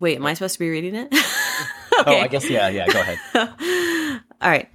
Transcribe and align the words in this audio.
Wait, 0.00 0.16
am 0.16 0.26
I 0.26 0.34
supposed 0.34 0.54
to 0.54 0.60
be 0.60 0.70
reading 0.70 0.94
it? 0.94 1.14
Oh, 1.90 2.02
okay. 2.02 2.20
Oh, 2.20 2.22
I 2.22 2.28
guess 2.28 2.48
yeah, 2.48 2.68
yeah. 2.68 2.86
Go 2.86 3.00
ahead. 3.00 3.18
All 4.40 4.48
right. 4.48 4.68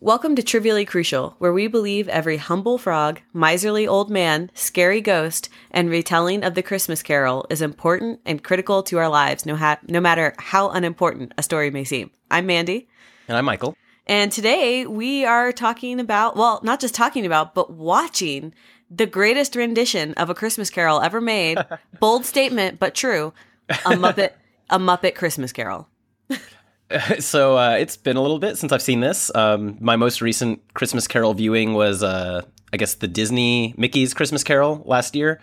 Welcome 0.00 0.34
to 0.36 0.42
Trivially 0.42 0.86
Crucial, 0.86 1.34
where 1.38 1.52
we 1.52 1.66
believe 1.66 2.08
every 2.08 2.38
humble 2.38 2.78
frog, 2.78 3.20
miserly 3.34 3.86
old 3.86 4.08
man, 4.10 4.50
scary 4.54 5.02
ghost, 5.02 5.50
and 5.70 5.90
retelling 5.90 6.44
of 6.44 6.54
the 6.54 6.62
Christmas 6.62 7.02
Carol 7.02 7.44
is 7.50 7.60
important 7.60 8.20
and 8.24 8.42
critical 8.42 8.82
to 8.84 8.96
our 8.96 9.10
lives, 9.10 9.44
no, 9.44 9.54
ha- 9.54 9.78
no 9.86 10.00
matter 10.00 10.34
how 10.38 10.70
unimportant 10.70 11.32
a 11.36 11.42
story 11.42 11.70
may 11.70 11.84
seem. 11.84 12.10
I'm 12.30 12.46
Mandy. 12.46 12.88
And 13.28 13.36
I'm 13.36 13.44
Michael. 13.44 13.76
And 14.06 14.30
today 14.30 14.86
we 14.86 15.24
are 15.24 15.50
talking 15.50 15.98
about, 15.98 16.36
well, 16.36 16.60
not 16.62 16.78
just 16.78 16.94
talking 16.94 17.26
about, 17.26 17.54
but 17.54 17.72
watching 17.72 18.54
the 18.88 19.06
greatest 19.06 19.56
rendition 19.56 20.14
of 20.14 20.30
a 20.30 20.34
Christmas 20.34 20.70
Carol 20.70 21.00
ever 21.00 21.20
made. 21.20 21.58
Bold 22.00 22.24
statement, 22.24 22.78
but 22.78 22.94
true. 22.94 23.32
A 23.68 23.94
Muppet, 23.94 24.30
a 24.70 24.78
Muppet 24.78 25.16
Christmas 25.16 25.52
Carol. 25.52 25.88
so 27.18 27.58
uh, 27.58 27.72
it's 27.72 27.96
been 27.96 28.16
a 28.16 28.22
little 28.22 28.38
bit 28.38 28.56
since 28.56 28.70
I've 28.70 28.82
seen 28.82 29.00
this. 29.00 29.34
Um, 29.34 29.76
my 29.80 29.96
most 29.96 30.22
recent 30.22 30.62
Christmas 30.74 31.08
Carol 31.08 31.34
viewing 31.34 31.74
was, 31.74 32.04
uh, 32.04 32.42
I 32.72 32.76
guess, 32.76 32.94
the 32.94 33.08
Disney 33.08 33.74
Mickey's 33.76 34.14
Christmas 34.14 34.44
Carol 34.44 34.82
last 34.84 35.16
year. 35.16 35.40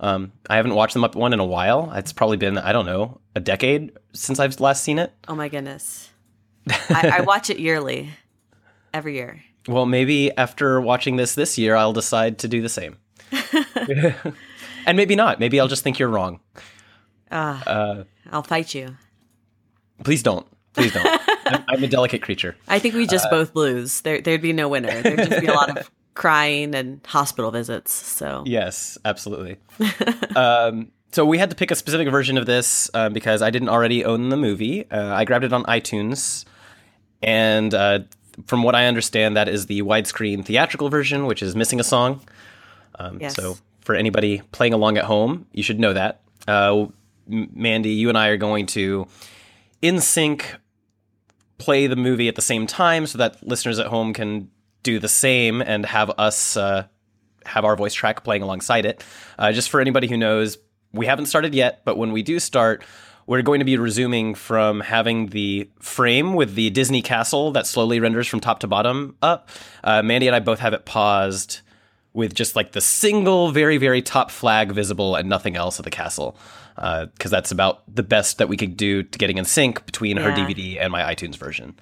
Um, 0.00 0.32
I 0.50 0.56
haven't 0.56 0.74
watched 0.74 0.92
the 0.92 1.00
Muppet 1.00 1.14
one 1.14 1.32
in 1.32 1.40
a 1.40 1.46
while. 1.46 1.90
It's 1.94 2.12
probably 2.12 2.36
been, 2.36 2.58
I 2.58 2.72
don't 2.72 2.86
know, 2.86 3.20
a 3.34 3.40
decade 3.40 3.92
since 4.12 4.38
I've 4.38 4.60
last 4.60 4.84
seen 4.84 4.98
it. 4.98 5.14
Oh 5.28 5.34
my 5.34 5.48
goodness. 5.48 6.11
I, 6.68 7.18
I 7.18 7.20
watch 7.26 7.50
it 7.50 7.58
yearly, 7.58 8.10
every 8.92 9.14
year. 9.14 9.42
Well, 9.68 9.86
maybe 9.86 10.36
after 10.36 10.80
watching 10.80 11.16
this 11.16 11.34
this 11.34 11.56
year, 11.56 11.76
I'll 11.76 11.92
decide 11.92 12.38
to 12.40 12.48
do 12.48 12.62
the 12.62 12.68
same. 12.68 12.96
and 14.86 14.96
maybe 14.96 15.16
not. 15.16 15.38
Maybe 15.38 15.60
I'll 15.60 15.68
just 15.68 15.84
think 15.84 15.98
you're 15.98 16.08
wrong. 16.08 16.40
Uh, 17.30 17.60
uh, 17.66 18.04
I'll 18.30 18.42
fight 18.42 18.74
you. 18.74 18.96
Please 20.04 20.22
don't. 20.22 20.46
Please 20.74 20.92
don't. 20.92 21.06
I'm, 21.46 21.64
I'm, 21.68 21.84
a 21.84 21.86
delicate 21.86 22.22
creature. 22.22 22.56
I 22.68 22.78
think 22.78 22.94
we 22.94 23.06
just 23.06 23.26
uh, 23.26 23.30
both 23.30 23.54
lose. 23.54 24.00
There, 24.00 24.20
there'd 24.20 24.42
be 24.42 24.52
no 24.52 24.68
winner. 24.68 25.02
There'd 25.02 25.28
just 25.28 25.40
be 25.40 25.46
a 25.46 25.52
lot 25.52 25.76
of 25.76 25.90
crying 26.14 26.74
and 26.74 27.00
hospital 27.06 27.50
visits. 27.50 27.92
So 27.92 28.42
yes, 28.46 28.98
absolutely. 29.04 29.58
um, 30.36 30.90
so 31.12 31.24
we 31.24 31.38
had 31.38 31.50
to 31.50 31.56
pick 31.56 31.70
a 31.70 31.74
specific 31.74 32.10
version 32.10 32.36
of 32.36 32.46
this 32.46 32.90
uh, 32.94 33.08
because 33.08 33.42
I 33.42 33.50
didn't 33.50 33.68
already 33.68 34.04
own 34.04 34.30
the 34.30 34.36
movie. 34.36 34.90
Uh, 34.90 35.14
I 35.14 35.24
grabbed 35.24 35.44
it 35.44 35.52
on 35.52 35.62
iTunes, 35.64 36.44
and 37.22 37.72
uh, 37.72 38.00
from 38.46 38.62
what 38.62 38.74
I 38.74 38.86
understand, 38.86 39.36
that 39.36 39.48
is 39.48 39.66
the 39.66 39.82
widescreen 39.82 40.44
theatrical 40.44 40.88
version, 40.88 41.26
which 41.26 41.42
is 41.42 41.54
missing 41.54 41.80
a 41.80 41.84
song. 41.84 42.20
Um, 42.98 43.20
yes. 43.20 43.34
So 43.34 43.58
for 43.80 43.94
anybody 43.94 44.42
playing 44.52 44.72
along 44.72 44.98
at 44.98 45.04
home, 45.04 45.46
you 45.52 45.62
should 45.62 45.78
know 45.78 45.92
that. 45.92 46.20
Uh, 46.48 46.86
Mandy, 47.26 47.90
you 47.90 48.08
and 48.08 48.18
I 48.18 48.28
are 48.28 48.36
going 48.36 48.66
to 48.66 49.06
in 49.80 50.00
sync 50.00 50.56
play 51.58 51.86
the 51.86 51.96
movie 51.96 52.28
at 52.28 52.34
the 52.34 52.42
same 52.42 52.66
time 52.66 53.06
so 53.06 53.18
that 53.18 53.46
listeners 53.46 53.78
at 53.78 53.86
home 53.86 54.12
can 54.12 54.50
do 54.82 54.98
the 54.98 55.08
same 55.08 55.60
and 55.60 55.86
have 55.86 56.10
us 56.18 56.56
uh, 56.56 56.84
have 57.46 57.64
our 57.64 57.76
voice 57.76 57.94
track 57.94 58.24
playing 58.24 58.42
alongside 58.42 58.84
it. 58.84 59.04
Uh, 59.38 59.52
just 59.52 59.70
for 59.70 59.80
anybody 59.80 60.08
who 60.08 60.16
knows, 60.16 60.58
we 60.92 61.06
haven't 61.06 61.26
started 61.26 61.54
yet, 61.54 61.82
but 61.84 61.96
when 61.96 62.12
we 62.12 62.22
do 62.22 62.38
start, 62.38 62.84
we're 63.26 63.42
going 63.42 63.60
to 63.60 63.64
be 63.64 63.76
resuming 63.76 64.34
from 64.34 64.80
having 64.80 65.26
the 65.28 65.68
frame 65.78 66.34
with 66.34 66.54
the 66.54 66.70
Disney 66.70 67.02
castle 67.02 67.52
that 67.52 67.66
slowly 67.66 68.00
renders 68.00 68.26
from 68.26 68.40
top 68.40 68.60
to 68.60 68.66
bottom 68.66 69.16
up. 69.22 69.48
Uh, 69.84 70.02
Mandy 70.02 70.26
and 70.26 70.36
I 70.36 70.40
both 70.40 70.58
have 70.58 70.72
it 70.72 70.84
paused 70.84 71.60
with 72.14 72.34
just 72.34 72.56
like 72.56 72.72
the 72.72 72.80
single, 72.80 73.50
very, 73.52 73.78
very 73.78 74.02
top 74.02 74.30
flag 74.30 74.72
visible 74.72 75.14
and 75.16 75.28
nothing 75.28 75.56
else 75.56 75.78
of 75.78 75.84
the 75.84 75.90
castle 75.90 76.36
because 76.74 77.08
uh, 77.26 77.28
that's 77.28 77.50
about 77.50 77.82
the 77.92 78.02
best 78.02 78.38
that 78.38 78.48
we 78.48 78.56
could 78.56 78.76
do 78.76 79.02
to 79.02 79.18
getting 79.18 79.38
in 79.38 79.44
sync 79.44 79.84
between 79.86 80.16
yeah. 80.16 80.22
her 80.24 80.30
DVD 80.30 80.78
and 80.80 80.90
my 80.90 81.02
iTunes 81.14 81.36
version. 81.36 81.74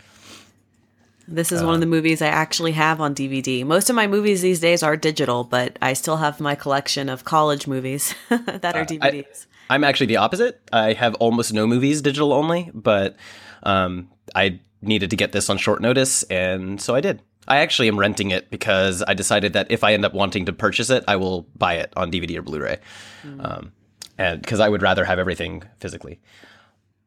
This 1.30 1.52
is 1.52 1.62
uh, 1.62 1.64
one 1.64 1.74
of 1.74 1.80
the 1.80 1.86
movies 1.86 2.20
I 2.20 2.26
actually 2.26 2.72
have 2.72 3.00
on 3.00 3.14
DVD. 3.14 3.64
Most 3.64 3.88
of 3.88 3.94
my 3.94 4.08
movies 4.08 4.42
these 4.42 4.58
days 4.58 4.82
are 4.82 4.96
digital, 4.96 5.44
but 5.44 5.78
I 5.80 5.92
still 5.92 6.16
have 6.16 6.40
my 6.40 6.56
collection 6.56 7.08
of 7.08 7.24
college 7.24 7.68
movies 7.68 8.14
that 8.28 8.74
are 8.74 8.84
DVDs. 8.84 9.46
I, 9.70 9.76
am 9.76 9.84
actually 9.84 10.06
the 10.06 10.16
opposite. 10.16 10.60
I 10.72 10.92
have 10.92 11.14
almost 11.14 11.54
no 11.54 11.68
movies 11.68 12.02
digital 12.02 12.32
only, 12.32 12.72
but 12.74 13.16
um, 13.62 14.10
I 14.34 14.58
needed 14.82 15.10
to 15.10 15.16
get 15.16 15.30
this 15.30 15.48
on 15.48 15.56
short 15.56 15.80
notice, 15.80 16.24
and 16.24 16.80
so 16.80 16.96
I 16.96 17.00
did. 17.00 17.22
I 17.46 17.58
actually 17.58 17.86
am 17.86 17.98
renting 17.98 18.32
it 18.32 18.50
because 18.50 19.02
I 19.06 19.14
decided 19.14 19.52
that 19.52 19.70
if 19.70 19.84
I 19.84 19.94
end 19.94 20.04
up 20.04 20.14
wanting 20.14 20.46
to 20.46 20.52
purchase 20.52 20.90
it, 20.90 21.04
I 21.06 21.14
will 21.14 21.46
buy 21.56 21.74
it 21.74 21.92
on 21.96 22.10
DVD 22.10 22.38
or 22.38 22.42
Blu-ray. 22.42 22.78
Mm. 23.24 23.44
Um, 23.44 23.72
and 24.18 24.42
because 24.42 24.60
I 24.60 24.68
would 24.68 24.82
rather 24.82 25.04
have 25.04 25.18
everything 25.18 25.62
physically. 25.78 26.20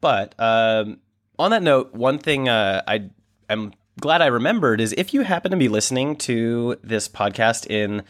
But 0.00 0.34
um, 0.38 0.98
on 1.38 1.50
that 1.50 1.62
note, 1.62 1.94
one 1.94 2.18
thing 2.18 2.48
uh, 2.48 2.82
I 2.86 3.10
am 3.48 3.72
glad 4.00 4.22
I 4.22 4.26
remembered 4.26 4.80
is 4.80 4.94
if 4.96 5.14
you 5.14 5.22
happen 5.22 5.50
to 5.50 5.56
be 5.56 5.68
listening 5.68 6.16
to 6.16 6.78
this 6.82 7.08
podcast 7.08 7.66
in 7.68 8.02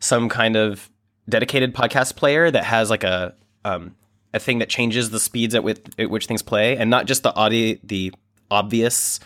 some 0.00 0.28
kind 0.28 0.56
of 0.56 0.90
dedicated 1.28 1.74
podcast 1.74 2.16
player 2.16 2.50
that 2.50 2.64
has 2.64 2.90
like 2.90 3.04
a 3.04 3.34
um, 3.64 3.94
a 4.34 4.38
thing 4.38 4.58
that 4.58 4.68
changes 4.68 5.10
the 5.10 5.20
speeds 5.20 5.54
at 5.54 5.62
which, 5.62 5.80
at 5.98 6.10
which 6.10 6.26
things 6.26 6.42
play, 6.42 6.76
and 6.76 6.90
not 6.90 7.06
just 7.06 7.22
the 7.22 7.34
audio, 7.34 7.76
the 7.84 8.12
obvious 8.50 9.20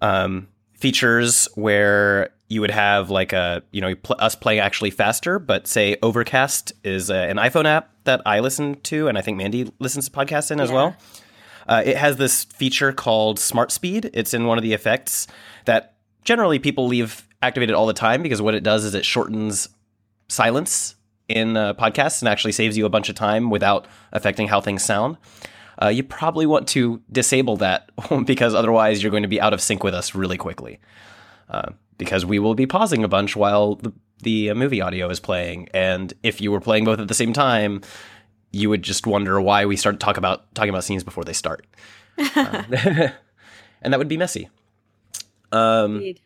um, 0.00 0.48
features 0.74 1.48
where 1.54 2.30
you 2.48 2.60
would 2.60 2.70
have 2.70 3.08
like 3.08 3.32
a 3.32 3.62
you 3.72 3.80
know 3.80 3.94
us 4.18 4.34
playing 4.34 4.60
actually 4.60 4.90
faster 4.90 5.38
but 5.38 5.66
say 5.66 5.96
overcast 6.02 6.72
is 6.84 7.08
a, 7.08 7.14
an 7.14 7.38
iphone 7.38 7.64
app 7.64 7.90
that 8.04 8.20
i 8.26 8.40
listen 8.40 8.78
to 8.82 9.08
and 9.08 9.16
i 9.16 9.22
think 9.22 9.38
mandy 9.38 9.72
listens 9.78 10.06
to 10.06 10.10
podcasts 10.14 10.50
in 10.50 10.60
as 10.60 10.70
well 10.70 10.94
uh, 11.68 11.82
it 11.84 11.96
has 11.96 12.16
this 12.16 12.44
feature 12.44 12.92
called 12.92 13.38
smart 13.38 13.70
speed. 13.70 14.10
It's 14.12 14.34
in 14.34 14.46
one 14.46 14.58
of 14.58 14.62
the 14.62 14.72
effects 14.72 15.26
that 15.64 15.94
generally 16.24 16.58
people 16.58 16.86
leave 16.86 17.26
activated 17.42 17.74
all 17.74 17.86
the 17.86 17.92
time 17.92 18.22
because 18.22 18.40
what 18.40 18.54
it 18.54 18.62
does 18.62 18.84
is 18.84 18.94
it 18.94 19.04
shortens 19.04 19.68
silence 20.28 20.94
in 21.28 21.56
uh, 21.56 21.74
podcasts 21.74 22.20
and 22.22 22.28
actually 22.28 22.52
saves 22.52 22.76
you 22.76 22.86
a 22.86 22.88
bunch 22.88 23.08
of 23.08 23.14
time 23.14 23.50
without 23.50 23.86
affecting 24.12 24.48
how 24.48 24.60
things 24.60 24.84
sound. 24.84 25.16
Uh, 25.82 25.88
you 25.88 26.02
probably 26.02 26.46
want 26.46 26.68
to 26.68 27.02
disable 27.10 27.56
that 27.56 27.90
because 28.26 28.54
otherwise 28.54 29.02
you're 29.02 29.10
going 29.10 29.22
to 29.22 29.28
be 29.28 29.40
out 29.40 29.52
of 29.52 29.60
sync 29.60 29.82
with 29.82 29.94
us 29.94 30.14
really 30.14 30.36
quickly. 30.36 30.78
Uh, 31.48 31.70
because 31.98 32.24
we 32.24 32.38
will 32.38 32.54
be 32.54 32.66
pausing 32.66 33.04
a 33.04 33.08
bunch 33.08 33.36
while 33.36 33.76
the, 33.76 33.92
the 34.22 34.50
uh, 34.50 34.54
movie 34.54 34.80
audio 34.80 35.08
is 35.08 35.20
playing. 35.20 35.68
And 35.74 36.12
if 36.22 36.40
you 36.40 36.50
were 36.50 36.60
playing 36.60 36.84
both 36.84 36.98
at 36.98 37.08
the 37.08 37.14
same 37.14 37.32
time, 37.32 37.82
you 38.52 38.68
would 38.70 38.82
just 38.82 39.06
wonder 39.06 39.40
why 39.40 39.64
we 39.64 39.76
start 39.76 39.98
talk 39.98 40.16
about 40.16 40.54
talking 40.54 40.70
about 40.70 40.84
scenes 40.84 41.02
before 41.02 41.24
they 41.24 41.32
start, 41.32 41.66
uh, 42.18 42.62
and 43.82 43.92
that 43.92 43.98
would 43.98 44.08
be 44.08 44.16
messy. 44.16 44.48
Um, 45.50 45.96
Indeed. 45.96 46.20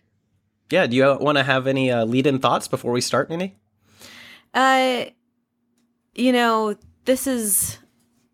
yeah. 0.70 0.86
Do 0.86 0.96
you 0.96 1.16
want 1.20 1.38
to 1.38 1.44
have 1.44 1.66
any 1.66 1.90
uh, 1.90 2.04
lead-in 2.04 2.38
thoughts 2.38 2.68
before 2.68 2.92
we 2.92 3.00
start, 3.00 3.30
Nini? 3.30 3.56
Uh, 4.54 5.06
you 6.14 6.32
know, 6.32 6.76
this 7.04 7.26
is 7.26 7.78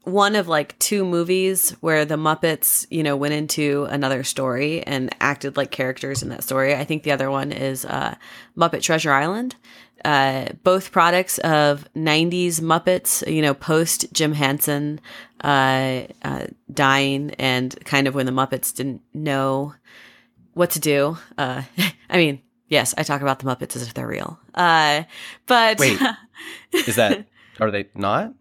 one 0.04 0.34
of 0.34 0.48
like 0.48 0.78
two 0.78 1.04
movies 1.04 1.70
where 1.80 2.04
the 2.04 2.16
Muppets, 2.16 2.86
you 2.90 3.02
know, 3.02 3.16
went 3.16 3.34
into 3.34 3.86
another 3.90 4.24
story 4.24 4.82
and 4.82 5.14
acted 5.20 5.56
like 5.56 5.70
characters 5.70 6.22
in 6.22 6.28
that 6.30 6.42
story. 6.42 6.74
I 6.74 6.84
think 6.84 7.04
the 7.04 7.12
other 7.12 7.30
one 7.30 7.52
is 7.52 7.84
uh, 7.84 8.16
Muppet 8.56 8.82
Treasure 8.82 9.12
Island. 9.12 9.54
Uh, 10.04 10.46
both 10.64 10.92
products 10.92 11.38
of 11.38 11.86
90s 11.94 12.60
Muppets, 12.60 13.26
you 13.32 13.42
know, 13.42 13.54
post 13.54 14.12
Jim 14.12 14.32
Henson 14.32 15.00
uh, 15.42 16.02
uh, 16.22 16.46
dying 16.72 17.30
and 17.38 17.76
kind 17.84 18.06
of 18.06 18.14
when 18.14 18.26
the 18.26 18.32
Muppets 18.32 18.74
didn't 18.74 19.02
know 19.14 19.74
what 20.54 20.70
to 20.70 20.80
do. 20.80 21.16
Uh, 21.38 21.62
I 22.10 22.16
mean, 22.16 22.42
yes, 22.68 22.94
I 22.96 23.02
talk 23.02 23.22
about 23.22 23.38
the 23.38 23.46
Muppets 23.46 23.76
as 23.76 23.82
if 23.82 23.94
they're 23.94 24.06
real. 24.06 24.38
Uh, 24.54 25.04
but. 25.46 25.78
Wait, 25.78 26.00
is 26.72 26.96
that, 26.96 27.26
are 27.60 27.70
they 27.70 27.88
not? 27.94 28.34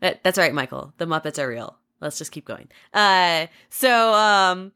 That, 0.00 0.22
that's 0.22 0.38
right, 0.38 0.54
Michael. 0.54 0.92
The 0.98 1.06
Muppets 1.06 1.38
are 1.38 1.48
real. 1.48 1.76
Let's 2.00 2.18
just 2.18 2.32
keep 2.32 2.44
going. 2.44 2.68
Uh, 2.94 3.46
so 3.70 4.12
um, 4.14 4.72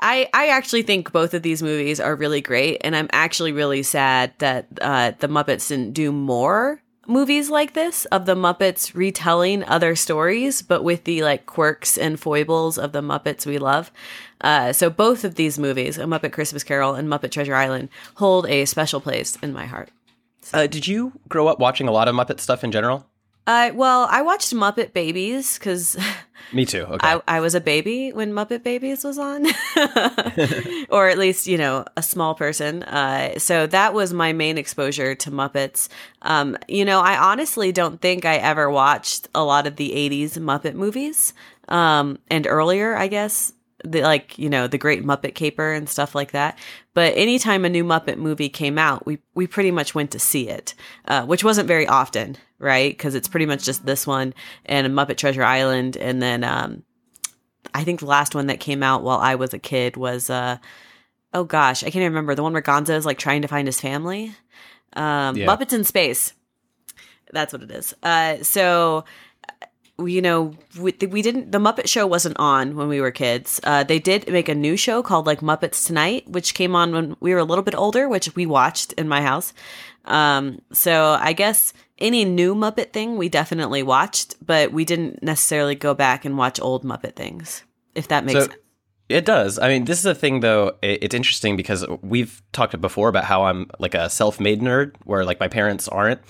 I 0.00 0.28
I 0.32 0.48
actually 0.48 0.82
think 0.82 1.12
both 1.12 1.34
of 1.34 1.42
these 1.42 1.62
movies 1.62 2.00
are 2.00 2.14
really 2.14 2.40
great, 2.40 2.78
and 2.82 2.94
I'm 2.94 3.08
actually 3.12 3.52
really 3.52 3.82
sad 3.82 4.32
that 4.38 4.66
uh, 4.80 5.12
the 5.18 5.28
Muppets 5.28 5.68
didn't 5.68 5.92
do 5.92 6.12
more 6.12 6.82
movies 7.08 7.50
like 7.50 7.72
this 7.74 8.04
of 8.06 8.26
the 8.26 8.34
Muppets 8.34 8.94
retelling 8.94 9.64
other 9.64 9.96
stories, 9.96 10.62
but 10.62 10.82
with 10.82 11.04
the 11.04 11.22
like 11.22 11.46
quirks 11.46 11.96
and 11.96 12.18
foibles 12.18 12.78
of 12.78 12.92
the 12.92 13.02
Muppets 13.02 13.46
we 13.46 13.58
love. 13.58 13.90
Uh, 14.40 14.72
so 14.72 14.90
both 14.90 15.24
of 15.24 15.36
these 15.36 15.58
movies, 15.58 15.98
A 15.98 16.04
Muppet 16.04 16.32
Christmas 16.32 16.64
Carol 16.64 16.94
and 16.94 17.08
Muppet 17.08 17.30
Treasure 17.30 17.54
Island, 17.54 17.88
hold 18.16 18.46
a 18.48 18.64
special 18.64 19.00
place 19.00 19.36
in 19.42 19.52
my 19.52 19.66
heart. 19.66 19.90
Uh, 20.52 20.66
did 20.66 20.86
you 20.86 21.12
grow 21.28 21.48
up 21.48 21.58
watching 21.58 21.88
a 21.88 21.92
lot 21.92 22.08
of 22.08 22.14
Muppet 22.14 22.40
stuff 22.40 22.62
in 22.62 22.70
general? 22.72 23.06
Uh, 23.46 23.70
well, 23.74 24.08
I 24.10 24.22
watched 24.22 24.52
Muppet 24.52 24.92
Babies 24.92 25.58
because 25.58 25.96
Me 26.52 26.64
too. 26.64 26.82
Okay. 26.82 27.06
I, 27.06 27.20
I 27.26 27.40
was 27.40 27.54
a 27.54 27.60
baby 27.60 28.12
when 28.12 28.32
Muppet 28.32 28.62
Babies 28.62 29.02
was 29.02 29.18
on, 29.18 29.46
or 30.90 31.08
at 31.08 31.18
least 31.18 31.46
you 31.46 31.58
know 31.58 31.84
a 31.96 32.02
small 32.02 32.34
person. 32.34 32.82
Uh, 32.84 33.38
so 33.38 33.66
that 33.66 33.94
was 33.94 34.12
my 34.12 34.32
main 34.32 34.56
exposure 34.56 35.14
to 35.16 35.30
Muppets. 35.30 35.88
Um, 36.22 36.56
you 36.68 36.84
know, 36.84 37.00
I 37.00 37.18
honestly 37.18 37.72
don't 37.72 38.00
think 38.00 38.24
I 38.24 38.36
ever 38.36 38.70
watched 38.70 39.28
a 39.34 39.42
lot 39.42 39.66
of 39.66 39.76
the 39.76 39.90
'80s 39.90 40.38
Muppet 40.38 40.74
movies 40.74 41.34
um, 41.68 42.18
and 42.30 42.46
earlier. 42.46 42.94
I 42.94 43.08
guess 43.08 43.52
the 43.84 44.02
like 44.02 44.38
you 44.38 44.48
know 44.48 44.68
the 44.68 44.78
Great 44.78 45.04
Muppet 45.04 45.34
Caper 45.34 45.72
and 45.72 45.88
stuff 45.88 46.14
like 46.14 46.30
that. 46.30 46.58
But 46.96 47.12
anytime 47.14 47.66
a 47.66 47.68
new 47.68 47.84
Muppet 47.84 48.16
movie 48.16 48.48
came 48.48 48.78
out, 48.78 49.04
we 49.04 49.18
we 49.34 49.46
pretty 49.46 49.70
much 49.70 49.94
went 49.94 50.12
to 50.12 50.18
see 50.18 50.48
it, 50.48 50.74
uh, 51.04 51.26
which 51.26 51.44
wasn't 51.44 51.68
very 51.68 51.86
often, 51.86 52.38
right? 52.58 52.90
Because 52.90 53.14
it's 53.14 53.28
pretty 53.28 53.44
much 53.44 53.64
just 53.66 53.84
this 53.84 54.06
one 54.06 54.32
and 54.64 54.86
Muppet 54.94 55.18
Treasure 55.18 55.42
Island, 55.44 55.98
and 55.98 56.22
then 56.22 56.42
um, 56.42 56.84
I 57.74 57.84
think 57.84 58.00
the 58.00 58.06
last 58.06 58.34
one 58.34 58.46
that 58.46 58.60
came 58.60 58.82
out 58.82 59.02
while 59.02 59.18
I 59.18 59.34
was 59.34 59.52
a 59.52 59.58
kid 59.58 59.98
was 59.98 60.30
uh, 60.30 60.56
oh 61.34 61.44
gosh, 61.44 61.82
I 61.82 61.86
can't 61.90 61.96
even 61.96 62.12
remember 62.12 62.34
the 62.34 62.42
one 62.42 62.54
where 62.54 62.62
Gonzo 62.62 62.96
is 62.96 63.04
like 63.04 63.18
trying 63.18 63.42
to 63.42 63.48
find 63.48 63.68
his 63.68 63.78
family. 63.78 64.34
Um, 64.94 65.36
Yeah. 65.36 65.54
Muppets 65.54 65.74
in 65.74 65.84
Space. 65.84 66.32
That's 67.30 67.52
what 67.52 67.62
it 67.62 67.70
is. 67.72 67.92
Uh, 68.02 68.42
so 68.42 69.04
you 69.98 70.20
know, 70.20 70.54
we, 70.78 70.94
we 71.08 71.22
didn't, 71.22 71.52
the 71.52 71.58
Muppet 71.58 71.88
Show 71.88 72.06
wasn't 72.06 72.36
on 72.38 72.76
when 72.76 72.88
we 72.88 73.00
were 73.00 73.10
kids. 73.10 73.60
Uh, 73.64 73.82
they 73.82 73.98
did 73.98 74.30
make 74.30 74.48
a 74.48 74.54
new 74.54 74.76
show 74.76 75.02
called 75.02 75.26
like 75.26 75.40
Muppets 75.40 75.86
Tonight, 75.86 76.28
which 76.28 76.54
came 76.54 76.76
on 76.76 76.92
when 76.92 77.16
we 77.20 77.32
were 77.32 77.38
a 77.38 77.44
little 77.44 77.64
bit 77.64 77.74
older, 77.74 78.08
which 78.08 78.34
we 78.36 78.44
watched 78.46 78.92
in 78.94 79.08
my 79.08 79.22
house. 79.22 79.54
Um, 80.04 80.60
so 80.72 81.16
I 81.18 81.32
guess 81.32 81.72
any 81.98 82.24
new 82.24 82.54
Muppet 82.54 82.92
thing 82.92 83.16
we 83.16 83.28
definitely 83.28 83.82
watched, 83.82 84.34
but 84.44 84.72
we 84.72 84.84
didn't 84.84 85.22
necessarily 85.22 85.74
go 85.74 85.94
back 85.94 86.24
and 86.24 86.36
watch 86.36 86.60
old 86.60 86.84
Muppet 86.84 87.14
things, 87.16 87.64
if 87.94 88.08
that 88.08 88.24
makes 88.24 88.40
So- 88.44 88.46
sense. 88.50 88.60
It 89.08 89.24
does. 89.24 89.58
I 89.58 89.68
mean, 89.68 89.84
this 89.84 89.98
is 90.00 90.06
a 90.06 90.14
thing 90.14 90.40
though. 90.40 90.76
It's 90.82 91.14
interesting 91.14 91.56
because 91.56 91.86
we've 92.02 92.42
talked 92.52 92.78
before 92.80 93.08
about 93.08 93.24
how 93.24 93.44
I'm 93.44 93.70
like 93.78 93.94
a 93.94 94.10
self-made 94.10 94.60
nerd, 94.60 94.94
where 95.04 95.24
like 95.24 95.38
my 95.40 95.48
parents 95.48 95.86
aren't. 95.88 96.20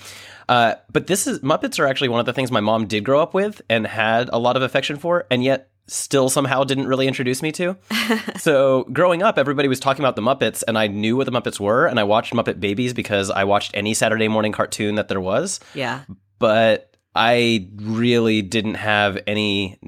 Uh, 0.49 0.75
but 0.93 1.07
this 1.07 1.27
is 1.27 1.41
Muppets 1.41 1.79
are 1.79 1.87
actually 1.87 2.09
one 2.09 2.21
of 2.21 2.27
the 2.27 2.33
things 2.33 2.51
my 2.53 2.61
mom 2.61 2.87
did 2.87 3.05
grow 3.05 3.21
up 3.21 3.35
with 3.35 3.61
and 3.69 3.87
had 3.87 4.29
a 4.33 4.39
lot 4.39 4.57
of 4.57 4.63
affection 4.63 4.97
for, 4.97 5.27
and 5.31 5.43
yet 5.43 5.71
still 5.89 6.29
somehow 6.29 6.65
didn't 6.65 6.87
really 6.87 7.07
introduce 7.09 7.43
me 7.43 7.51
to. 7.53 7.77
so 8.37 8.85
growing 8.93 9.23
up, 9.23 9.39
everybody 9.39 9.69
was 9.69 9.81
talking 9.81 10.05
about 10.05 10.15
the 10.17 10.23
Muppets, 10.23 10.63
and 10.69 10.77
I 10.79 10.87
knew 10.87 11.17
what 11.17 11.25
the 11.27 11.33
Muppets 11.33 11.59
were, 11.59 11.87
and 11.87 11.99
I 11.99 12.05
watched 12.05 12.33
Muppet 12.35 12.61
Babies 12.61 12.93
because 12.93 13.31
I 13.31 13.45
watched 13.45 13.71
any 13.75 13.95
Saturday 13.95 14.29
morning 14.29 14.53
cartoon 14.53 14.97
that 14.97 15.09
there 15.09 15.21
was 15.21 15.61
Yeah. 15.75 16.03
but 16.39 16.97
I 17.15 17.69
really 17.77 18.43
didn't 18.43 18.75
have 18.75 19.19
any 19.27 19.79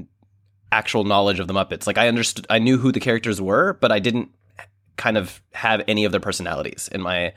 actual 0.73 1.05
knowledge 1.05 1.41
of 1.41 1.49
the 1.49 1.55
Muppets. 1.55 1.87
Like 1.87 1.99
I 1.99 2.09
understood, 2.09 2.47
I 2.51 2.59
knew 2.59 2.79
who 2.79 2.93
the 2.93 3.01
characters 3.01 3.41
were, 3.41 3.75
but 3.81 3.93
I 3.93 3.99
didn't 3.99 4.31
kind 4.97 5.17
of 5.17 5.43
have 5.53 5.83
any 5.89 6.05
of 6.05 6.13
their 6.13 6.21
personalities 6.21 6.89
in 6.93 7.01
my 7.01 7.33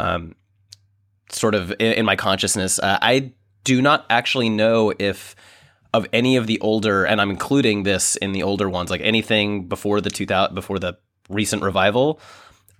um, 0.00 0.34
sort 1.30 1.54
of 1.54 1.70
in, 1.72 1.92
in 1.92 2.04
my 2.04 2.16
consciousness. 2.16 2.78
Uh, 2.78 2.98
I 3.00 3.32
do 3.64 3.80
not 3.80 4.06
actually 4.10 4.48
know 4.48 4.92
if 4.98 5.36
of 5.92 6.06
any 6.12 6.36
of 6.36 6.46
the 6.46 6.60
older, 6.60 7.04
and 7.04 7.20
I'm 7.20 7.30
including 7.30 7.84
this 7.84 8.16
in 8.16 8.32
the 8.32 8.42
older 8.42 8.68
ones, 8.68 8.90
like 8.90 9.00
anything 9.02 9.68
before 9.68 10.00
the 10.00 10.10
2000 10.10 10.54
before 10.54 10.78
the 10.78 10.98
recent 11.28 11.62
revival. 11.62 12.20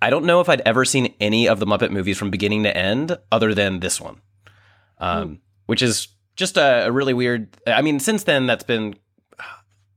I 0.01 0.09
don't 0.09 0.25
know 0.25 0.41
if 0.41 0.49
I'd 0.49 0.61
ever 0.61 0.83
seen 0.83 1.13
any 1.19 1.47
of 1.47 1.59
the 1.59 1.65
Muppet 1.65 1.89
movies 1.89 2.17
from 2.17 2.29
beginning 2.29 2.63
to 2.63 2.77
end, 2.77 3.17
other 3.31 3.53
than 3.53 3.79
this 3.79 3.99
one 3.99 4.19
um, 4.97 5.39
which 5.65 5.81
is 5.81 6.07
just 6.35 6.57
a, 6.57 6.87
a 6.87 6.91
really 6.91 7.13
weird. 7.13 7.55
I 7.67 7.81
mean, 7.81 7.99
since 7.99 8.23
then 8.23 8.45
that's 8.47 8.63
been. 8.63 8.95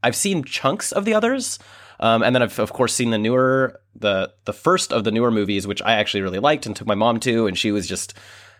I've 0.02 0.16
seen 0.16 0.44
chunks 0.44 0.92
of 0.92 1.04
the 1.04 1.14
others, 1.14 1.58
um, 2.00 2.22
and 2.22 2.34
then 2.34 2.42
I've 2.42 2.58
of 2.58 2.72
course 2.72 2.94
seen 2.94 3.10
the 3.10 3.18
newer, 3.18 3.80
the 3.94 4.32
the 4.44 4.52
first 4.52 4.92
of 4.92 5.04
the 5.04 5.10
newer 5.10 5.30
movies, 5.30 5.66
which 5.66 5.82
I 5.82 5.94
actually 5.94 6.22
really 6.22 6.38
liked 6.38 6.66
and 6.66 6.74
took 6.74 6.86
my 6.86 6.94
mom 6.94 7.20
to, 7.20 7.46
and 7.46 7.58
she 7.58 7.72
was 7.72 7.86
just 7.86 8.14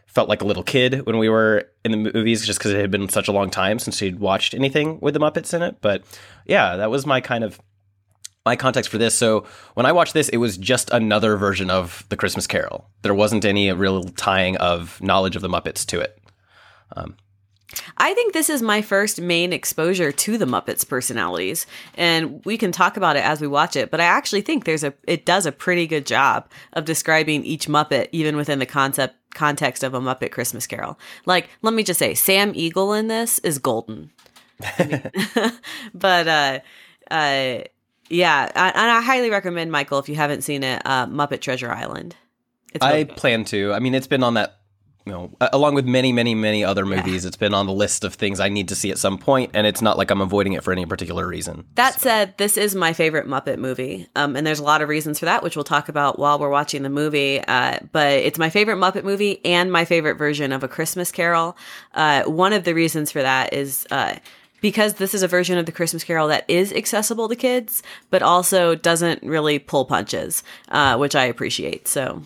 felt 0.06 0.28
like 0.28 0.42
a 0.42 0.46
little 0.46 0.62
kid 0.62 1.04
when 1.06 1.18
we 1.18 1.28
were 1.28 1.70
in 1.84 1.92
the 1.92 2.12
movies, 2.12 2.44
just 2.44 2.58
because 2.58 2.72
it 2.72 2.80
had 2.80 2.90
been 2.90 3.08
such 3.08 3.28
a 3.28 3.32
long 3.32 3.50
time 3.50 3.78
since 3.78 3.98
she'd 3.98 4.18
watched 4.18 4.54
anything 4.54 4.98
with 5.00 5.14
the 5.14 5.20
Muppets 5.20 5.52
in 5.54 5.62
it. 5.62 5.76
But 5.80 6.02
yeah, 6.46 6.76
that 6.76 6.90
was 6.90 7.06
my 7.06 7.20
kind 7.20 7.44
of 7.44 7.60
my 8.44 8.56
context 8.56 8.90
for 8.90 8.96
this. 8.96 9.16
So 9.16 9.44
when 9.74 9.84
I 9.84 9.92
watched 9.92 10.14
this, 10.14 10.30
it 10.30 10.38
was 10.38 10.56
just 10.56 10.90
another 10.90 11.36
version 11.36 11.70
of 11.70 12.04
the 12.08 12.16
Christmas 12.16 12.46
Carol. 12.46 12.88
There 13.02 13.14
wasn't 13.14 13.44
any 13.44 13.70
real 13.72 14.04
tying 14.04 14.56
of 14.56 15.00
knowledge 15.02 15.36
of 15.36 15.42
the 15.42 15.48
Muppets 15.48 15.84
to 15.86 16.00
it. 16.00 16.18
I 17.98 18.14
think 18.14 18.32
this 18.32 18.48
is 18.48 18.62
my 18.62 18.80
first 18.80 19.20
main 19.20 19.52
exposure 19.52 20.10
to 20.10 20.38
the 20.38 20.46
Muppets 20.46 20.88
personalities, 20.88 21.66
and 21.96 22.42
we 22.44 22.56
can 22.56 22.72
talk 22.72 22.96
about 22.96 23.16
it 23.16 23.24
as 23.24 23.40
we 23.40 23.46
watch 23.46 23.76
it. 23.76 23.90
But 23.90 24.00
I 24.00 24.04
actually 24.04 24.40
think 24.40 24.64
there's 24.64 24.84
a 24.84 24.94
it 25.06 25.26
does 25.26 25.44
a 25.44 25.52
pretty 25.52 25.86
good 25.86 26.06
job 26.06 26.48
of 26.72 26.84
describing 26.84 27.44
each 27.44 27.68
Muppet, 27.68 28.08
even 28.12 28.36
within 28.36 28.58
the 28.58 28.66
concept 28.66 29.16
context 29.34 29.84
of 29.84 29.94
a 29.94 30.00
Muppet 30.00 30.32
Christmas 30.32 30.66
Carol. 30.66 30.98
Like, 31.26 31.50
let 31.62 31.74
me 31.74 31.82
just 31.82 31.98
say, 31.98 32.14
Sam 32.14 32.52
Eagle 32.54 32.94
in 32.94 33.08
this 33.08 33.38
is 33.40 33.58
golden. 33.58 34.10
I 34.78 34.84
mean- 34.84 35.52
but 35.94 36.26
uh, 36.26 36.58
uh, 37.10 37.64
yeah, 38.08 38.50
I, 38.54 38.68
and 38.70 38.90
I 38.90 39.02
highly 39.02 39.30
recommend 39.30 39.70
Michael 39.70 39.98
if 39.98 40.08
you 40.08 40.14
haven't 40.16 40.42
seen 40.42 40.62
it, 40.62 40.82
uh, 40.84 41.06
Muppet 41.06 41.40
Treasure 41.40 41.70
Island. 41.70 42.16
It's 42.74 42.84
I 42.84 43.04
plan 43.04 43.44
to. 43.46 43.72
I 43.72 43.78
mean, 43.78 43.94
it's 43.94 44.06
been 44.06 44.22
on 44.22 44.34
that, 44.34 44.57
you 45.08 45.14
know, 45.14 45.30
along 45.52 45.74
with 45.74 45.86
many, 45.86 46.12
many, 46.12 46.34
many 46.34 46.62
other 46.62 46.84
movies, 46.84 47.24
it's 47.24 47.36
been 47.36 47.54
on 47.54 47.64
the 47.64 47.72
list 47.72 48.04
of 48.04 48.14
things 48.14 48.40
I 48.40 48.50
need 48.50 48.68
to 48.68 48.74
see 48.74 48.90
at 48.90 48.98
some 48.98 49.16
point, 49.16 49.52
and 49.54 49.66
it's 49.66 49.80
not 49.80 49.96
like 49.96 50.10
I'm 50.10 50.20
avoiding 50.20 50.52
it 50.52 50.62
for 50.62 50.70
any 50.70 50.84
particular 50.84 51.26
reason. 51.26 51.64
That 51.76 51.98
said, 51.98 52.36
this 52.36 52.58
is 52.58 52.74
my 52.74 52.92
favorite 52.92 53.26
Muppet 53.26 53.58
movie, 53.58 54.06
um, 54.14 54.36
and 54.36 54.46
there's 54.46 54.58
a 54.58 54.64
lot 54.64 54.82
of 54.82 54.90
reasons 54.90 55.18
for 55.18 55.24
that, 55.24 55.42
which 55.42 55.56
we'll 55.56 55.64
talk 55.64 55.88
about 55.88 56.18
while 56.18 56.38
we're 56.38 56.50
watching 56.50 56.82
the 56.82 56.90
movie. 56.90 57.40
Uh, 57.40 57.78
but 57.90 58.12
it's 58.12 58.38
my 58.38 58.50
favorite 58.50 58.76
Muppet 58.76 59.02
movie 59.02 59.40
and 59.46 59.72
my 59.72 59.86
favorite 59.86 60.16
version 60.16 60.52
of 60.52 60.62
A 60.62 60.68
Christmas 60.68 61.10
Carol. 61.10 61.56
Uh, 61.94 62.24
one 62.24 62.52
of 62.52 62.64
the 62.64 62.74
reasons 62.74 63.10
for 63.10 63.22
that 63.22 63.54
is 63.54 63.86
uh, 63.90 64.16
because 64.60 64.94
this 64.94 65.14
is 65.14 65.22
a 65.22 65.28
version 65.28 65.56
of 65.56 65.66
the 65.66 65.72
Christmas 65.72 66.04
Carol 66.04 66.28
that 66.28 66.44
is 66.48 66.72
accessible 66.72 67.28
to 67.28 67.36
kids, 67.36 67.82
but 68.10 68.22
also 68.22 68.74
doesn't 68.74 69.22
really 69.22 69.58
pull 69.58 69.84
punches, 69.84 70.42
uh, 70.68 70.96
which 70.96 71.14
I 71.14 71.24
appreciate. 71.24 71.88
So, 71.88 72.22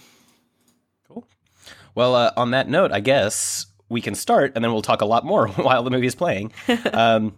Well, 1.95 2.15
uh, 2.15 2.33
on 2.37 2.53
that 2.53 2.69
note, 2.69 2.93
I 2.93 3.01
guess 3.01 3.67
we 3.89 4.01
can 4.01 4.15
start, 4.15 4.53
and 4.55 4.65
then 4.65 4.73
we'll 4.73 4.83
talk 4.83 5.03
a 5.03 5.07
lot 5.07 5.25
more 5.25 5.49
while 5.49 5.83
the 5.83 5.91
movie 5.91 6.07
is 6.07 6.15
playing. 6.15 6.53
um, 6.93 7.37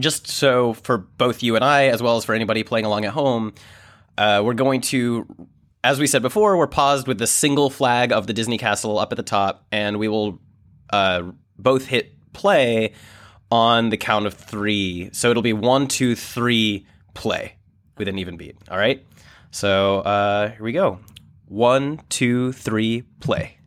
just 0.00 0.28
so 0.28 0.72
for 0.74 0.98
both 0.98 1.42
you 1.42 1.54
and 1.56 1.64
I, 1.64 1.86
as 1.88 2.02
well 2.02 2.16
as 2.16 2.24
for 2.24 2.34
anybody 2.34 2.62
playing 2.62 2.86
along 2.86 3.04
at 3.04 3.12
home, 3.12 3.54
uh, 4.18 4.42
we're 4.44 4.54
going 4.54 4.80
to, 4.80 5.26
as 5.82 6.00
we 6.00 6.06
said 6.06 6.22
before, 6.22 6.56
we're 6.56 6.66
paused 6.66 7.06
with 7.06 7.18
the 7.18 7.26
single 7.26 7.70
flag 7.70 8.12
of 8.12 8.26
the 8.26 8.32
Disney 8.32 8.58
Castle 8.58 8.98
up 8.98 9.12
at 9.12 9.16
the 9.16 9.22
top, 9.22 9.66
and 9.70 9.98
we 9.98 10.08
will 10.08 10.40
uh, 10.90 11.22
both 11.58 11.86
hit 11.86 12.12
play 12.32 12.92
on 13.50 13.90
the 13.90 13.96
count 13.96 14.26
of 14.26 14.34
three. 14.34 15.10
So 15.12 15.30
it'll 15.30 15.42
be 15.42 15.52
one, 15.52 15.86
two, 15.86 16.16
three, 16.16 16.86
play 17.14 17.56
with 17.96 18.08
an 18.08 18.18
even 18.18 18.36
beat. 18.36 18.56
All 18.68 18.78
right. 18.78 19.04
So 19.50 20.00
uh, 20.00 20.50
here 20.50 20.62
we 20.62 20.72
go. 20.72 20.98
One, 21.46 22.00
two, 22.08 22.52
three, 22.52 23.02
play. 23.20 23.58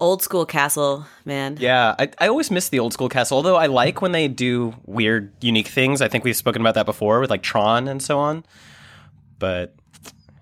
Old 0.00 0.22
school 0.22 0.46
castle, 0.46 1.06
man. 1.24 1.56
Yeah, 1.60 1.94
I, 1.98 2.10
I 2.18 2.28
always 2.28 2.50
miss 2.50 2.68
the 2.68 2.78
old 2.80 2.92
school 2.92 3.08
castle. 3.08 3.36
Although 3.36 3.56
I 3.56 3.66
like 3.66 4.02
when 4.02 4.12
they 4.12 4.26
do 4.28 4.74
weird, 4.86 5.32
unique 5.40 5.68
things. 5.68 6.00
I 6.00 6.08
think 6.08 6.24
we've 6.24 6.36
spoken 6.36 6.60
about 6.60 6.74
that 6.74 6.86
before 6.86 7.20
with 7.20 7.30
like 7.30 7.42
Tron 7.42 7.86
and 7.86 8.02
so 8.02 8.18
on. 8.18 8.44
But 9.38 9.74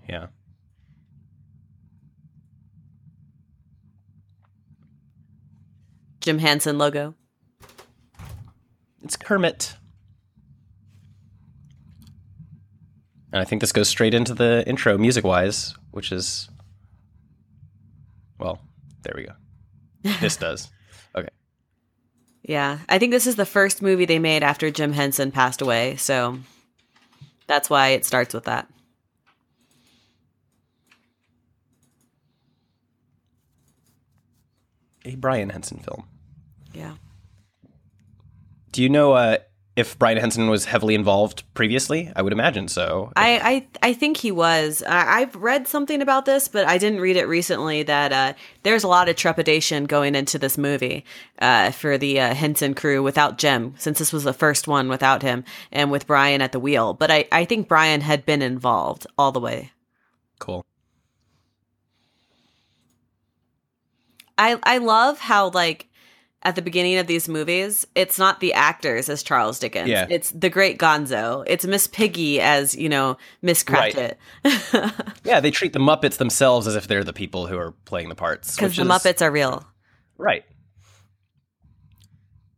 yeah, 0.09 0.29
Jim 6.21 6.39
Henson 6.39 6.79
logo. 6.79 7.15
it's 9.03 9.17
Kermit. 9.17 9.75
And 13.33 13.43
I 13.43 13.45
think 13.45 13.61
this 13.61 13.73
goes 13.73 13.89
straight 13.89 14.15
into 14.15 14.33
the 14.35 14.65
intro, 14.67 14.97
music 14.97 15.23
wise, 15.23 15.75
which 15.91 16.13
is 16.13 16.49
well, 18.39 18.61
there 19.03 19.15
we 19.17 19.25
go. 19.25 19.33
This 20.03 20.37
does. 20.37 20.69
Okay. 21.15 21.29
Yeah, 22.43 22.79
I 22.89 22.99
think 22.99 23.13
this 23.13 23.27
is 23.27 23.37
the 23.37 23.47
first 23.47 23.83
movie 23.83 24.05
they 24.05 24.19
made 24.19 24.43
after 24.43 24.71
Jim 24.71 24.93
Henson 24.93 25.31
passed 25.31 25.61
away, 25.61 25.97
so 25.97 26.39
that's 27.47 27.69
why 27.69 27.89
it 27.89 28.05
starts 28.05 28.33
with 28.35 28.45
that. 28.45 28.69
A 35.05 35.15
Brian 35.17 35.49
Henson 35.49 35.79
film. 35.79 36.05
Yeah. 36.75 36.95
Do 38.73 38.83
you 38.83 38.89
know 38.89 39.13
uh, 39.13 39.39
if 39.79 39.97
Brian 39.97 40.19
Henson 40.19 40.51
was 40.51 40.65
heavily 40.65 40.97
involved 40.97 41.45
previously. 41.55 42.11
I 42.17 42.23
would 42.23 42.33
imagine 42.33 42.67
so. 42.67 43.13
I, 43.15 43.67
I 43.81 43.89
I 43.91 43.93
think 43.93 44.17
he 44.17 44.33
was. 44.33 44.83
I, 44.83 45.21
I've 45.21 45.37
read 45.37 45.69
something 45.69 46.03
about 46.03 46.25
this, 46.25 46.49
but 46.49 46.67
I 46.67 46.79
didn't 46.79 47.01
read 47.01 47.17
it 47.17 47.27
recently. 47.27 47.85
That 47.85 48.13
uh, 48.13 48.33
there's 48.65 48.83
a 48.83 48.89
lot 48.89 49.09
of 49.09 49.15
trepidation 49.15 49.85
going 49.85 50.17
into 50.17 50.37
this 50.37 50.59
movie 50.59 51.05
uh, 51.39 51.71
for 51.71 51.97
the 51.97 52.19
uh, 52.19 52.35
Henson 52.35 52.75
crew 52.75 53.05
without 53.05 53.39
Jim, 53.39 53.75
since 53.79 54.01
this 54.01 54.13
was 54.13 54.25
the 54.25 54.33
first 54.33 54.67
one 54.67 54.89
without 54.89 55.23
him, 55.23 55.45
and 55.71 55.93
with 55.93 56.09
Brian 56.09 56.43
at 56.43 56.51
the 56.51 56.59
wheel. 56.59 56.93
But 56.93 57.13
I, 57.13 57.29
I 57.31 57.45
think 57.45 57.69
Brian 57.69 58.01
had 58.01 58.27
been 58.27 58.43
involved 58.43 59.07
all 59.17 59.31
the 59.31 59.39
way. 59.39 59.71
Cool. 60.41 60.67
I 64.37 64.59
I 64.65 64.79
love 64.79 65.21
how 65.21 65.51
like 65.51 65.89
at 66.43 66.55
the 66.55 66.63
beginning 66.63 66.97
of 66.99 67.07
these 67.07 67.29
movies, 67.29 67.87
it's 67.95 68.19
not 68.19 68.41
the 68.41 68.53
actors 68.53 69.09
as 69.09 69.23
Charles 69.23 69.59
Dickens. 69.59 69.89
Yeah. 69.89 70.07
It's 70.09 70.31
the 70.31 70.49
great 70.49 70.79
Gonzo. 70.79 71.45
It's 71.47 71.65
Miss 71.65 71.87
Piggy 71.87 72.41
as, 72.41 72.77
you 72.77 72.89
know, 72.89 73.17
Miss 73.43 73.63
Cratchit. 73.63 74.19
Yeah, 75.25 75.41
they 75.41 75.51
treat 75.51 75.73
the 75.73 75.79
Muppets 75.79 76.17
themselves 76.17 76.67
as 76.67 76.75
if 76.77 76.87
they're 76.87 77.05
the 77.05 77.13
people 77.13 77.47
who 77.49 77.59
are 77.59 77.73
playing 77.85 78.09
the 78.09 78.15
parts. 78.15 78.55
Because 78.55 78.77
the 78.77 78.83
is- 78.83 78.89
Muppets 78.89 79.21
are 79.21 79.31
real. 79.31 79.67
Right. 80.17 80.45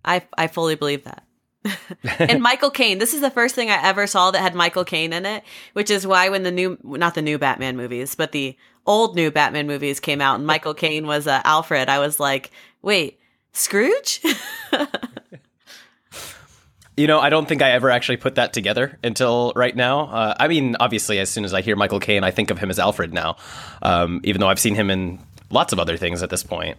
I 0.04 0.22
I 0.36 0.46
fully 0.46 0.76
believe 0.76 1.04
that. 1.04 1.24
and 2.18 2.42
Michael 2.42 2.70
Caine. 2.70 2.98
This 2.98 3.12
is 3.12 3.20
the 3.20 3.30
first 3.30 3.54
thing 3.54 3.70
I 3.70 3.82
ever 3.82 4.06
saw 4.06 4.30
that 4.30 4.40
had 4.40 4.54
Michael 4.54 4.84
Caine 4.84 5.12
in 5.12 5.26
it, 5.26 5.42
which 5.74 5.90
is 5.90 6.06
why 6.06 6.28
when 6.30 6.42
the 6.42 6.50
new, 6.50 6.78
not 6.82 7.14
the 7.14 7.22
new 7.22 7.36
Batman 7.38 7.76
movies, 7.76 8.14
but 8.14 8.32
the 8.32 8.56
old 8.86 9.14
new 9.14 9.30
Batman 9.30 9.66
movies 9.66 10.00
came 10.00 10.20
out 10.22 10.36
and 10.36 10.46
Michael 10.46 10.74
Caine 10.74 11.06
was 11.06 11.26
uh, 11.26 11.42
Alfred, 11.44 11.88
I 11.90 11.98
was 11.98 12.18
like, 12.18 12.50
wait, 12.80 13.19
Scrooge? 13.52 14.22
You 17.00 17.06
know, 17.06 17.18
I 17.18 17.30
don't 17.30 17.48
think 17.48 17.62
I 17.62 17.70
ever 17.70 17.88
actually 17.88 18.18
put 18.18 18.34
that 18.34 18.52
together 18.52 18.98
until 19.02 19.54
right 19.56 19.74
now. 19.74 20.00
Uh, 20.08 20.34
I 20.38 20.48
mean, 20.48 20.76
obviously, 20.80 21.18
as 21.18 21.30
soon 21.30 21.46
as 21.46 21.54
I 21.54 21.62
hear 21.62 21.74
Michael 21.74 21.98
Caine, 21.98 22.24
I 22.24 22.30
think 22.30 22.50
of 22.50 22.58
him 22.58 22.68
as 22.68 22.78
Alfred 22.78 23.14
now, 23.14 23.36
um, 23.80 24.20
even 24.22 24.38
though 24.38 24.48
I've 24.48 24.58
seen 24.58 24.74
him 24.74 24.90
in 24.90 25.18
lots 25.48 25.72
of 25.72 25.78
other 25.78 25.96
things 25.96 26.22
at 26.22 26.28
this 26.28 26.42
point. 26.42 26.76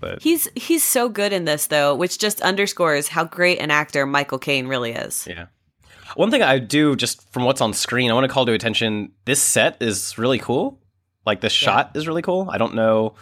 But 0.00 0.22
he's 0.22 0.48
he's 0.54 0.84
so 0.84 1.08
good 1.08 1.32
in 1.32 1.44
this 1.44 1.66
though, 1.66 1.92
which 1.96 2.18
just 2.20 2.40
underscores 2.42 3.08
how 3.08 3.24
great 3.24 3.58
an 3.58 3.72
actor 3.72 4.06
Michael 4.06 4.38
Caine 4.38 4.68
really 4.68 4.92
is. 4.92 5.26
yeah. 5.28 5.46
One 6.14 6.30
thing 6.30 6.40
I 6.42 6.60
do, 6.60 6.94
just 6.94 7.28
from 7.32 7.42
what's 7.44 7.60
on 7.60 7.72
screen, 7.72 8.12
I 8.12 8.14
want 8.14 8.26
to 8.26 8.32
call 8.32 8.46
to 8.46 8.52
attention 8.52 9.10
this 9.24 9.42
set 9.42 9.76
is 9.82 10.16
really 10.16 10.38
cool. 10.38 10.78
Like, 11.26 11.40
this 11.40 11.52
shot 11.52 11.90
is 11.96 12.06
really 12.06 12.22
cool. 12.22 12.48
I 12.48 12.58
don't 12.58 12.74
know 12.74 13.14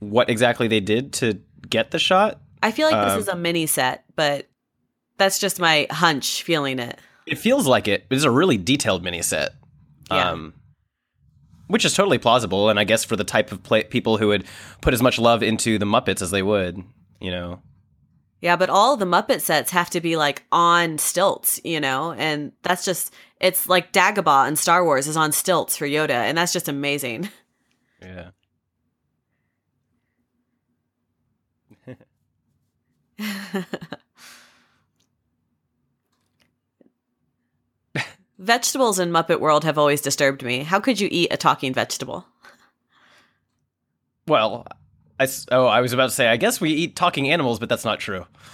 what 0.00 0.30
exactly 0.30 0.68
they 0.68 0.80
did 0.80 1.12
to 1.14 1.40
get 1.68 1.90
the 1.90 1.98
shot. 1.98 2.40
I 2.62 2.70
feel 2.72 2.86
like 2.88 2.96
Um, 2.96 3.08
this 3.08 3.18
is 3.26 3.28
a 3.28 3.36
mini 3.36 3.66
set, 3.66 4.04
but 4.16 4.48
that's 5.16 5.38
just 5.38 5.60
my 5.60 5.86
hunch 5.90 6.42
feeling 6.42 6.78
it. 6.78 6.98
It 7.26 7.38
feels 7.38 7.66
like 7.66 7.88
it. 7.88 8.06
It's 8.10 8.24
a 8.24 8.30
really 8.30 8.56
detailed 8.56 9.02
mini 9.04 9.22
set. 9.22 9.50
Yeah. 10.10 10.30
Um, 10.30 10.54
which 11.66 11.84
is 11.84 11.92
totally 11.94 12.16
plausible, 12.18 12.70
and 12.70 12.78
I 12.80 12.84
guess 12.84 13.04
for 13.04 13.14
the 13.16 13.24
type 13.24 13.52
of 13.52 13.62
play- 13.62 13.84
people 13.84 14.16
who 14.16 14.28
would 14.28 14.44
put 14.80 14.94
as 14.94 15.02
much 15.02 15.18
love 15.18 15.42
into 15.42 15.78
the 15.78 15.84
Muppets 15.84 16.22
as 16.22 16.30
they 16.30 16.42
would, 16.42 16.82
you 17.20 17.30
know. 17.30 17.60
Yeah, 18.40 18.56
but 18.56 18.70
all 18.70 18.96
the 18.96 19.04
Muppet 19.04 19.40
sets 19.40 19.72
have 19.72 19.90
to 19.90 20.00
be 20.00 20.16
like 20.16 20.44
on 20.50 20.96
stilts, 20.96 21.60
you 21.64 21.80
know, 21.80 22.12
and 22.12 22.52
that's 22.62 22.84
just 22.84 23.12
it's 23.40 23.68
like 23.68 23.92
Dagobah 23.92 24.48
in 24.48 24.56
Star 24.56 24.82
Wars 24.84 25.06
is 25.06 25.16
on 25.16 25.32
stilts 25.32 25.76
for 25.76 25.86
Yoda, 25.86 26.10
and 26.10 26.38
that's 26.38 26.52
just 26.52 26.68
amazing. 26.68 27.28
Yeah. 28.00 28.30
Vegetables 38.38 38.98
in 38.98 39.10
Muppet 39.10 39.40
World 39.40 39.64
have 39.64 39.78
always 39.78 40.00
disturbed 40.00 40.42
me. 40.44 40.62
How 40.62 40.78
could 40.80 41.00
you 41.00 41.08
eat 41.10 41.32
a 41.32 41.36
talking 41.36 41.74
vegetable? 41.74 42.24
Well, 44.26 44.66
I 45.18 45.26
oh, 45.50 45.66
I 45.66 45.80
was 45.80 45.92
about 45.92 46.10
to 46.10 46.14
say, 46.14 46.28
I 46.28 46.36
guess 46.36 46.60
we 46.60 46.70
eat 46.70 46.94
talking 46.94 47.30
animals, 47.30 47.58
but 47.58 47.68
that's 47.68 47.84
not 47.84 47.98
true. 47.98 48.26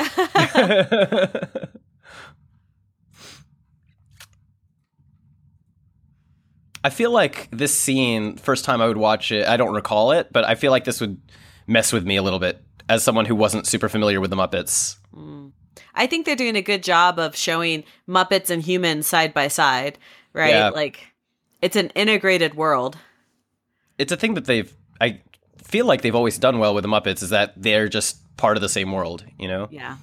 I 6.84 6.90
feel 6.90 7.10
like 7.10 7.48
this 7.50 7.74
scene, 7.74 8.36
first 8.36 8.64
time 8.64 8.80
I 8.80 8.86
would 8.86 8.96
watch 8.98 9.32
it, 9.32 9.48
I 9.48 9.56
don't 9.56 9.74
recall 9.74 10.12
it, 10.12 10.32
but 10.32 10.44
I 10.44 10.54
feel 10.54 10.70
like 10.70 10.84
this 10.84 11.00
would 11.00 11.20
mess 11.66 11.92
with 11.92 12.06
me 12.06 12.16
a 12.16 12.22
little 12.22 12.38
bit 12.38 12.62
as 12.88 13.02
someone 13.02 13.26
who 13.26 13.34
wasn't 13.34 13.66
super 13.66 13.88
familiar 13.88 14.20
with 14.20 14.30
the 14.30 14.36
Muppets. 14.36 14.96
Mm. 15.14 15.52
I 15.94 16.06
think 16.06 16.26
they're 16.26 16.36
doing 16.36 16.56
a 16.56 16.62
good 16.62 16.82
job 16.82 17.18
of 17.18 17.36
showing 17.36 17.84
Muppets 18.08 18.50
and 18.50 18.62
humans 18.62 19.06
side 19.06 19.32
by 19.32 19.48
side, 19.48 19.98
right? 20.32 20.50
Yeah. 20.50 20.68
Like 20.70 21.08
it's 21.62 21.76
an 21.76 21.90
integrated 21.90 22.54
world. 22.54 22.96
It's 23.98 24.12
a 24.12 24.16
thing 24.16 24.34
that 24.34 24.46
they've, 24.46 24.72
I 25.00 25.20
feel 25.62 25.86
like 25.86 26.02
they've 26.02 26.14
always 26.14 26.38
done 26.38 26.58
well 26.58 26.74
with 26.74 26.82
the 26.82 26.88
Muppets, 26.88 27.22
is 27.22 27.30
that 27.30 27.54
they're 27.56 27.88
just 27.88 28.18
part 28.36 28.56
of 28.56 28.60
the 28.60 28.68
same 28.68 28.90
world, 28.92 29.24
you 29.38 29.48
know? 29.48 29.68
Yeah. 29.70 29.96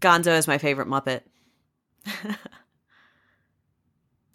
Gonzo 0.00 0.36
is 0.38 0.46
my 0.46 0.58
favorite 0.58 0.88
Muppet. 0.88 1.22
I 2.06 2.36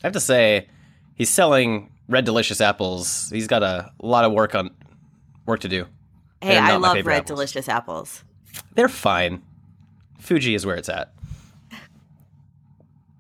have 0.04 0.14
to 0.14 0.20
say, 0.20 0.68
he's 1.16 1.30
selling 1.30 1.92
red 2.08 2.26
delicious 2.26 2.62
apples. 2.62 3.30
He's 3.30 3.48
got 3.48 3.64
a 3.64 3.92
lot 4.02 4.26
of 4.26 4.32
work 4.32 4.56
on 4.56 4.72
work 5.46 5.62
to 5.62 5.70
do. 5.70 5.86
Hey, 6.42 6.58
I 6.58 6.76
love 6.76 6.96
red 7.06 7.08
apples. 7.20 7.28
delicious 7.28 7.70
apples. 7.70 8.24
They're 8.76 8.88
fine. 8.90 9.42
Fuji 10.20 10.56
is 10.56 10.66
where 10.66 10.76
it's 10.76 10.90
at. 10.90 11.14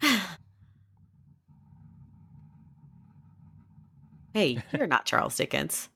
Hey, 4.34 4.62
you're 4.74 4.86
not 4.86 5.06
Charles 5.06 5.38
Dickens. 5.38 5.88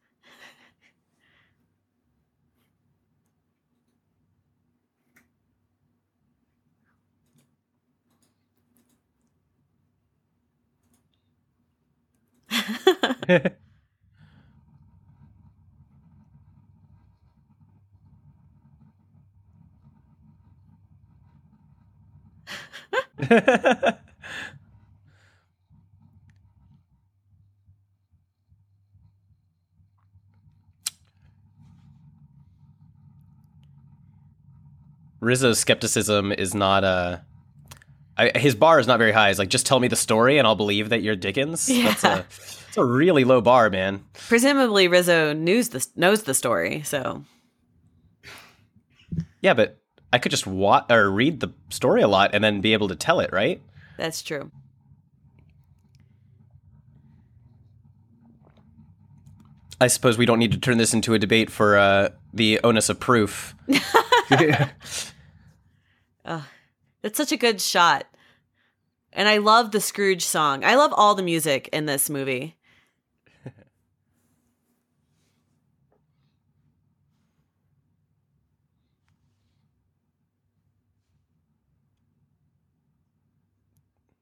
Rizzo's 35.20 35.60
skepticism 35.60 36.32
is 36.32 36.54
not 36.56 36.84
uh 36.84 37.18
I, 38.18 38.38
his 38.38 38.54
bar 38.54 38.80
is 38.82 38.88
not 38.88 39.00
very 39.00 39.14
high. 39.14 39.30
It's 39.30 39.40
like 39.40 39.48
just 39.48 39.66
tell 39.66 39.80
me 39.80 39.88
the 39.88 39.96
story 39.96 40.38
and 40.40 40.46
I'll 40.48 40.56
believe 40.56 40.90
that 40.90 41.02
you're 41.02 41.16
Dickens. 41.16 41.66
That's 41.68 42.04
Yeah. 42.04 42.20
a 42.20 42.26
that's 42.70 42.78
a 42.78 42.86
really 42.86 43.24
low 43.24 43.42
bar, 43.42 43.72
man. 43.72 44.06
Presumably 44.14 44.88
Rizzo 44.88 45.34
knows 45.34 45.70
the 45.70 45.86
knows 45.96 46.24
the 46.24 46.36
story, 46.36 46.84
so 46.84 47.24
Yeah, 49.42 49.56
but 49.56 49.80
I 50.14 50.20
could 50.20 50.30
just 50.30 50.46
wa- 50.46 50.86
or 50.90 51.10
read 51.10 51.40
the 51.40 51.50
story 51.70 52.04
a 52.04 52.08
lot 52.08 52.36
and 52.36 52.44
then 52.44 52.62
be 52.62 52.74
able 52.74 52.88
to 52.90 52.96
tell 52.96 53.20
it, 53.20 53.32
right? 53.34 53.62
that's 53.98 54.22
true. 54.22 54.50
I 59.82 59.88
suppose 59.88 60.18
we 60.18 60.26
don't 60.26 60.40
need 60.40 60.52
to 60.52 60.58
turn 60.60 60.78
this 60.78 60.94
into 60.94 61.14
a 61.14 61.20
debate 61.20 61.50
for 61.50 61.78
uh, 61.78 62.10
the 62.34 62.60
onus 62.64 62.90
of 62.90 63.00
proof. 63.00 63.56
That's 67.02 67.18
such 67.18 67.32
a 67.32 67.38
good 67.38 67.62
shot. 67.62 68.06
And 69.14 69.28
I 69.28 69.38
love 69.38 69.72
the 69.72 69.82
Scrooge 69.82 70.26
song. 70.26 70.64
I 70.64 70.76
love 70.76 70.94
all 70.94 71.16
the 71.16 71.24
music 71.24 71.70
in 71.74 71.86
this 71.86 72.10
movie. 72.10 72.56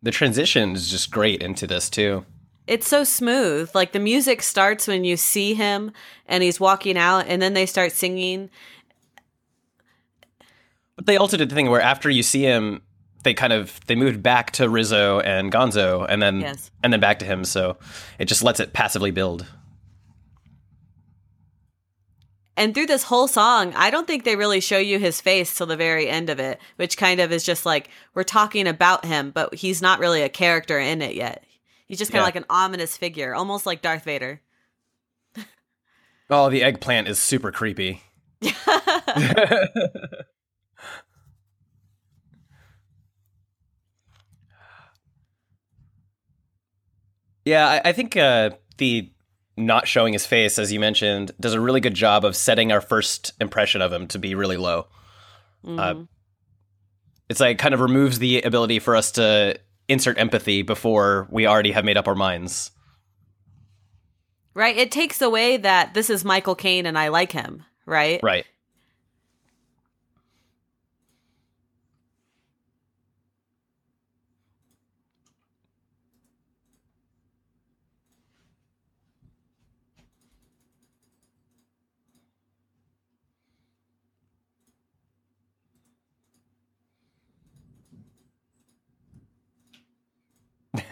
The 0.07 0.11
transition 0.11 0.73
is 0.73 0.89
just 0.89 1.11
great 1.11 1.43
into 1.43 1.67
this 1.67 1.89
too. 1.89 2.25
It's 2.65 2.87
so 2.87 3.03
smooth. 3.03 3.69
Like 3.75 3.91
the 3.91 3.99
music 3.99 4.41
starts 4.41 4.87
when 4.87 5.03
you 5.03 5.17
see 5.17 5.53
him 5.53 5.91
and 6.27 6.41
he's 6.41 6.61
walking 6.61 6.97
out 6.97 7.25
and 7.27 7.41
then 7.41 7.53
they 7.53 7.65
start 7.65 7.91
singing. 7.91 8.49
But 10.95 11.07
they 11.07 11.17
also 11.17 11.35
did 11.35 11.49
the 11.49 11.55
thing 11.55 11.69
where 11.69 11.81
after 11.81 12.09
you 12.09 12.23
see 12.23 12.43
him, 12.43 12.83
they 13.23 13.33
kind 13.33 13.51
of 13.51 13.81
they 13.87 13.95
moved 13.95 14.23
back 14.23 14.51
to 14.51 14.69
Rizzo 14.69 15.19
and 15.19 15.51
Gonzo, 15.51 16.05
and 16.07 16.21
then 16.21 16.39
Yes. 16.39 16.71
and 16.81 16.93
then 16.93 17.01
back 17.01 17.19
to 17.19 17.25
him. 17.25 17.43
So 17.43 17.75
it 18.17 18.25
just 18.29 18.43
lets 18.43 18.61
it 18.61 18.71
passively 18.71 19.11
build. 19.11 19.45
And 22.57 22.73
through 22.73 22.87
this 22.87 23.03
whole 23.03 23.27
song, 23.27 23.71
I 23.75 23.91
don't 23.91 24.07
think 24.07 24.23
they 24.23 24.35
really 24.35 24.59
show 24.59 24.79
you 24.79 24.97
his 24.97 25.21
face 25.21 25.55
till 25.55 25.67
the 25.67 25.77
very 25.77 26.09
end 26.09 26.29
of 26.31 26.39
it, 26.39 26.59
which 26.75 26.97
kind 26.97 27.21
of 27.21 27.31
is 27.31 27.43
just 27.43 27.65
like 27.65 27.89
we're 28.15 28.23
talking 28.23 28.67
about 28.67 29.05
him, 29.05 29.29
but 29.29 29.53
he's 29.53 29.81
not 29.81 29.99
really 29.99 30.23
a 30.23 30.29
character 30.29 30.79
in 30.79 31.03
it 31.03 31.13
yet. 31.15 31.43
He's 31.87 31.99
just 31.99 32.11
kind 32.11 32.19
of 32.19 32.23
Yeah. 32.23 32.27
like 32.27 32.35
an 32.35 32.45
ominous 32.49 32.97
figure, 32.97 33.35
almost 33.35 33.65
like 33.67 33.81
Darth 33.83 34.03
Vader. 34.03 34.41
Oh, 36.29 36.49
the 36.49 36.63
eggplant 36.63 37.07
is 37.07 37.19
super 37.19 37.51
creepy. 37.51 38.01
Yeah, 47.45 47.67
I, 47.67 47.89
I 47.89 47.93
think 47.93 48.17
uh, 48.17 48.51
the 48.77 49.11
not 49.57 49.87
showing 49.87 50.13
his 50.13 50.25
face, 50.25 50.59
as 50.59 50.71
you 50.71 50.79
mentioned, 50.79 51.31
does 51.39 51.53
a 51.53 51.59
really 51.59 51.79
good 51.81 51.95
job 51.95 52.23
of 52.23 52.35
setting 52.35 52.71
our 52.71 52.81
first 52.81 53.33
impression 53.41 53.81
of 53.81 53.91
him 53.91 54.07
to 54.07 54.19
be 54.19 54.35
really 54.35 54.57
low. 54.57 54.87
Mhm. 55.65 56.07
It's 57.29 57.39
like 57.39 57.57
kind 57.57 57.73
of 57.73 57.79
removes 57.81 58.19
the 58.19 58.41
ability 58.43 58.79
for 58.79 58.95
us 58.95 59.11
to 59.13 59.59
insert 59.89 60.17
empathy 60.17 60.61
before 60.61 61.27
we 61.31 61.47
already 61.47 61.71
have 61.71 61.83
made 61.85 61.97
up 61.97 62.07
our 62.07 62.15
minds. 62.15 62.71
right? 64.53 64.75
It 64.75 64.91
takes 64.91 65.21
away 65.21 65.57
that 65.57 65.93
this 65.93 66.09
is 66.09 66.25
Michael 66.25 66.55
Caine 66.55 66.87
and 66.87 66.97
I 66.97 67.09
like 67.09 67.31
him, 67.31 67.63
right? 67.85 68.19
Right. 68.23 68.43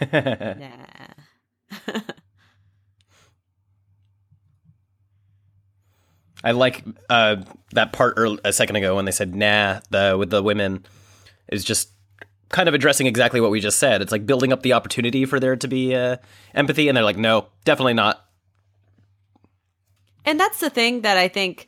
Nah. 0.00 1.06
I 6.44 6.52
like 6.52 6.84
uh, 7.10 7.36
that 7.72 7.92
part 7.92 8.14
earl 8.16 8.38
a 8.44 8.52
second 8.52 8.76
ago 8.76 8.94
when 8.94 9.04
they 9.04 9.10
said 9.10 9.34
"nah" 9.34 9.80
the 9.90 10.16
with 10.18 10.30
the 10.30 10.42
women 10.42 10.86
is 11.48 11.64
just 11.64 11.90
kind 12.50 12.68
of 12.68 12.74
addressing 12.74 13.06
exactly 13.06 13.40
what 13.40 13.50
we 13.50 13.58
just 13.58 13.78
said. 13.78 14.00
It's 14.00 14.12
like 14.12 14.26
building 14.26 14.52
up 14.52 14.62
the 14.62 14.72
opportunity 14.72 15.24
for 15.24 15.40
there 15.40 15.56
to 15.56 15.68
be 15.68 15.94
uh, 15.94 16.18
empathy, 16.54 16.88
and 16.88 16.96
they're 16.96 17.04
like, 17.04 17.16
"No, 17.16 17.48
definitely 17.64 17.94
not." 17.94 18.24
And 20.24 20.38
that's 20.38 20.60
the 20.60 20.70
thing 20.70 21.00
that 21.02 21.16
I 21.16 21.28
think, 21.28 21.66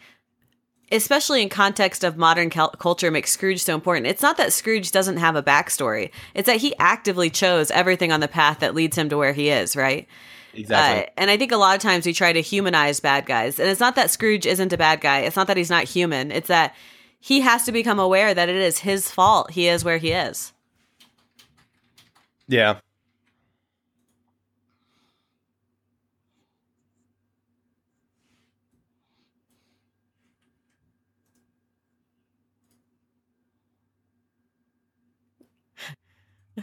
especially 0.92 1.42
in 1.42 1.48
context 1.48 2.04
of 2.04 2.16
modern 2.16 2.50
cul- 2.50 2.70
culture, 2.70 3.10
makes 3.10 3.30
Scrooge 3.30 3.62
so 3.62 3.74
important. 3.74 4.06
It's 4.06 4.22
not 4.22 4.36
that 4.36 4.52
Scrooge 4.52 4.90
doesn't 4.90 5.18
have 5.18 5.36
a 5.36 5.42
backstory; 5.42 6.10
it's 6.34 6.46
that 6.46 6.58
he 6.58 6.74
actively 6.78 7.30
chose 7.30 7.70
everything 7.70 8.12
on 8.12 8.20
the 8.20 8.28
path 8.28 8.60
that 8.60 8.74
leads 8.74 8.96
him 8.96 9.08
to 9.08 9.16
where 9.16 9.32
he 9.32 9.48
is. 9.50 9.76
Right. 9.76 10.06
Exactly. 10.54 11.04
Uh, 11.04 11.10
and 11.16 11.30
I 11.30 11.36
think 11.36 11.52
a 11.52 11.56
lot 11.56 11.76
of 11.76 11.82
times 11.82 12.06
we 12.06 12.12
try 12.12 12.32
to 12.32 12.40
humanize 12.40 13.00
bad 13.00 13.26
guys, 13.26 13.60
and 13.60 13.68
it's 13.68 13.80
not 13.80 13.94
that 13.96 14.10
Scrooge 14.10 14.46
isn't 14.46 14.72
a 14.72 14.78
bad 14.78 15.00
guy. 15.00 15.20
It's 15.20 15.36
not 15.36 15.46
that 15.46 15.56
he's 15.56 15.70
not 15.70 15.84
human. 15.84 16.32
It's 16.32 16.48
that 16.48 16.74
he 17.20 17.40
has 17.40 17.64
to 17.64 17.72
become 17.72 17.98
aware 17.98 18.32
that 18.34 18.48
it 18.48 18.56
is 18.56 18.78
his 18.78 19.10
fault. 19.10 19.50
He 19.50 19.68
is 19.68 19.84
where 19.84 19.98
he 19.98 20.12
is. 20.12 20.52
yeah. 22.48 22.80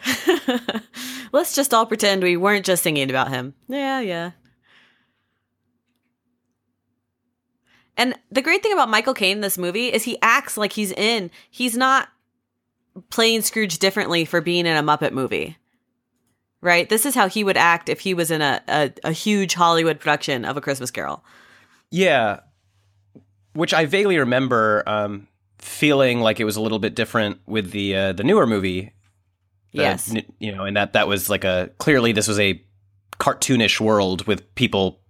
Let's 1.31 1.55
just 1.55 1.73
all 1.73 1.85
pretend 1.85 2.23
we 2.23 2.37
weren't 2.37 2.65
just 2.65 2.83
singing 2.83 3.09
about 3.09 3.29
him. 3.29 3.53
Yeah, 3.67 3.99
yeah. 3.99 4.31
And 7.97 8.15
the 8.31 8.41
great 8.41 8.61
thing 8.61 8.73
about 8.73 8.89
Michael 8.89 9.13
Caine 9.13 9.37
in 9.37 9.41
this 9.41 9.57
movie 9.57 9.87
is 9.87 10.03
he 10.03 10.17
acts 10.21 10.57
like 10.57 10.73
he's 10.73 10.91
in. 10.91 11.31
He's 11.49 11.77
not 11.77 12.09
playing 13.09 13.41
Scrooge 13.41 13.79
differently 13.79 14.25
for 14.25 14.41
being 14.41 14.65
in 14.65 14.75
a 14.77 14.83
Muppet 14.83 15.11
movie. 15.11 15.57
Right? 16.61 16.89
This 16.89 17.05
is 17.05 17.15
how 17.15 17.29
he 17.29 17.43
would 17.43 17.57
act 17.57 17.89
if 17.89 17.99
he 18.01 18.13
was 18.13 18.31
in 18.31 18.41
a, 18.41 18.61
a, 18.67 18.91
a 19.03 19.11
huge 19.11 19.53
Hollywood 19.53 19.99
production 19.99 20.45
of 20.45 20.57
A 20.57 20.61
Christmas 20.61 20.91
Carol. 20.91 21.23
Yeah, 21.91 22.39
which 23.53 23.73
I 23.73 23.85
vaguely 23.85 24.17
remember 24.17 24.83
um, 24.87 25.27
feeling 25.59 26.21
like 26.21 26.39
it 26.39 26.43
was 26.43 26.55
a 26.55 26.61
little 26.61 26.79
bit 26.79 26.95
different 26.95 27.39
with 27.45 27.71
the 27.71 27.95
uh, 27.95 28.13
the 28.13 28.23
newer 28.23 28.47
movie. 28.47 28.94
Yes. 29.83 30.13
you 30.39 30.55
know, 30.55 30.63
and 30.65 30.77
that 30.77 30.93
that 30.93 31.07
was 31.07 31.29
like 31.29 31.43
a 31.43 31.69
clearly 31.77 32.11
this 32.11 32.27
was 32.27 32.39
a 32.39 32.63
cartoonish 33.19 33.79
world 33.79 34.25
with 34.27 34.53
people 34.55 35.01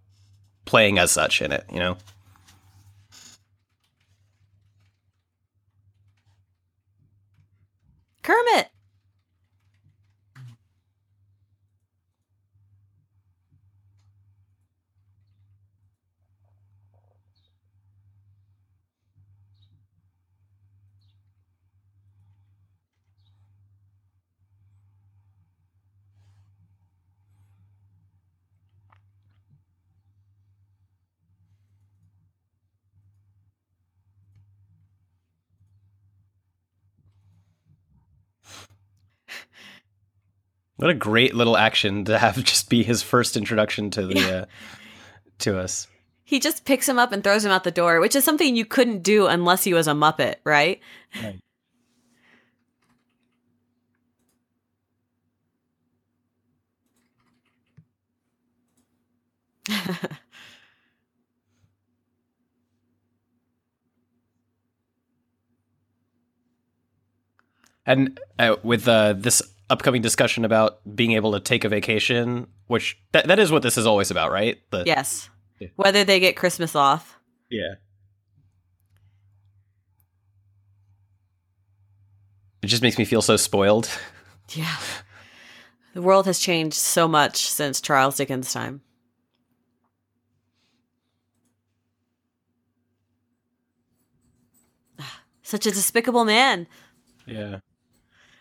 playing 0.66 0.98
as 1.00 1.12
such 1.12 1.42
in 1.42 1.52
it. 1.52 1.66
You 1.72 1.80
know, 1.80 1.98
Kermit! 8.24 8.70
What 40.78 40.90
a 40.90 40.94
great 40.94 41.36
little 41.36 41.58
action 41.58 42.06
to 42.06 42.18
have 42.18 42.42
just 42.44 42.70
be 42.70 42.84
his 42.84 43.02
first 43.02 43.38
introduction 43.38 43.90
to 43.92 44.06
the 44.06 44.42
uh, 44.42 44.46
to 45.40 45.60
us. 45.60 45.88
He 46.24 46.40
just 46.40 46.66
picks 46.66 46.90
him 46.90 46.98
up 46.98 47.12
and 47.12 47.24
throws 47.24 47.46
him 47.46 47.52
out 47.52 47.64
the 47.64 47.72
door, 47.72 48.00
which 48.00 48.16
is 48.16 48.24
something 48.24 48.56
you 48.56 48.66
couldn't 48.66 49.04
do 49.04 49.28
unless 49.28 49.64
he 49.64 49.74
was 49.76 49.88
a 49.88 49.92
Muppet, 49.92 50.38
right? 50.44 50.80
Right. 51.22 51.40
And 67.86 68.20
uh, 68.40 68.56
with 68.64 68.88
uh, 68.88 69.14
this 69.14 69.42
upcoming 69.70 70.02
discussion 70.02 70.46
about 70.46 70.80
being 70.96 71.14
able 71.14 71.32
to 71.34 71.40
take 71.40 71.64
a 71.64 71.70
vacation, 71.70 72.48
which 72.68 72.98
that, 73.12 73.28
that 73.28 73.40
is 73.40 73.52
what 73.52 73.64
this 73.64 73.78
is 73.78 73.86
always 73.86 74.12
about, 74.12 74.32
right? 74.32 74.60
The, 74.72 74.84
Yes. 74.86 75.30
Yeah. 75.60 75.70
Whether 75.76 76.04
they 76.04 76.20
get 76.20 76.36
Christmas 76.36 76.76
off. 76.76 77.18
Yeah. 77.50 77.76
It 82.62 82.68
just 82.68 82.82
makes 82.82 82.98
me 82.98 83.06
feel 83.06 83.22
so 83.22 83.38
spoiled. 83.38 83.90
Yeah. 84.54 84.76
The 85.96 86.04
world 86.04 86.28
has 86.28 86.38
changed 86.38 86.76
so 86.76 87.08
much 87.08 87.48
since 87.48 87.82
Charles 87.82 88.18
Dickens' 88.18 88.54
time. 88.54 88.82
Such 95.42 95.66
a 95.66 95.72
despicable 95.72 96.26
man. 96.26 96.68
Yeah. 97.26 97.60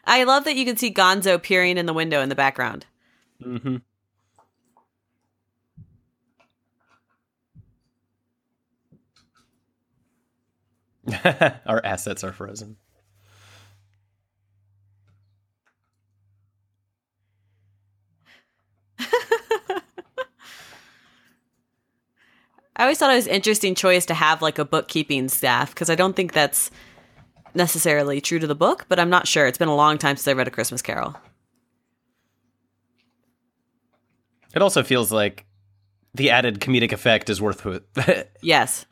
I 0.06 0.24
love 0.24 0.44
that 0.44 0.56
you 0.56 0.64
can 0.64 0.76
see 0.76 0.92
Gonzo 0.92 1.42
peering 1.42 1.78
in 1.78 1.86
the 1.86 1.92
window 1.92 2.20
in 2.20 2.28
the 2.28 2.34
background. 2.34 2.86
Mm-hmm. 3.42 3.76
Our 11.66 11.84
assets 11.84 12.24
are 12.24 12.32
frozen. 12.32 12.76
I 22.76 22.82
always 22.82 22.98
thought 22.98 23.12
it 23.12 23.16
was 23.16 23.26
an 23.26 23.34
interesting 23.34 23.74
choice 23.74 24.06
to 24.06 24.14
have 24.14 24.42
like 24.42 24.58
a 24.58 24.64
bookkeeping 24.64 25.28
staff 25.28 25.70
because 25.70 25.90
I 25.90 25.94
don't 25.94 26.16
think 26.16 26.32
that's 26.32 26.70
necessarily 27.54 28.20
true 28.20 28.38
to 28.38 28.46
the 28.46 28.54
book, 28.54 28.86
but 28.88 28.98
I'm 28.98 29.10
not 29.10 29.26
sure. 29.26 29.46
It's 29.46 29.58
been 29.58 29.68
a 29.68 29.74
long 29.74 29.98
time 29.98 30.16
since 30.16 30.28
I 30.28 30.32
read 30.32 30.48
A 30.48 30.50
Christmas 30.50 30.82
Carol. 30.82 31.16
It 34.54 34.62
also 34.62 34.82
feels 34.82 35.10
like 35.10 35.46
the 36.14 36.30
added 36.30 36.60
comedic 36.60 36.92
effect 36.92 37.28
is 37.28 37.42
worth 37.42 37.66
it. 37.66 38.30
yes. 38.40 38.86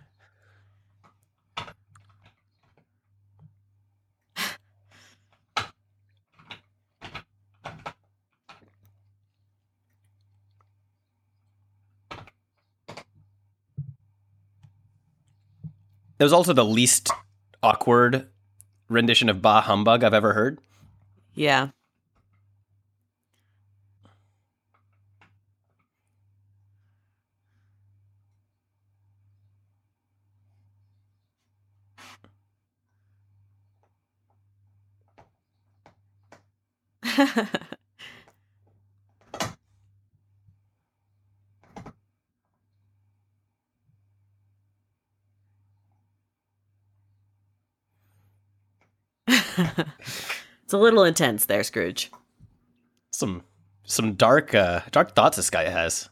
It 16.19 16.25
was 16.25 16.33
also 16.33 16.53
the 16.53 16.65
least 16.65 17.11
awkward 17.65 18.32
rendition 18.93 19.29
of 19.29 19.43
Bah 19.43 19.63
Humbug 19.63 20.05
I've 20.05 20.15
ever 20.15 20.35
heard. 20.35 20.59
Yeah. 21.35 21.69
it's 50.65 50.73
a 50.73 50.79
little 50.79 51.05
intense 51.05 51.47
there, 51.47 51.63
Scrooge. 51.63 52.11
Some 53.13 53.43
some 53.85 54.15
dark 54.15 54.55
uh 54.55 54.81
dark 54.91 55.15
thoughts 55.15 55.37
this 55.37 55.51
guy 55.51 55.69
has. 55.69 56.09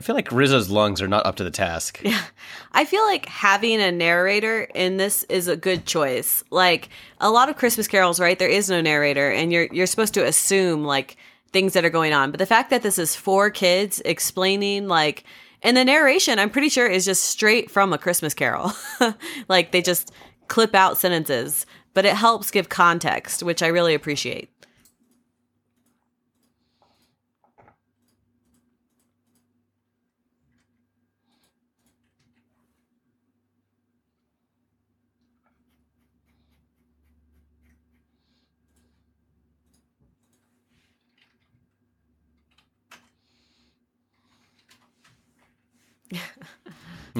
I 0.00 0.02
feel 0.02 0.14
like 0.14 0.32
Rizzo's 0.32 0.70
lungs 0.70 1.02
are 1.02 1.08
not 1.08 1.26
up 1.26 1.36
to 1.36 1.44
the 1.44 1.50
task. 1.50 2.00
Yeah. 2.02 2.22
I 2.72 2.86
feel 2.86 3.02
like 3.02 3.26
having 3.26 3.82
a 3.82 3.92
narrator 3.92 4.62
in 4.62 4.96
this 4.96 5.24
is 5.24 5.46
a 5.46 5.58
good 5.58 5.84
choice. 5.84 6.42
Like 6.50 6.88
a 7.20 7.30
lot 7.30 7.50
of 7.50 7.58
Christmas 7.58 7.86
carols, 7.86 8.18
right? 8.18 8.38
There 8.38 8.48
is 8.48 8.70
no 8.70 8.80
narrator 8.80 9.30
and 9.30 9.52
you're 9.52 9.68
you're 9.70 9.86
supposed 9.86 10.14
to 10.14 10.26
assume 10.26 10.84
like 10.84 11.18
things 11.52 11.74
that 11.74 11.84
are 11.84 11.90
going 11.90 12.14
on. 12.14 12.30
But 12.30 12.38
the 12.38 12.46
fact 12.46 12.70
that 12.70 12.82
this 12.82 12.98
is 12.98 13.14
four 13.14 13.50
kids 13.50 14.00
explaining 14.06 14.88
like 14.88 15.24
and 15.62 15.76
the 15.76 15.84
narration, 15.84 16.38
I'm 16.38 16.48
pretty 16.48 16.70
sure 16.70 16.86
is 16.86 17.04
just 17.04 17.24
straight 17.24 17.70
from 17.70 17.92
a 17.92 17.98
Christmas 17.98 18.32
carol. 18.32 18.72
like 19.48 19.70
they 19.70 19.82
just 19.82 20.12
clip 20.48 20.74
out 20.74 20.96
sentences, 20.96 21.66
but 21.92 22.06
it 22.06 22.14
helps 22.14 22.50
give 22.50 22.70
context, 22.70 23.42
which 23.42 23.62
I 23.62 23.66
really 23.66 23.92
appreciate. 23.92 24.50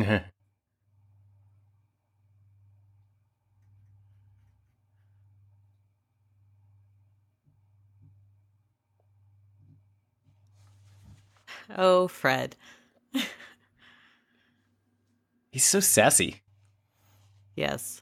Uh-huh. 0.01 0.21
oh, 11.77 12.09
Fred. 12.09 12.57
He's 15.51 15.65
so 15.65 15.81
sassy. 15.81 16.41
Yes. 17.57 18.01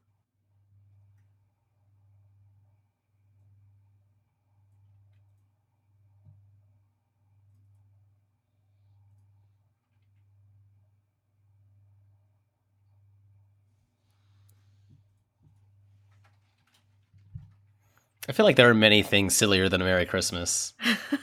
I 18.29 18.33
feel 18.33 18.45
like 18.45 18.57
there 18.57 18.69
are 18.69 18.75
many 18.75 19.03
things 19.03 19.35
sillier 19.35 19.71
than 19.71 19.81
a 19.81 19.85
Merry 19.85 20.05
Christmas. 20.05 20.75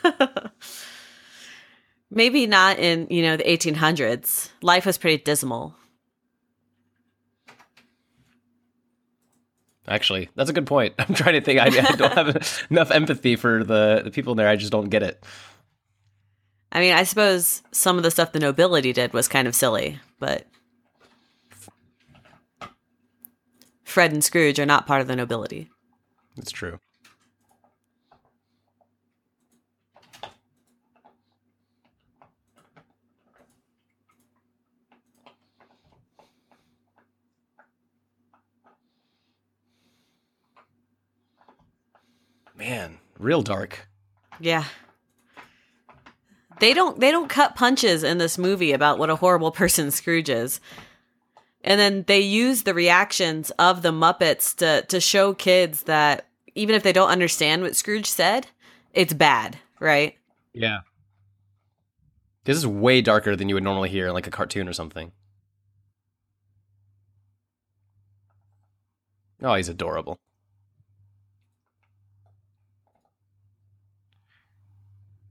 Maybe 2.09 2.47
not 2.47 2.79
in, 2.79 3.07
you 3.11 3.21
know, 3.21 3.37
the 3.37 3.43
1800s. 3.43 4.49
Life 4.63 4.87
was 4.87 4.97
pretty 4.97 5.23
dismal. 5.23 5.75
Actually, 9.87 10.29
that's 10.35 10.49
a 10.49 10.53
good 10.53 10.65
point. 10.65 10.95
I'm 10.99 11.13
trying 11.13 11.35
to 11.35 11.41
think. 11.41 11.59
I, 11.59 11.65
I 11.65 11.95
don't 11.95 12.13
have 12.13 12.65
enough 12.71 12.89
empathy 12.89 13.35
for 13.35 13.63
the, 13.63 14.01
the 14.03 14.11
people 14.11 14.33
in 14.33 14.37
there. 14.37 14.47
I 14.47 14.55
just 14.55 14.71
don't 14.71 14.89
get 14.89 15.03
it. 15.03 15.23
I 16.71 16.79
mean, 16.79 16.93
I 16.93 17.03
suppose 17.03 17.61
some 17.71 17.97
of 17.97 18.03
the 18.03 18.09
stuff 18.09 18.31
the 18.31 18.39
nobility 18.39 18.93
did 18.93 19.13
was 19.13 19.27
kind 19.27 19.47
of 19.47 19.53
silly, 19.53 19.99
but 20.19 20.47
Fred 23.83 24.11
and 24.11 24.23
Scrooge 24.23 24.59
are 24.59 24.65
not 24.65 24.87
part 24.87 25.01
of 25.01 25.07
the 25.07 25.15
nobility. 25.15 25.69
It's 26.35 26.51
true. 26.51 26.79
Man, 42.57 42.99
real 43.19 43.41
dark. 43.41 43.87
Yeah. 44.39 44.65
They 46.59 46.73
don't 46.73 46.99
they 46.99 47.11
don't 47.11 47.29
cut 47.29 47.55
punches 47.55 48.03
in 48.03 48.17
this 48.17 48.37
movie 48.37 48.71
about 48.71 48.97
what 48.97 49.09
a 49.09 49.15
horrible 49.15 49.51
person 49.51 49.91
Scrooge 49.91 50.29
is. 50.29 50.61
And 51.63 51.79
then 51.79 52.03
they 52.07 52.19
use 52.19 52.63
the 52.63 52.73
reactions 52.73 53.51
of 53.51 53.81
the 53.81 53.91
Muppets 53.91 54.55
to 54.57 54.83
to 54.83 54.99
show 55.01 55.33
kids 55.33 55.83
that 55.83 56.27
even 56.53 56.75
if 56.75 56.83
they 56.83 56.93
don't 56.93 57.09
understand 57.09 57.61
what 57.61 57.75
Scrooge 57.75 58.07
said, 58.07 58.47
it's 58.93 59.13
bad, 59.13 59.57
right? 59.79 60.15
Yeah. 60.53 60.79
This 62.45 62.57
is 62.57 62.65
way 62.65 63.01
darker 63.01 63.35
than 63.35 63.49
you 63.49 63.55
would 63.55 63.63
normally 63.63 63.89
hear 63.89 64.07
in 64.07 64.13
like 64.13 64.27
a 64.27 64.31
cartoon 64.31 64.69
or 64.69 64.73
something. 64.73 65.11
Oh, 69.41 69.55
he's 69.55 69.67
adorable. 69.67 70.17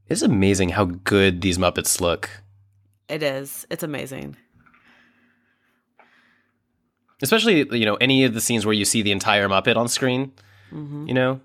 It's 0.08 0.22
amazing 0.22 0.70
how 0.70 0.84
good 0.84 1.40
these 1.40 1.58
Muppets 1.58 2.00
look. 2.00 2.28
It 3.08 3.22
is. 3.22 3.66
It's 3.70 3.82
amazing. 3.82 4.36
Especially, 7.22 7.66
you 7.78 7.86
know, 7.86 7.94
any 7.96 8.24
of 8.24 8.34
the 8.34 8.40
scenes 8.40 8.66
where 8.66 8.74
you 8.74 8.84
see 8.84 9.02
the 9.02 9.12
entire 9.12 9.48
Muppet 9.48 9.76
on 9.76 9.88
screen, 9.88 10.32
hmm 10.70 11.06
you 11.06 11.14
know? 11.14 11.40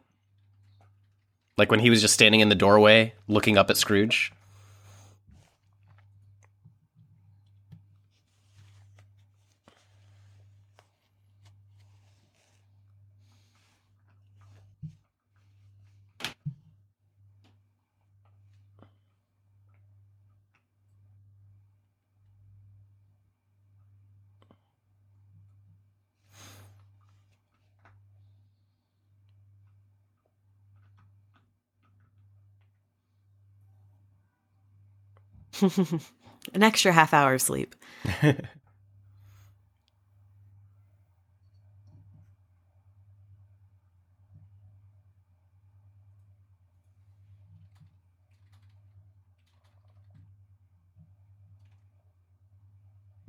Like 1.57 1.71
when 1.71 1.81
he 1.81 1.89
was 1.89 2.01
just 2.01 2.13
standing 2.13 2.39
in 2.39 2.49
the 2.49 2.55
doorway 2.55 3.13
looking 3.27 3.57
up 3.57 3.69
at 3.69 3.77
Scrooge. 3.77 4.31
An 36.53 36.63
extra 36.63 36.91
half 36.91 37.13
hour 37.13 37.33
of 37.33 37.41
sleep. 37.41 37.75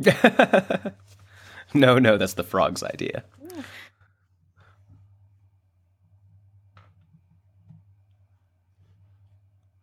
no, 1.74 1.98
no, 1.98 2.16
that's 2.16 2.34
the 2.34 2.42
frog's 2.42 2.82
idea. 2.82 3.24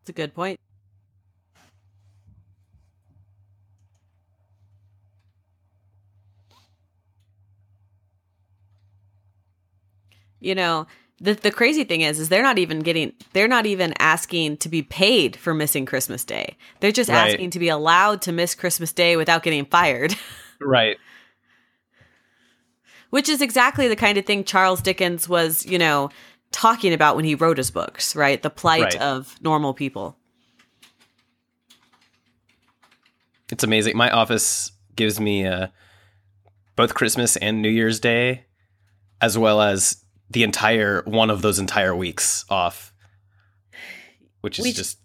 It's 0.01 0.09
a 0.09 0.13
good 0.13 0.33
point. 0.33 0.59
You 10.39 10.55
know, 10.55 10.87
the 11.19 11.33
the 11.33 11.51
crazy 11.51 11.83
thing 11.83 12.01
is 12.01 12.19
is 12.19 12.29
they're 12.29 12.43
not 12.43 12.57
even 12.59 12.79
getting 12.81 13.13
they're 13.33 13.47
not 13.47 13.65
even 13.65 13.93
asking 13.99 14.57
to 14.57 14.69
be 14.69 14.81
paid 14.83 15.35
for 15.35 15.53
missing 15.53 15.85
Christmas 15.85 16.23
Day. 16.23 16.55
They're 16.79 16.91
just 16.91 17.09
Right. 17.09 17.29
asking 17.31 17.49
to 17.51 17.59
be 17.59 17.69
allowed 17.69 18.21
to 18.23 18.31
miss 18.31 18.53
Christmas 18.55 18.93
Day 18.93 19.15
without 19.17 19.43
getting 19.43 19.65
fired. 19.65 20.15
Right. 20.59 20.97
Which 23.11 23.29
is 23.29 23.41
exactly 23.43 23.87
the 23.87 23.95
kind 23.95 24.17
of 24.17 24.25
thing 24.25 24.43
Charles 24.43 24.81
Dickens 24.81 25.29
was, 25.29 25.63
you 25.65 25.77
know, 25.77 26.09
talking 26.51 26.93
about 26.93 27.15
when 27.15 27.25
he 27.25 27.35
wrote 27.35 27.57
his 27.57 27.69
books, 27.69 28.15
right? 28.15 28.41
The 28.41 28.49
plight 28.49 28.81
Right. 28.95 29.01
of 29.01 29.35
normal 29.39 29.73
people. 29.75 30.17
It's 33.51 33.63
amazing. 33.63 33.95
My 33.95 34.09
office 34.09 34.71
gives 34.95 35.19
me 35.19 35.45
uh, 35.45 35.67
both 36.75 36.93
Christmas 36.95 37.37
and 37.37 37.61
New 37.61 37.69
Year's 37.69 37.99
Day, 37.99 38.45
as 39.21 39.37
well 39.37 39.61
as 39.61 40.03
the 40.29 40.43
entire 40.43 41.01
one 41.05 41.29
of 41.29 41.41
those 41.41 41.59
entire 41.59 41.95
weeks 41.95 42.45
off, 42.49 42.93
which 44.41 44.59
is 44.59 44.65
We- 44.65 44.71
just 44.73 44.99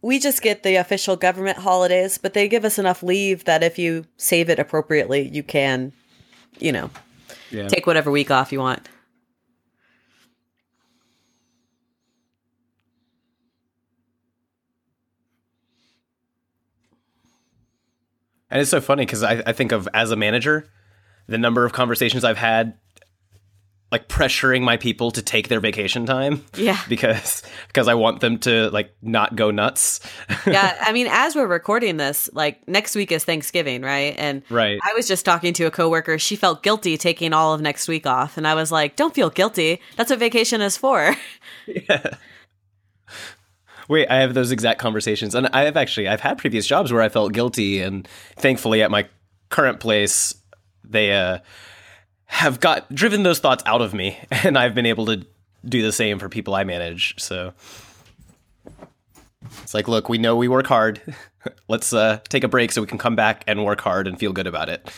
We 0.00 0.20
just 0.20 0.42
get 0.42 0.62
the 0.62 0.76
official 0.76 1.16
government 1.16 1.58
holidays, 1.58 2.18
but 2.18 2.32
they 2.32 2.46
give 2.48 2.64
us 2.64 2.78
enough 2.78 3.02
leave 3.02 3.44
that 3.44 3.64
if 3.64 3.78
you 3.80 4.06
save 4.16 4.48
it 4.48 4.60
appropriately, 4.60 5.28
you 5.28 5.42
can, 5.42 5.92
you 6.60 6.70
know, 6.70 6.90
yeah. 7.50 7.66
take 7.66 7.84
whatever 7.84 8.08
week 8.10 8.30
off 8.30 8.52
you 8.52 8.60
want. 8.60 8.88
And 18.50 18.60
it's 18.60 18.70
so 18.70 18.80
funny 18.80 19.04
because 19.04 19.22
I, 19.22 19.42
I 19.46 19.52
think 19.52 19.72
of 19.72 19.88
as 19.92 20.10
a 20.10 20.16
manager, 20.16 20.68
the 21.26 21.38
number 21.38 21.64
of 21.64 21.72
conversations 21.72 22.24
I've 22.24 22.38
had, 22.38 22.74
like 23.90 24.06
pressuring 24.08 24.62
my 24.62 24.76
people 24.76 25.10
to 25.10 25.22
take 25.22 25.48
their 25.48 25.60
vacation 25.60 26.04
time 26.04 26.44
Yeah. 26.56 26.78
because 26.88 27.42
because 27.68 27.88
I 27.88 27.94
want 27.94 28.20
them 28.20 28.38
to 28.40 28.70
like 28.70 28.94
not 29.00 29.34
go 29.34 29.50
nuts. 29.50 30.00
yeah, 30.46 30.76
I 30.80 30.92
mean, 30.92 31.06
as 31.10 31.34
we're 31.34 31.46
recording 31.46 31.96
this, 31.96 32.28
like 32.32 32.66
next 32.68 32.94
week 32.94 33.10
is 33.12 33.24
Thanksgiving, 33.24 33.82
right? 33.82 34.14
And 34.18 34.42
right. 34.50 34.78
I 34.82 34.92
was 34.94 35.08
just 35.08 35.24
talking 35.24 35.54
to 35.54 35.64
a 35.64 35.70
coworker. 35.70 36.18
She 36.18 36.36
felt 36.36 36.62
guilty 36.62 36.98
taking 36.98 37.32
all 37.32 37.54
of 37.54 37.60
next 37.60 37.88
week 37.88 38.06
off, 38.06 38.36
and 38.36 38.46
I 38.46 38.54
was 38.54 38.70
like, 38.70 38.96
"Don't 38.96 39.14
feel 39.14 39.30
guilty. 39.30 39.80
That's 39.96 40.10
what 40.10 40.18
vacation 40.18 40.60
is 40.60 40.76
for." 40.76 41.14
Yeah. 41.66 42.14
Wait, 43.88 44.06
I 44.10 44.16
have 44.20 44.34
those 44.34 44.52
exact 44.52 44.78
conversations, 44.80 45.34
and 45.34 45.48
I 45.52 45.62
have 45.64 45.76
actually 45.76 46.08
I've 46.08 46.20
had 46.20 46.36
previous 46.38 46.66
jobs 46.66 46.92
where 46.92 47.02
I 47.02 47.08
felt 47.08 47.32
guilty, 47.32 47.80
and 47.80 48.06
thankfully 48.36 48.82
at 48.82 48.90
my 48.90 49.08
current 49.48 49.80
place, 49.80 50.34
they 50.84 51.12
uh, 51.12 51.38
have 52.28 52.60
got 52.60 52.94
driven 52.94 53.24
those 53.24 53.40
thoughts 53.40 53.64
out 53.66 53.82
of 53.82 53.92
me, 53.92 54.16
and 54.30 54.56
I've 54.56 54.74
been 54.74 54.86
able 54.86 55.06
to 55.06 55.26
do 55.64 55.82
the 55.82 55.92
same 55.92 56.18
for 56.18 56.28
people 56.28 56.54
I 56.54 56.64
manage. 56.64 57.14
So 57.18 57.52
it's 59.62 59.74
like, 59.74 59.88
look, 59.88 60.08
we 60.08 60.18
know 60.18 60.36
we 60.36 60.46
work 60.46 60.66
hard. 60.66 61.00
Let's 61.68 61.92
uh, 61.92 62.20
take 62.28 62.44
a 62.44 62.48
break 62.48 62.70
so 62.70 62.80
we 62.80 62.86
can 62.86 62.98
come 62.98 63.16
back 63.16 63.42
and 63.46 63.64
work 63.64 63.80
hard 63.80 64.06
and 64.06 64.18
feel 64.18 64.32
good 64.32 64.46
about 64.46 64.68
it. 64.68 64.88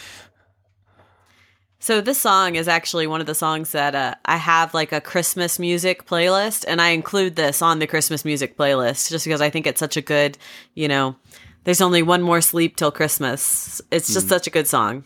So 1.78 2.02
this 2.02 2.20
song 2.20 2.56
is 2.56 2.68
actually 2.68 3.06
one 3.06 3.22
of 3.22 3.26
the 3.26 3.34
songs 3.34 3.72
that 3.72 3.94
uh, 3.94 4.14
I 4.26 4.36
have 4.36 4.74
like 4.74 4.92
a 4.92 5.00
Christmas 5.00 5.58
music 5.58 6.04
playlist, 6.04 6.66
and 6.68 6.82
I 6.82 6.90
include 6.90 7.36
this 7.36 7.62
on 7.62 7.78
the 7.78 7.86
Christmas 7.86 8.22
music 8.22 8.58
playlist 8.58 9.08
just 9.08 9.24
because 9.24 9.40
I 9.40 9.48
think 9.48 9.66
it's 9.66 9.80
such 9.80 9.96
a 9.96 10.02
good, 10.02 10.36
you 10.74 10.88
know, 10.88 11.16
there's 11.64 11.80
only 11.80 12.02
one 12.02 12.20
more 12.20 12.42
sleep 12.42 12.76
till 12.76 12.90
Christmas. 12.90 13.80
It's 13.90 14.12
just 14.12 14.28
such 14.28 14.46
a 14.46 14.50
good 14.50 14.66
song, 14.66 15.04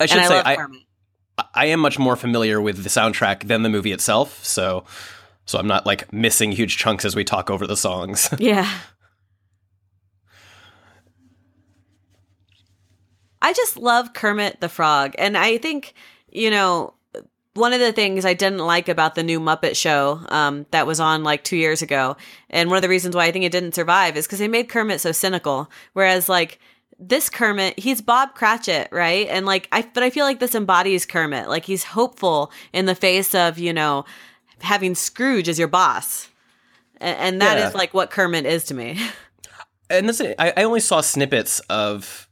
I 0.00 0.06
should 0.06 0.16
and 0.16 0.24
I 0.24 0.28
say 0.28 0.34
love 0.36 0.46
I, 0.46 0.56
Kermit. 0.56 0.82
I 1.54 1.66
am 1.66 1.80
much 1.80 1.98
more 1.98 2.16
familiar 2.16 2.60
with 2.60 2.82
the 2.82 2.88
soundtrack 2.88 3.46
than 3.46 3.62
the 3.62 3.68
movie 3.68 3.92
itself, 3.92 4.44
so 4.44 4.84
so 5.44 5.58
I'm 5.58 5.66
not 5.66 5.86
like 5.86 6.12
missing 6.12 6.52
huge 6.52 6.76
chunks 6.76 7.04
as 7.04 7.16
we 7.16 7.24
talk 7.24 7.50
over 7.50 7.66
the 7.66 7.76
songs. 7.76 8.28
Yeah. 8.38 8.70
I 13.40 13.52
just 13.52 13.76
love 13.76 14.12
Kermit 14.14 14.60
the 14.60 14.68
Frog. 14.68 15.14
And 15.16 15.38
I 15.38 15.58
think, 15.58 15.94
you 16.28 16.50
know, 16.50 16.94
one 17.54 17.72
of 17.72 17.80
the 17.80 17.92
things 17.92 18.24
I 18.24 18.34
didn't 18.34 18.58
like 18.58 18.88
about 18.88 19.14
the 19.14 19.22
new 19.22 19.40
Muppet 19.40 19.76
show 19.76 20.20
um, 20.28 20.66
that 20.70 20.86
was 20.86 21.00
on 21.00 21.24
like 21.24 21.44
two 21.44 21.56
years 21.56 21.82
ago, 21.82 22.16
and 22.50 22.68
one 22.68 22.76
of 22.76 22.82
the 22.82 22.88
reasons 22.88 23.16
why 23.16 23.26
I 23.26 23.32
think 23.32 23.44
it 23.44 23.52
didn't 23.52 23.74
survive 23.74 24.16
is 24.16 24.26
because 24.26 24.38
they 24.38 24.48
made 24.48 24.68
Kermit 24.68 25.00
so 25.00 25.12
cynical. 25.12 25.70
Whereas, 25.92 26.28
like, 26.28 26.58
this 26.98 27.30
Kermit, 27.30 27.78
he's 27.78 28.00
Bob 28.00 28.34
Cratchit, 28.34 28.88
right? 28.90 29.26
And 29.28 29.46
like, 29.46 29.68
I, 29.72 29.82
but 29.94 30.02
I 30.02 30.10
feel 30.10 30.24
like 30.24 30.40
this 30.40 30.54
embodies 30.54 31.06
Kermit. 31.06 31.48
Like, 31.48 31.64
he's 31.64 31.84
hopeful 31.84 32.50
in 32.72 32.86
the 32.86 32.94
face 32.94 33.34
of, 33.34 33.58
you 33.58 33.72
know, 33.72 34.04
having 34.60 34.94
Scrooge 34.94 35.48
as 35.48 35.58
your 35.58 35.68
boss. 35.68 36.28
And, 37.00 37.16
and 37.18 37.40
that 37.42 37.58
is 37.58 37.72
Yeah. 37.72 37.78
like 37.78 37.94
what 37.94 38.10
Kermit 38.10 38.46
is 38.46 38.64
to 38.64 38.74
me. 38.74 38.98
and 39.90 40.08
this 40.08 40.20
I, 40.20 40.52
I 40.56 40.62
only 40.64 40.80
saw 40.80 41.00
snippets 41.00 41.60
of 41.70 42.28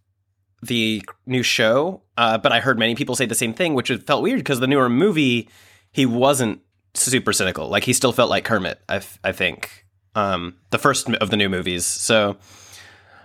the 0.63 1.03
new 1.27 1.45
show, 1.45 2.03
uh, 2.17 2.39
but 2.39 2.51
I 2.51 2.59
heard 2.61 2.79
many 2.79 2.95
people 2.97 3.15
say 3.15 3.27
the 3.27 3.35
same 3.37 3.55
thing, 3.55 3.75
which 3.75 3.91
it 3.91 4.07
felt 4.07 4.23
weird 4.23 4.39
because 4.41 4.59
the 4.59 4.67
newer 4.67 4.89
movie 4.89 5.49
he 5.93 6.07
wasn't 6.07 6.61
super 6.95 7.33
cynical. 7.33 7.69
Like 7.69 7.85
he 7.85 7.93
still 7.93 8.13
felt 8.13 8.31
like 8.31 8.45
Kermit. 8.45 8.81
I, 8.89 8.97
f- 8.97 9.19
I 9.23 9.31
think 9.33 9.87
um, 10.17 10.57
the 10.71 10.79
first 10.79 11.09
of 11.09 11.31
the 11.31 11.37
new 11.37 11.49
movies. 11.49 11.85
So 11.87 12.37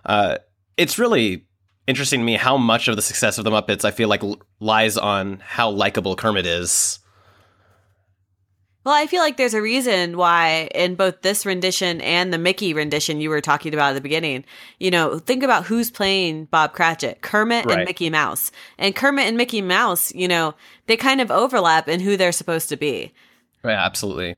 uh, 0.06 0.38
it's 0.78 1.00
really 1.00 1.46
interesting 1.88 2.20
to 2.20 2.26
me 2.26 2.36
how 2.36 2.58
much 2.58 2.88
of 2.88 2.96
the 2.96 3.02
success 3.02 3.38
of 3.38 3.44
the 3.44 3.52
Muppets 3.52 3.86
I 3.86 3.92
feel 3.92 4.10
like 4.10 4.24
l- 4.24 4.42
lies 4.60 4.98
on 4.98 5.42
how 5.46 5.70
likable 5.70 6.16
Kermit 6.16 6.46
is. 6.46 7.00
Well, 8.84 8.96
I 8.96 9.06
feel 9.06 9.22
like 9.22 9.38
there's 9.38 9.54
a 9.54 9.62
reason 9.62 10.18
why 10.18 10.68
in 10.74 10.96
both 10.96 11.22
this 11.22 11.46
rendition 11.46 12.02
and 12.02 12.34
the 12.34 12.40
Mickey 12.40 12.74
rendition 12.74 13.22
you 13.22 13.30
were 13.30 13.42
talking 13.42 13.76
about 13.76 13.92
at 13.92 13.94
the 13.94 14.02
beginning, 14.02 14.44
you 14.80 14.90
know, 14.90 15.20
think 15.20 15.44
about 15.44 15.66
who's 15.66 15.92
playing 15.92 16.46
Bob 16.46 16.74
Cratchit, 16.74 17.22
Kermit 17.22 17.70
and 17.70 17.86
Mickey 17.86 18.10
Mouse. 18.10 18.52
And 18.80 18.96
Kermit 18.96 19.28
and 19.28 19.38
Mickey 19.38 19.62
Mouse, 19.62 20.12
you 20.16 20.28
know, 20.28 20.56
they 20.88 20.98
kind 20.98 21.22
of 21.22 21.30
overlap 21.30 21.88
in 21.88 22.00
who 22.00 22.18
they're 22.18 22.32
supposed 22.32 22.70
to 22.70 22.78
be. 22.78 23.14
Yeah, 23.64 23.86
absolutely. 23.86 24.36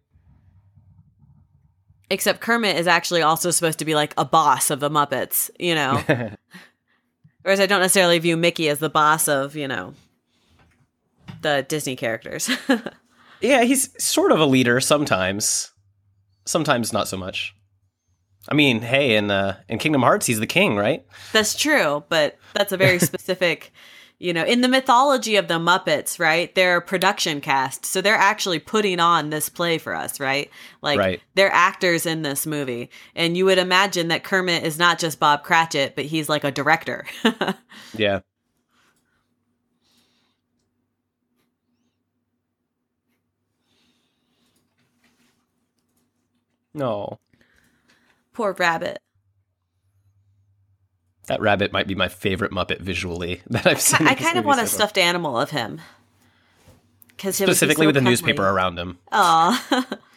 Except 2.09 2.41
Kermit 2.41 2.77
is 2.77 2.87
actually 2.87 3.21
also 3.21 3.49
supposed 3.51 3.79
to 3.79 3.85
be 3.85 3.95
like 3.95 4.13
a 4.17 4.25
boss 4.25 4.69
of 4.69 4.79
the 4.79 4.89
Muppets, 4.89 5.49
you 5.59 5.73
know. 5.73 6.01
Whereas 7.41 7.59
I 7.59 7.65
don't 7.65 7.81
necessarily 7.81 8.19
view 8.19 8.37
Mickey 8.37 8.69
as 8.69 8.79
the 8.79 8.89
boss 8.89 9.27
of, 9.27 9.55
you 9.55 9.67
know, 9.67 9.93
the 11.41 11.65
Disney 11.67 11.95
characters. 11.95 12.49
Yeah, 13.43 13.63
he's 13.63 13.89
sort 14.01 14.31
of 14.31 14.39
a 14.39 14.45
leader 14.45 14.79
sometimes. 14.79 15.71
Sometimes 16.45 16.93
not 16.93 17.09
so 17.09 17.17
much. 17.17 17.53
I 18.47 18.53
mean, 18.53 18.81
hey, 18.81 19.17
in 19.17 19.29
uh, 19.29 19.57
in 19.67 19.79
Kingdom 19.79 20.01
Hearts, 20.01 20.25
he's 20.25 20.39
the 20.39 20.47
king, 20.47 20.77
right? 20.77 21.05
That's 21.33 21.53
true, 21.55 22.05
but 22.07 22.37
that's 22.53 22.71
a 22.71 22.77
very 22.77 22.99
specific, 22.99 23.73
you 24.23 24.31
know, 24.31 24.45
in 24.45 24.61
the 24.61 24.69
mythology 24.69 25.35
of 25.35 25.49
the 25.49 25.59
Muppets, 25.59 26.17
right? 26.17 26.55
They're 26.55 26.77
a 26.77 26.81
production 26.81 27.41
cast. 27.41 27.85
So 27.85 27.99
they're 27.99 28.15
actually 28.15 28.59
putting 28.59 29.01
on 29.01 29.29
this 29.31 29.49
play 29.49 29.77
for 29.77 29.93
us, 29.93 30.17
right? 30.17 30.49
Like 30.81 30.97
Right. 30.97 31.21
they're 31.35 31.51
actors 31.51 32.05
in 32.05 32.21
this 32.21 32.45
movie. 32.45 32.89
And 33.15 33.35
you 33.35 33.43
would 33.43 33.57
imagine 33.57 34.07
that 34.07 34.23
Kermit 34.23 34.63
is 34.63 34.79
not 34.79 34.97
just 34.97 35.19
Bob 35.19 35.43
Cratchit, 35.43 35.97
but 35.97 36.05
he's 36.05 36.29
like 36.29 36.45
a 36.45 36.51
director. 36.51 37.05
Yeah. 37.97 38.21
No, 46.73 47.19
Poor 48.33 48.53
rabbit. 48.53 49.02
That 51.27 51.41
rabbit 51.41 51.71
might 51.71 51.87
be 51.87 51.95
my 51.95 52.07
favorite 52.07 52.51
Muppet 52.51 52.79
visually 52.79 53.41
that 53.49 53.65
I've 53.65 53.81
seen. 53.81 54.07
I 54.07 54.11
in 54.11 54.17
kind 54.17 54.37
of 54.37 54.45
want 54.45 54.61
a 54.61 54.67
stuffed 54.67 54.97
animal 54.97 55.39
of 55.39 55.51
him. 55.51 55.81
Cause 57.17 57.37
specifically 57.37 57.87
with 57.87 57.95
a 57.95 58.01
newspaper 58.01 58.43
around 58.47 58.77
him. 58.77 58.97
Aw. 59.11 59.87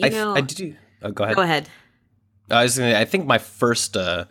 I, 0.02 0.08
know, 0.10 0.34
I 0.34 0.40
do. 0.42 0.74
Oh, 1.02 1.10
go 1.10 1.24
ahead. 1.24 1.36
Go 1.36 1.42
ahead. 1.42 1.68
I 2.50 2.62
was. 2.62 2.78
Gonna, 2.78 2.98
I 2.98 3.04
think 3.04 3.26
my 3.26 3.38
first 3.38 3.96
uh, 3.96 4.26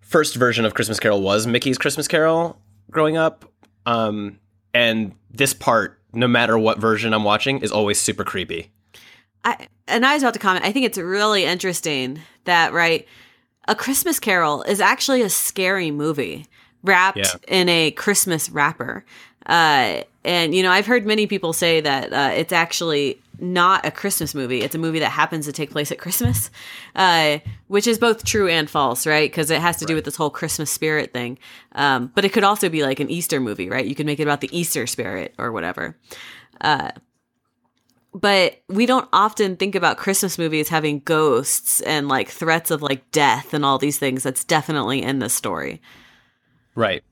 first 0.00 0.34
version 0.34 0.64
of 0.64 0.74
Christmas 0.74 0.98
Carol 0.98 1.22
was 1.22 1.46
Mickey's 1.46 1.78
Christmas 1.78 2.08
Carol 2.08 2.60
growing 2.90 3.16
up, 3.16 3.44
um, 3.86 4.40
and 4.72 5.14
this 5.30 5.54
part, 5.54 6.00
no 6.12 6.26
matter 6.26 6.58
what 6.58 6.78
version 6.78 7.14
I'm 7.14 7.24
watching, 7.24 7.60
is 7.60 7.70
always 7.70 8.00
super 8.00 8.24
creepy. 8.24 8.72
I 9.44 9.68
and 9.86 10.04
I 10.06 10.14
was 10.14 10.22
about 10.22 10.34
to 10.34 10.40
comment. 10.40 10.64
I 10.64 10.72
think 10.72 10.86
it's 10.86 10.98
really 10.98 11.44
interesting 11.44 12.20
that 12.44 12.72
right, 12.72 13.06
a 13.68 13.74
Christmas 13.74 14.18
Carol 14.18 14.62
is 14.62 14.80
actually 14.80 15.22
a 15.22 15.28
scary 15.28 15.90
movie 15.90 16.46
wrapped 16.82 17.18
Yeah. 17.18 17.32
in 17.48 17.68
a 17.68 17.90
Christmas 17.92 18.50
wrapper. 18.50 19.04
Uh, 19.46 20.02
and 20.24 20.54
you 20.54 20.62
know, 20.62 20.70
I've 20.70 20.86
heard 20.86 21.04
many 21.06 21.26
people 21.26 21.52
say 21.52 21.80
that 21.82 22.12
uh, 22.12 22.30
it's 22.34 22.52
actually 22.52 23.20
not 23.38 23.84
a 23.84 23.90
Christmas 23.90 24.34
movie. 24.34 24.62
It's 24.62 24.74
a 24.74 24.78
movie 24.78 25.00
that 25.00 25.10
happens 25.10 25.44
to 25.44 25.52
take 25.52 25.70
place 25.70 25.92
at 25.92 25.98
Christmas, 25.98 26.50
uh, 26.94 27.38
which 27.66 27.86
is 27.86 27.98
both 27.98 28.24
true 28.24 28.48
and 28.48 28.70
false, 28.70 29.06
right? 29.06 29.30
Because 29.30 29.50
it 29.50 29.60
has 29.60 29.76
to 29.78 29.84
do 29.84 29.94
with 29.94 30.04
this 30.04 30.16
whole 30.16 30.30
Christmas 30.30 30.70
spirit 30.70 31.12
thing. 31.12 31.38
Um, 31.72 32.10
but 32.14 32.24
it 32.24 32.32
could 32.32 32.44
also 32.44 32.70
be 32.70 32.82
like 32.84 33.00
an 33.00 33.10
Easter 33.10 33.40
movie, 33.40 33.68
right? 33.68 33.84
You 33.84 33.94
could 33.94 34.06
make 34.06 34.18
it 34.20 34.22
about 34.22 34.40
the 34.40 34.48
Easter 34.58 34.86
spirit 34.86 35.34
or 35.36 35.52
whatever 35.52 35.94
but 38.14 38.62
we 38.68 38.86
don't 38.86 39.08
often 39.12 39.56
think 39.56 39.74
about 39.74 39.96
Christmas 39.96 40.38
movies 40.38 40.68
having 40.68 41.00
ghosts 41.00 41.80
and 41.80 42.08
like 42.08 42.28
threats 42.28 42.70
of 42.70 42.80
like 42.80 43.10
death 43.10 43.52
and 43.52 43.64
all 43.64 43.76
these 43.76 43.98
things. 43.98 44.22
That's 44.22 44.44
definitely 44.44 45.02
in 45.02 45.18
this 45.18 45.34
story. 45.34 45.82
Right. 46.76 47.02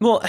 Well, 0.00 0.24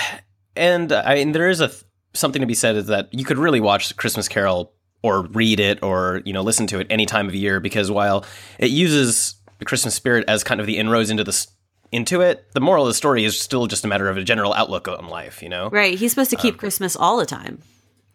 and 0.56 0.92
I 0.92 1.16
mean, 1.16 1.32
there 1.32 1.50
is 1.50 1.60
a 1.60 1.68
th- 1.68 1.84
something 2.14 2.40
to 2.40 2.46
be 2.46 2.54
said 2.54 2.76
is 2.76 2.88
that 2.88 3.14
you 3.14 3.26
could 3.26 3.38
really 3.38 3.60
watch 3.60 3.96
Christmas 3.98 4.28
Carol 4.28 4.72
or 5.02 5.24
read 5.28 5.60
it 5.60 5.84
or 5.84 6.22
you 6.26 6.32
know 6.32 6.42
listen 6.42 6.68
to 6.68 6.80
it 6.80 6.88
any 6.90 7.06
time 7.06 7.28
of 7.28 7.36
year 7.36 7.60
because 7.60 7.92
while 7.92 8.24
it 8.60 8.72
uses 8.72 9.36
the 9.60 9.66
Christmas 9.66 9.96
spirit 9.96 10.26
as 10.28 10.44
kind 10.44 10.62
of 10.62 10.68
the 10.68 10.78
inroads 10.78 11.10
into 11.10 11.24
this 11.24 11.48
into 11.92 12.22
it, 12.22 12.52
the 12.54 12.60
moral 12.62 12.86
of 12.86 12.90
the 12.90 12.94
story 12.94 13.24
is 13.26 13.40
still 13.40 13.68
just 13.68 13.86
a 13.86 13.88
matter 13.88 14.10
of 14.10 14.18
a 14.18 14.24
general 14.24 14.54
outlook 14.54 14.88
on 14.88 15.08
life. 15.08 15.42
You 15.42 15.50
know, 15.50 15.70
Right. 15.70 15.98
He's 15.98 16.12
supposed 16.12 16.30
to 16.32 16.36
keep 16.36 16.56
um, 16.56 16.60
Christmas 16.60 16.96
all 16.96 17.18
the 17.18 17.26
time. 17.26 17.62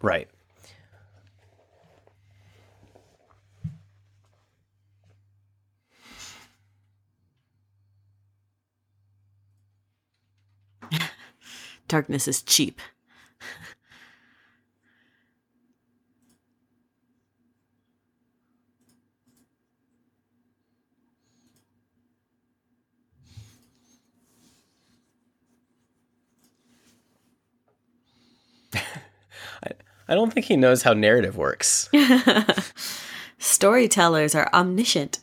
right. 0.02 0.28
Darkness 11.88 12.28
is 12.28 12.42
cheap. 12.42 12.80
I 30.10 30.14
don't 30.16 30.32
think 30.32 30.46
he 30.46 30.56
knows 30.56 30.82
how 30.82 30.92
narrative 30.92 31.36
works. 31.36 31.88
Storytellers 33.38 34.34
are 34.34 34.50
omniscient. 34.52 35.20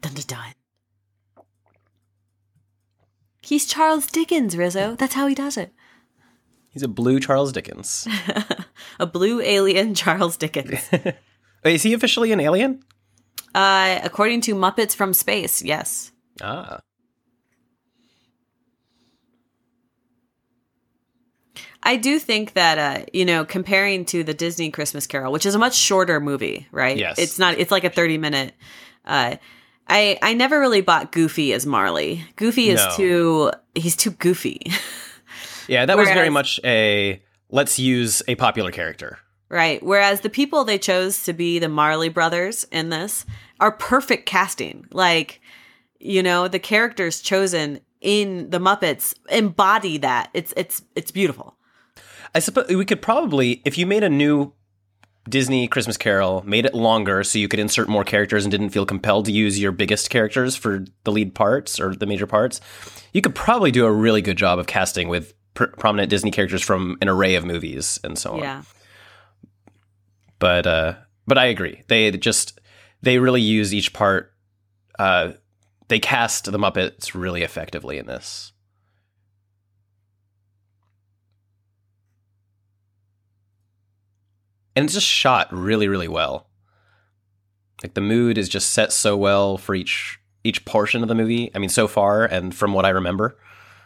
Dun 0.00 0.14
dun 0.14 0.24
dun. 0.26 0.54
He's 3.42 3.66
Charles 3.66 4.06
Dickens, 4.06 4.56
Rizzo. 4.56 4.94
That's 4.96 5.14
how 5.14 5.26
he 5.26 5.34
does 5.34 5.56
it. 5.56 5.72
He's 6.70 6.82
a 6.82 6.88
blue 6.88 7.20
Charles 7.20 7.52
Dickens. 7.52 8.08
A 9.00 9.06
blue 9.06 9.40
alien 9.40 9.94
Charles 9.94 10.36
Dickens. 10.36 10.88
Is 11.64 11.82
he 11.82 11.92
officially 11.92 12.32
an 12.32 12.40
alien? 12.40 12.82
uh, 13.54 14.00
according 14.02 14.40
to 14.42 14.54
Muppets 14.54 14.94
from 14.94 15.12
Space, 15.12 15.62
yes. 15.62 16.12
Ah. 16.40 16.80
I 21.84 21.96
do 21.96 22.18
think 22.18 22.52
that 22.54 22.78
uh, 22.78 23.04
you 23.12 23.24
know, 23.24 23.44
comparing 23.44 24.04
to 24.06 24.22
the 24.24 24.34
Disney 24.34 24.70
Christmas 24.70 25.06
Carol, 25.06 25.32
which 25.32 25.46
is 25.46 25.54
a 25.54 25.58
much 25.58 25.74
shorter 25.74 26.20
movie, 26.20 26.66
right? 26.70 26.96
Yes. 26.96 27.18
It's 27.18 27.38
not 27.38 27.58
it's 27.58 27.70
like 27.70 27.84
a 27.84 27.90
30 27.90 28.18
minute 28.18 28.54
uh 29.04 29.36
I 29.88 30.16
I 30.22 30.34
never 30.34 30.60
really 30.60 30.80
bought 30.80 31.10
Goofy 31.12 31.52
as 31.52 31.66
Marley. 31.66 32.24
Goofy 32.36 32.68
is 32.70 32.78
No. 32.80 32.92
too 32.96 33.50
he's 33.74 33.96
too 33.96 34.10
goofy. 34.12 34.60
Yeah, 35.68 35.86
that 35.86 35.96
was 35.96 36.08
very 36.08 36.30
much 36.30 36.60
a 36.64 37.22
let's 37.50 37.78
use 37.78 38.22
a 38.28 38.34
popular 38.34 38.70
character. 38.70 39.18
right. 39.48 39.82
Whereas 39.82 40.20
the 40.20 40.30
people 40.30 40.64
they 40.64 40.78
chose 40.78 41.24
to 41.24 41.32
be 41.32 41.58
the 41.58 41.68
Marley 41.68 42.08
brothers 42.08 42.64
in 42.72 42.88
this 42.90 43.24
are 43.60 43.72
perfect 43.72 44.26
casting. 44.26 44.86
Like, 44.90 45.40
you 46.00 46.22
know, 46.22 46.48
the 46.48 46.58
characters 46.58 47.20
chosen 47.20 47.80
in 48.00 48.50
the 48.50 48.58
Muppets 48.58 49.14
embody 49.30 49.98
that. 49.98 50.30
It's 50.34 50.52
it's 50.56 50.82
it's 50.96 51.10
beautiful. 51.10 51.56
I 52.34 52.38
suppose 52.38 52.68
we 52.68 52.84
could 52.84 53.02
probably, 53.02 53.62
if 53.64 53.76
you 53.76 53.86
made 53.86 54.04
a 54.04 54.08
new 54.08 54.52
Disney 55.28 55.68
Christmas 55.68 55.96
Carol, 55.96 56.42
made 56.44 56.66
it 56.66 56.74
longer 56.74 57.22
so 57.22 57.38
you 57.38 57.48
could 57.48 57.60
insert 57.60 57.88
more 57.88 58.04
characters 58.04 58.44
and 58.44 58.50
didn't 58.50 58.70
feel 58.70 58.86
compelled 58.86 59.26
to 59.26 59.32
use 59.32 59.60
your 59.60 59.70
biggest 59.70 60.10
characters 60.10 60.56
for 60.56 60.84
the 61.04 61.12
lead 61.12 61.34
parts 61.34 61.78
or 61.78 61.94
the 61.94 62.06
major 62.06 62.26
parts, 62.26 62.60
you 63.12 63.20
could 63.20 63.34
probably 63.34 63.70
do 63.70 63.86
a 63.86 63.92
really 63.92 64.22
good 64.22 64.36
job 64.36 64.58
of 64.58 64.66
casting 64.66 65.08
with 65.08 65.34
pr- 65.54 65.66
prominent 65.66 66.10
Disney 66.10 66.30
characters 66.30 66.62
from 66.62 66.96
an 67.00 67.08
array 67.08 67.36
of 67.36 67.44
movies 67.44 68.00
and 68.02 68.18
so 68.18 68.32
on. 68.32 68.38
Yeah. 68.40 68.62
But 70.38 70.66
uh, 70.66 70.94
but 71.26 71.38
I 71.38 71.46
agree. 71.46 71.82
They 71.86 72.10
just 72.10 72.60
they 73.02 73.18
really 73.18 73.40
use 73.40 73.72
each 73.72 73.92
part. 73.92 74.32
Uh, 74.98 75.32
they 75.88 76.00
cast 76.00 76.50
the 76.50 76.58
Muppets 76.58 77.14
really 77.14 77.42
effectively 77.42 77.98
in 77.98 78.06
this. 78.06 78.52
And 84.74 84.84
it's 84.84 84.94
just 84.94 85.06
shot 85.06 85.52
really 85.52 85.88
really 85.88 86.08
well 86.08 86.46
like 87.82 87.94
the 87.94 88.00
mood 88.00 88.38
is 88.38 88.48
just 88.48 88.70
set 88.70 88.92
so 88.92 89.16
well 89.16 89.56
for 89.58 89.74
each 89.74 90.18
each 90.44 90.64
portion 90.64 91.02
of 91.02 91.08
the 91.08 91.14
movie 91.14 91.50
i 91.54 91.58
mean 91.58 91.68
so 91.68 91.86
far 91.88 92.24
and 92.24 92.54
from 92.54 92.72
what 92.72 92.84
i 92.84 92.90
remember 92.90 93.36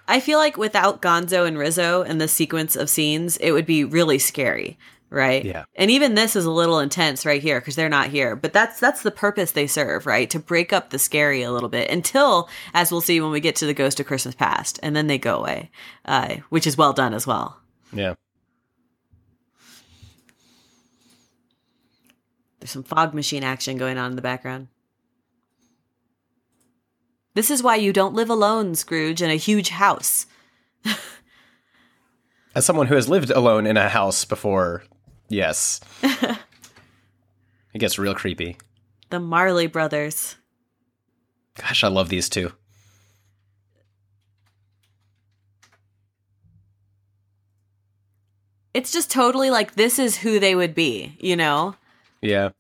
I 0.09 0.21
feel 0.21 0.39
like 0.39 0.57
without 0.57 1.03
Gonzo 1.03 1.47
and 1.47 1.59
Rizzo 1.59 2.03
and 2.03 2.21
the 2.21 2.29
sequence 2.29 2.77
of 2.77 2.89
scenes, 2.89 3.37
it 3.39 3.51
would 3.53 3.67
be 3.67 3.85
really 3.85 4.19
scary, 4.19 4.79
right? 5.11 5.45
Yeah. 5.45 5.65
And 5.75 5.91
even 5.91 6.15
this 6.15 6.37
is 6.37 6.45
a 6.45 6.51
little 6.51 6.79
intense 6.79 7.27
right 7.27 7.43
here 7.43 7.61
because 7.61 7.75
they're 7.75 7.89
not 7.89 8.09
here. 8.09 8.37
But 8.37 8.53
that's 8.53 8.79
that's 8.79 9.03
the 9.03 9.11
purpose 9.11 9.51
they 9.51 9.67
serve, 9.67 10.07
right? 10.07 10.31
To 10.31 10.39
break 10.39 10.73
up 10.73 10.91
the 10.91 10.99
scary 10.99 11.43
a 11.43 11.51
little 11.51 11.69
bit 11.69 11.91
until, 11.91 12.49
as 12.73 12.93
we'll 12.93 13.01
see 13.01 13.21
when 13.21 13.33
we 13.33 13.41
get 13.41 13.57
to 13.57 13.67
the 13.67 13.75
Ghost 13.75 13.99
of 13.99 14.07
Christmas 14.07 14.35
Past, 14.35 14.79
and 14.83 14.95
then 14.95 15.09
they 15.09 15.19
go 15.19 15.39
away, 15.39 15.71
uh, 16.05 16.37
which 16.51 16.67
is 16.67 16.77
well 16.79 16.93
done 16.93 17.15
as 17.15 17.27
well. 17.27 17.61
yeah 17.93 18.15
There's 22.67 22.73
some 22.73 22.83
fog 22.83 23.15
machine 23.15 23.45
action 23.45 23.77
going 23.79 23.97
on 23.97 24.11
in 24.11 24.17
the 24.17 24.23
background. 24.23 24.67
This 27.35 27.49
is 27.49 27.63
why 27.63 27.77
you 27.77 27.93
don't 27.93 28.13
live 28.13 28.29
alone, 28.29 28.75
Scrooge, 28.75 29.23
in 29.23 29.31
a 29.31 29.37
huge 29.37 29.69
house. 29.69 30.27
as 32.57 32.65
someone 32.67 32.89
who 32.89 32.97
has 32.97 33.09
lived 33.09 33.31
alone 33.31 33.69
in 33.69 33.77
a 33.77 33.89
house 33.89 34.25
before 34.25 34.83
yes 35.29 35.81
it 36.03 37.79
gets 37.79 38.01
real 38.01 38.17
creepy 38.17 38.57
The 39.11 39.21
Marley 39.21 39.67
brothers. 39.69 40.35
gosh 41.57 41.85
i 41.85 41.89
love 41.89 42.09
these 42.09 42.29
two 42.29 42.53
It's 48.75 48.93
just 48.93 49.11
totally 49.11 49.51
like 49.51 49.75
this 49.75 49.99
is 49.99 50.19
who 50.19 50.39
they 50.39 50.55
would 50.55 50.75
be, 50.75 51.17
you 51.19 51.35
know? 51.35 51.77
Yeah 52.27 52.51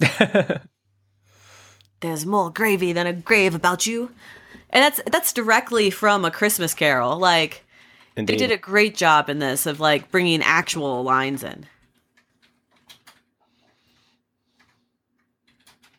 There's 2.00 2.26
more 2.26 2.50
gravy 2.50 2.92
than 2.92 3.06
a 3.06 3.12
grave 3.12 3.54
about 3.54 3.86
you. 3.86 4.10
And 4.70 4.82
that's 4.82 5.00
that's 5.10 5.32
directly 5.32 5.90
from 5.90 6.24
a 6.24 6.30
Christmas 6.30 6.74
carol. 6.74 7.18
Like 7.18 7.64
Indeed. 8.16 8.34
they 8.34 8.38
did 8.38 8.52
a 8.52 8.56
great 8.56 8.96
job 8.96 9.28
in 9.28 9.38
this 9.38 9.66
of 9.66 9.78
like 9.78 10.10
bringing 10.10 10.42
actual 10.42 11.02
lines 11.02 11.42
in. 11.42 11.66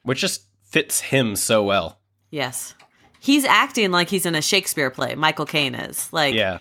which 0.08 0.22
just 0.22 0.44
fits 0.64 1.02
him 1.02 1.36
so 1.36 1.62
well. 1.62 2.00
Yes. 2.32 2.76
He's 3.20 3.44
acting 3.44 3.92
like 3.92 4.08
he's 4.08 4.26
in 4.26 4.36
a 4.36 4.42
Shakespeare 4.42 4.90
play. 4.90 5.16
Michael 5.16 5.46
Caine 5.46 5.76
is. 5.76 6.12
Like 6.14 6.34
Yeah. 6.34 6.60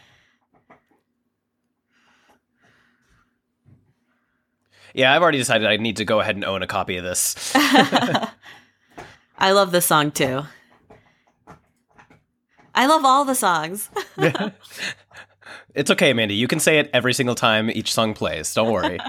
Yeah, 4.93 5.15
I've 5.15 5.23
already 5.23 5.39
decided 5.39 5.69
I 5.69 5.77
need 5.77 5.99
to 5.99 6.05
go 6.05 6.19
ahead 6.19 6.35
and 6.35 6.45
own 6.45 6.65
a 6.65 6.67
copy 6.67 6.97
of 6.97 7.05
this. 7.05 7.53
I 7.55 9.53
love 9.53 9.71
this 9.71 9.87
song 9.87 10.11
too. 10.11 10.43
I 12.75 12.87
love 12.87 13.05
all 13.05 13.25
the 13.25 13.37
songs. 13.37 13.91
it's 15.75 15.91
okay, 15.91 16.13
Mandy. 16.13 16.35
You 16.35 16.49
can 16.49 16.61
say 16.61 16.79
it 16.79 16.91
every 16.93 17.13
single 17.15 17.35
time 17.35 17.71
each 17.71 17.93
song 17.93 18.15
plays. 18.15 18.53
Don't 18.55 18.73
worry. 18.73 18.99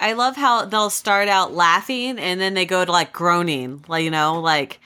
I 0.00 0.14
love 0.14 0.34
how 0.36 0.64
they'll 0.64 0.88
start 0.88 1.28
out 1.28 1.52
laughing 1.52 2.18
and 2.18 2.40
then 2.40 2.54
they 2.54 2.64
go 2.64 2.84
to 2.84 2.90
like 2.90 3.12
groaning, 3.12 3.84
like 3.86 4.02
you 4.02 4.10
know, 4.10 4.40
like 4.40 4.80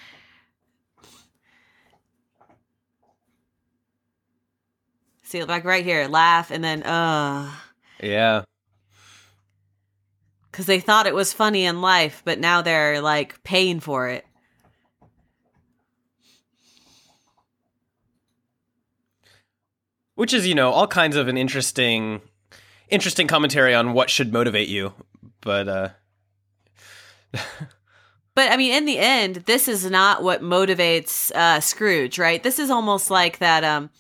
See, 5.23 5.43
like 5.43 5.65
right 5.65 5.85
here, 5.85 6.07
laugh 6.07 6.51
and 6.51 6.63
then 6.63 6.83
uh 6.83 7.51
yeah. 8.03 8.43
Cuz 10.55 10.67
they 10.67 10.79
thought 10.79 11.09
it 11.09 11.15
was 11.15 11.33
funny 11.33 11.65
in 11.65 11.81
life, 11.81 12.23
but 12.25 12.39
now 12.39 12.63
they're 12.63 13.01
like 13.01 13.43
paying 13.43 13.81
for 13.81 14.09
it. 14.09 14.25
Which 20.15 20.33
is, 20.33 20.47
you 20.47 20.55
know, 20.55 20.71
all 20.71 20.87
kinds 20.87 21.17
of 21.17 21.27
an 21.27 21.37
interesting 21.37 22.21
interesting 22.89 23.27
commentary 23.27 23.75
on 23.75 23.95
what 23.95 24.11
should 24.11 24.33
motivate 24.33 24.69
you. 24.69 24.95
But 25.41 25.69
uh 25.69 25.89
But 28.35 28.51
I 28.51 28.57
mean, 28.57 28.73
in 28.75 28.85
the 28.85 28.99
end, 28.99 29.37
this 29.47 29.69
is 29.69 29.89
not 29.89 30.23
what 30.23 30.43
motivates 30.43 31.31
uh, 31.33 31.61
Scrooge, 31.61 32.19
right? 32.19 32.43
This 32.43 32.59
is 32.59 32.69
almost 32.69 33.09
like 33.11 33.39
that 33.39 33.63
um, 33.63 33.91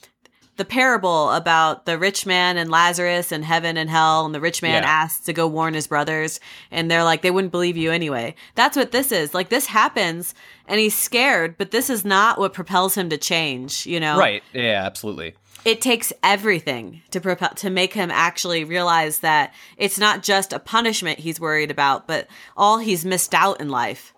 the 0.56 0.64
parable 0.64 1.30
about 1.32 1.84
the 1.86 1.98
rich 1.98 2.26
man 2.26 2.56
and 2.56 2.70
Lazarus 2.70 3.32
and 3.32 3.44
heaven 3.44 3.76
and 3.76 3.90
hell, 3.90 4.24
and 4.24 4.34
the 4.34 4.40
rich 4.40 4.62
man 4.62 4.82
Yeah. 4.82 4.88
asks 4.88 5.24
to 5.26 5.32
go 5.32 5.46
warn 5.46 5.74
his 5.74 5.86
brothers, 5.86 6.38
and 6.70 6.90
they're 6.90 7.04
like, 7.04 7.22
they 7.22 7.30
wouldn't 7.30 7.50
believe 7.50 7.76
you 7.76 7.90
anyway. 7.90 8.34
That's 8.54 8.76
what 8.76 8.92
this 8.92 9.10
is. 9.10 9.34
Like, 9.34 9.48
this 9.48 9.66
happens, 9.66 10.34
and 10.68 10.78
he's 10.78 10.94
scared, 10.94 11.56
but 11.58 11.70
this 11.72 11.90
is 11.90 12.04
not 12.04 12.38
what 12.38 12.52
propels 12.52 12.94
him 12.96 13.10
to 13.10 13.18
change, 13.18 13.86
you 13.86 13.98
know? 13.98 14.18
right. 14.18 14.42
Yeah, 14.52 14.82
absolutely. 14.84 15.34
it 15.64 15.80
takes 15.80 16.12
everything 16.22 17.00
to 17.10 17.20
propel 17.20 17.48
to 17.54 17.70
make 17.70 17.94
him 17.94 18.10
actually 18.10 18.64
realize 18.64 19.20
that 19.20 19.54
it's 19.78 19.98
not 19.98 20.22
just 20.22 20.52
a 20.52 20.58
punishment 20.58 21.18
he's 21.18 21.40
worried 21.40 21.70
about, 21.70 22.06
but 22.06 22.28
all 22.56 22.78
he's 22.78 23.04
missed 23.04 23.32
out 23.34 23.60
in 23.60 23.70
life. 23.70 24.12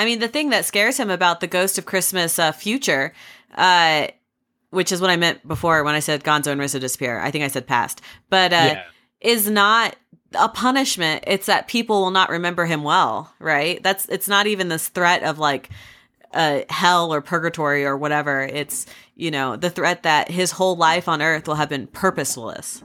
I 0.00 0.06
mean, 0.06 0.18
the 0.18 0.28
thing 0.28 0.48
that 0.48 0.64
scares 0.64 0.96
him 0.98 1.10
about 1.10 1.40
the 1.40 1.46
Ghost 1.46 1.76
of 1.76 1.84
Christmas 1.84 2.38
uh, 2.38 2.52
future, 2.52 3.12
uh, 3.54 4.06
which 4.70 4.92
is 4.92 5.00
what 5.02 5.10
I 5.10 5.16
meant 5.16 5.46
before 5.46 5.84
when 5.84 5.94
I 5.94 6.00
said 6.00 6.24
Gonzo 6.24 6.46
and 6.46 6.58
Rizzo 6.58 6.78
disappear. 6.78 7.20
I 7.20 7.30
think 7.30 7.44
I 7.44 7.48
said 7.48 7.66
past, 7.66 8.00
but 8.30 8.50
uh, 8.50 8.56
Yeah. 8.56 8.82
is 9.20 9.50
not 9.50 9.96
a 10.32 10.48
punishment. 10.48 11.24
It's 11.26 11.44
that 11.44 11.68
people 11.68 12.00
will 12.00 12.12
not 12.12 12.30
remember 12.30 12.64
him 12.64 12.82
well, 12.82 13.34
right? 13.38 13.82
That's 13.82 14.08
it's 14.08 14.26
not 14.26 14.46
even 14.46 14.68
this 14.70 14.88
threat 14.88 15.22
of 15.22 15.38
like 15.38 15.68
uh, 16.32 16.60
hell 16.70 17.12
or 17.12 17.20
purgatory 17.20 17.84
or 17.84 17.94
whatever. 17.94 18.40
It's 18.40 18.86
you 19.16 19.30
know 19.30 19.56
the 19.56 19.68
threat 19.68 20.04
that 20.04 20.30
his 20.30 20.52
whole 20.52 20.76
life 20.76 21.08
on 21.08 21.20
Earth 21.20 21.46
will 21.46 21.56
have 21.56 21.68
been 21.68 21.86
purposeless. 21.88 22.82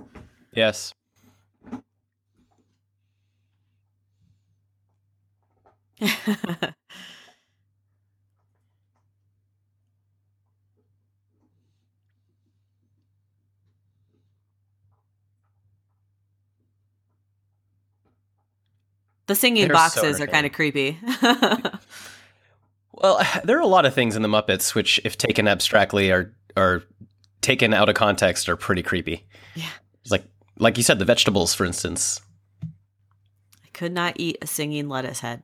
Yes. 0.53 0.93
The 19.28 19.36
singing 19.36 19.68
They're 19.68 19.76
so 19.76 20.02
boxes 20.02 20.22
are 20.22 20.28
kind 20.28 20.46
of 20.46 20.52
creepy. 20.52 21.00
Well, 22.96 23.22
there 23.44 23.58
are 23.58 23.62
a 23.62 23.68
lot 23.68 23.86
of 23.86 23.94
things 23.94 24.16
in 24.16 24.22
the 24.22 24.28
Muppets 24.28 24.74
which, 24.74 25.00
if 25.04 25.18
taken 25.18 25.48
abstractly, 25.48 26.12
are 26.12 26.34
are 26.58 26.84
taken 27.42 27.74
out 27.74 27.90
of 27.90 27.96
context, 27.96 28.50
are 28.50 28.56
pretty 28.56 28.82
creepy. 28.82 29.26
Yeah. 29.56 29.70
It's 30.02 30.12
like 30.12 30.26
like 30.58 30.78
you 30.78 30.84
said, 30.84 31.00
the 31.00 31.06
vegetables, 31.06 31.54
for 31.54 31.66
instance. 31.66 32.22
I 32.64 33.68
could 33.74 33.92
not 33.92 34.14
eat 34.18 34.38
a 34.42 34.48
singing 34.48 34.88
lettuce 34.88 35.20
head. 35.20 35.44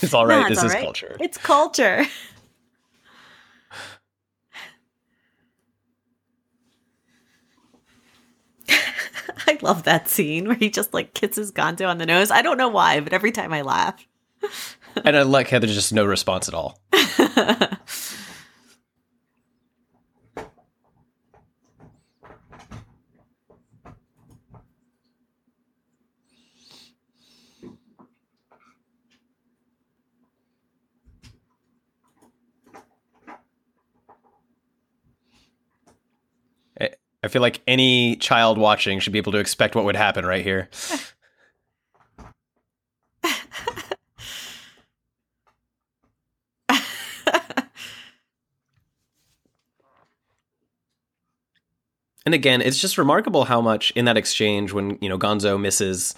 it's 0.01 0.13
all 0.13 0.25
right. 0.25 0.39
No, 0.39 0.45
it's 0.45 0.49
this 0.49 0.59
all 0.59 0.65
is 0.65 0.73
right. 0.73 0.83
culture. 0.83 1.17
It's 1.19 1.37
culture. 1.37 2.05
I 9.47 9.57
love 9.61 9.83
that 9.83 10.07
scene 10.07 10.47
where 10.47 10.55
he 10.55 10.69
just 10.69 10.93
like 10.93 11.13
kisses 11.13 11.51
Gonzo 11.51 11.87
on 11.87 11.97
the 11.97 12.05
nose. 12.05 12.31
I 12.31 12.41
don't 12.41 12.57
know 12.57 12.67
why, 12.69 12.99
but 12.99 13.13
every 13.13 13.31
time 13.31 13.53
I 13.53 13.61
laugh. 13.61 14.05
and 15.03 15.17
I 15.17 15.23
like 15.23 15.49
how 15.49 15.59
there's 15.59 15.73
just 15.73 15.93
no 15.93 16.05
response 16.05 16.47
at 16.47 16.53
all. 16.53 16.79
I- 37.24 37.26
I 37.26 37.30
feel 37.30 37.41
like 37.41 37.61
any 37.67 38.15
child 38.15 38.57
watching 38.57 38.99
should 38.99 39.13
be 39.13 39.20
able 39.20 39.32
to 39.34 39.38
expect 39.39 39.76
what 39.76 39.86
would 39.86 39.95
happen 39.95 40.26
right 40.26 40.43
here. 40.43 40.70
And 52.26 52.36
again, 52.36 52.61
it's 52.61 52.80
just 52.80 52.97
remarkable 52.97 53.45
how 53.45 53.61
much 53.61 53.91
in 53.91 54.05
that 54.05 54.17
exchange 54.17 54.72
when, 54.74 54.97
you 55.01 55.09
know, 55.09 55.17
Gonzo 55.17 55.59
misses 55.59 56.13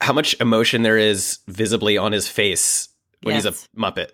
how 0.00 0.12
much 0.12 0.34
emotion 0.40 0.82
there 0.82 0.96
is 0.98 1.38
visibly 1.48 1.98
on 1.98 2.12
his 2.12 2.28
face 2.28 2.88
when 3.22 3.34
Yes. 3.34 3.44
he's 3.44 3.64
a 3.64 3.68
Muppet. 3.78 4.10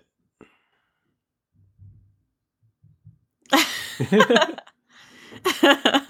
I 5.63 6.03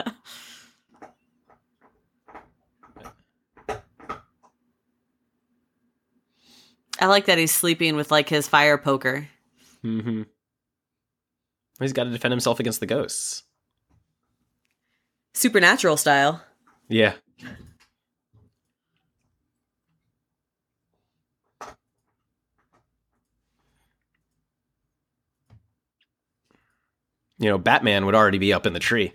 like 7.07 7.25
that 7.25 7.37
he's 7.37 7.51
sleeping 7.51 7.95
with 7.95 8.11
like 8.11 8.29
his 8.29 8.47
fire 8.47 8.77
poker. 8.77 9.27
Mm-hmm. 9.83 10.23
He's 11.79 11.93
got 11.93 12.03
to 12.03 12.11
defend 12.11 12.31
himself 12.31 12.59
against 12.59 12.79
the 12.79 12.85
ghosts. 12.85 13.43
Supernatural 15.33 15.97
style. 15.97 16.43
Yeah. 16.87 17.13
You 27.39 27.49
know, 27.49 27.57
Batman 27.57 28.05
would 28.05 28.13
already 28.13 28.37
be 28.37 28.53
up 28.53 28.67
in 28.67 28.73
the 28.73 28.79
tree. 28.79 29.13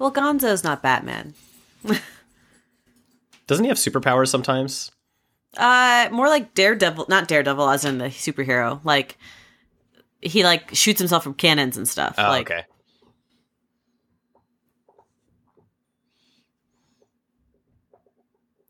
Well, 0.00 0.10
Gonzo's 0.10 0.64
not 0.64 0.82
Batman. 0.82 1.34
Doesn't 3.46 3.64
he 3.64 3.68
have 3.68 3.76
superpowers 3.76 4.28
sometimes? 4.28 4.90
Uh, 5.58 6.08
more 6.10 6.26
like 6.26 6.54
Daredevil, 6.54 7.04
not 7.10 7.28
Daredevil 7.28 7.68
as 7.68 7.84
in 7.84 7.98
the 7.98 8.06
superhero. 8.06 8.82
Like 8.82 9.18
he 10.22 10.42
like 10.42 10.74
shoots 10.74 11.00
himself 11.00 11.22
from 11.22 11.34
cannons 11.34 11.76
and 11.76 11.86
stuff. 11.86 12.14
Oh, 12.16 12.22
like, 12.22 12.50
okay. 12.50 12.64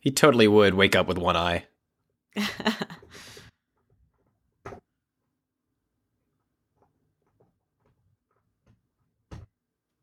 He 0.01 0.11
totally 0.11 0.49
would 0.49 0.75
wake 0.75 0.97
up 0.97 1.07
with 1.07 1.19
one 1.19 1.37
eye. 1.37 1.67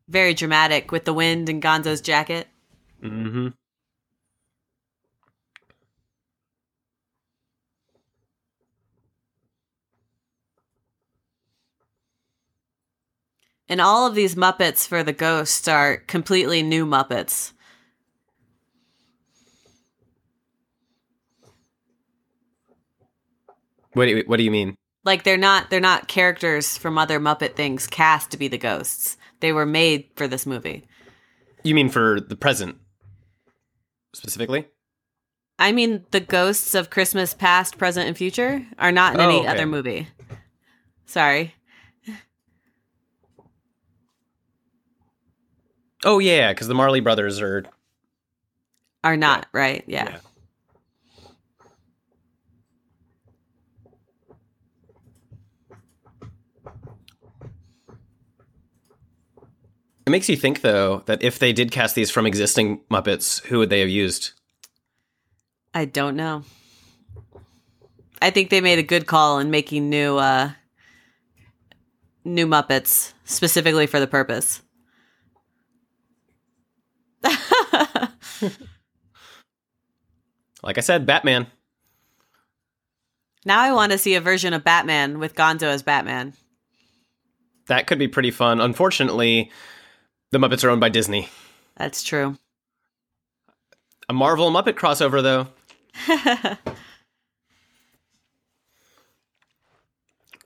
Very 0.08 0.34
dramatic 0.34 0.92
with 0.92 1.06
the 1.06 1.14
wind 1.14 1.50
and 1.50 1.62
Gonzo's 1.62 2.02
jacket. 2.02 2.48
Mm-hmm. 3.04 3.50
And 13.70 13.82
all 13.82 14.08
of 14.08 14.16
these 14.16 14.36
Muppets 14.36 14.88
for 14.88 15.04
the 15.04 15.14
ghosts 15.14 15.68
are 15.68 15.98
completely 15.98 16.64
new 16.64 16.86
Muppets. 16.86 17.52
What 23.94 24.06
do 24.06 24.12
you, 24.12 24.24
what 24.28 24.38
do 24.38 24.44
you 24.44 24.52
mean? 24.52 24.78
Like 25.04 25.24
they're 25.24 25.38
not 25.38 25.70
they're 25.70 25.80
not 25.80 26.08
characters 26.08 26.78
from 26.78 26.98
other 26.98 27.20
Muppet 27.20 27.56
things 27.56 27.88
cast 27.88 28.30
to 28.32 28.38
be 28.38 28.48
the 28.48 28.58
ghosts. 28.58 29.18
They 29.40 29.52
were 29.54 29.66
made 29.66 30.10
for 30.16 30.28
this 30.28 30.46
movie. 30.46 30.86
You 31.64 31.76
mean 31.76 31.90
for 31.90 32.20
the 32.20 32.36
present 32.36 32.78
specifically? 34.14 34.68
I 35.60 35.72
mean 35.72 36.06
the 36.12 36.20
ghosts 36.20 36.76
of 36.76 36.90
Christmas 36.90 37.34
past, 37.34 37.78
present, 37.78 38.08
and 38.08 38.18
future 38.18 38.66
are 38.78 38.92
not 38.92 39.16
in 39.16 39.22
Oh, 39.22 39.24
any 39.24 39.40
okay. 39.40 39.48
other 39.48 39.66
movie. 39.66 40.08
Sorry. 41.06 41.54
Oh 46.06 46.20
yeah, 46.20 46.54
because 46.54 46.68
the 46.68 46.76
Marley 46.76 47.00
brothers 47.00 47.42
are. 47.42 47.66
Are 49.04 49.18
not, 49.18 49.48
right? 49.52 49.84
Yeah. 49.88 50.10
yeah. 50.10 50.20
It 60.08 60.10
makes 60.10 60.30
you 60.30 60.38
think, 60.38 60.62
though, 60.62 61.04
that 61.06 61.22
if 61.22 61.38
they 61.38 61.52
did 61.52 61.70
cast 61.70 61.94
these 61.94 62.10
from 62.10 62.26
existing 62.26 62.80
Muppets, 62.90 63.44
who 63.44 63.58
would 63.58 63.70
they 63.70 63.82
have 63.82 63.90
used? 63.90 64.32
I 65.74 65.84
don't 65.84 66.16
know. 66.16 66.44
I 68.22 68.30
think 68.30 68.50
they 68.50 68.62
made 68.62 68.80
a 68.80 68.84
good 68.84 69.06
call 69.06 69.40
in 69.40 69.52
making 69.52 69.90
new 69.90 70.16
uh 70.16 70.52
new 72.24 72.48
Muppets 72.48 73.12
specifically 73.26 73.86
for 73.86 74.00
the 74.00 74.08
purpose. 74.08 74.62
Like 80.64 80.78
I 80.78 80.82
said, 80.82 81.06
Batman. 81.06 81.48
now 83.46 83.60
I 83.62 83.72
want 83.74 83.92
to 83.92 83.98
see 83.98 84.16
a 84.16 84.22
version 84.22 84.54
of 84.54 84.64
Batman 84.64 85.20
with 85.20 85.36
Gonzo 85.36 85.64
as 85.64 85.84
Batman. 85.84 86.34
That 87.68 87.88
could 87.88 88.00
be 88.00 88.08
pretty 88.08 88.32
fun. 88.32 88.60
Unfortunately, 88.60 89.52
the 90.32 90.38
Muppets 90.38 90.64
are 90.64 90.70
owned 90.70 90.82
by 90.82 90.90
Disney. 90.90 91.30
That's 91.76 92.04
true. 92.04 92.38
A 94.10 94.14
Marvel 94.14 94.52
Muppet 94.52 94.74
crossover, 94.74 95.22
though. 95.22 95.48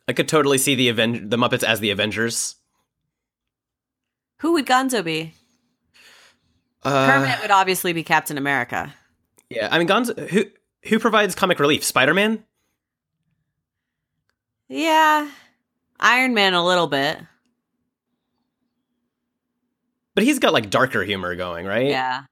I 0.07 0.13
could 0.13 0.27
totally 0.27 0.57
see 0.57 0.75
the 0.75 0.89
Aven- 0.89 1.29
the 1.29 1.37
Muppets 1.37 1.63
as 1.63 1.79
the 1.79 1.91
Avengers. 1.91 2.55
Who 4.39 4.53
would 4.53 4.65
Gonzo 4.65 5.03
be? 5.03 5.33
Uh, 6.83 7.07
Kermit 7.07 7.41
would 7.41 7.51
obviously 7.51 7.93
be 7.93 8.03
Captain 8.03 8.37
America. 8.37 8.93
Yeah, 9.49 9.67
I 9.71 9.77
mean, 9.77 9.87
Gonzo. 9.87 10.29
Who 10.29 10.45
who 10.83 10.99
provides 10.99 11.35
comic 11.35 11.59
relief? 11.59 11.83
Spider 11.83 12.13
Man. 12.13 12.43
Yeah. 14.67 15.29
Iron 15.99 16.33
Man 16.33 16.53
a 16.55 16.65
little 16.65 16.87
bit. 16.87 17.19
But 20.15 20.23
he's 20.25 20.39
got 20.39 20.53
like 20.53 20.69
darker 20.69 21.03
humor 21.03 21.35
going, 21.35 21.65
right? 21.65 21.87
Yeah. 21.87 22.23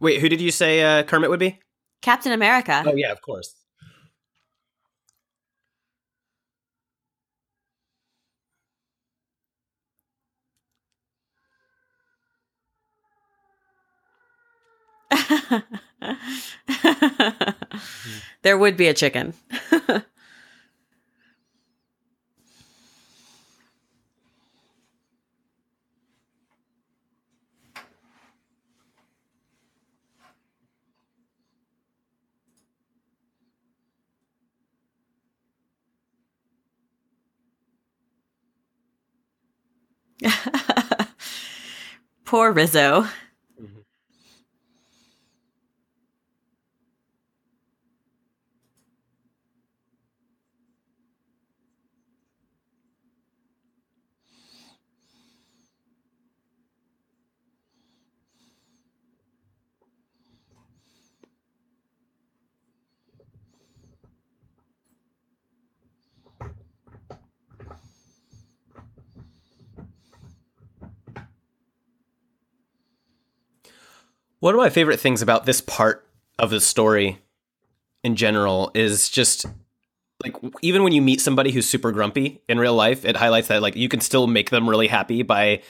Wait, 0.00 0.20
who 0.20 0.28
did 0.28 0.40
you 0.40 0.50
say 0.50 0.82
uh, 0.82 1.04
Kermit 1.04 1.30
would 1.30 1.40
be? 1.40 1.60
Captain 2.02 2.32
America. 2.32 2.82
Oh 2.84 2.94
yeah, 2.94 3.12
of 3.12 3.22
course. 3.22 3.54
there 18.42 18.58
would 18.58 18.76
be 18.76 18.88
a 18.88 18.94
chicken. 18.94 19.32
Poor 42.24 42.52
Rizzo. 42.52 43.06
One 74.44 74.54
of 74.54 74.58
my 74.58 74.68
favorite 74.68 75.00
things 75.00 75.22
about 75.22 75.46
this 75.46 75.62
part 75.62 76.06
of 76.38 76.50
the 76.50 76.60
story 76.60 77.18
in 78.02 78.14
general 78.14 78.70
is 78.74 79.08
just 79.08 79.46
like 80.22 80.36
even 80.60 80.82
when 80.82 80.92
you 80.92 81.00
meet 81.00 81.22
somebody 81.22 81.50
who's 81.50 81.66
super 81.66 81.92
grumpy 81.92 82.42
in 82.46 82.58
real 82.58 82.74
life, 82.74 83.06
it 83.06 83.16
highlights 83.16 83.48
that 83.48 83.62
like 83.62 83.74
you 83.74 83.88
can 83.88 84.00
still 84.02 84.26
make 84.26 84.50
them 84.50 84.68
really 84.68 84.86
happy 84.86 85.22
by 85.22 85.62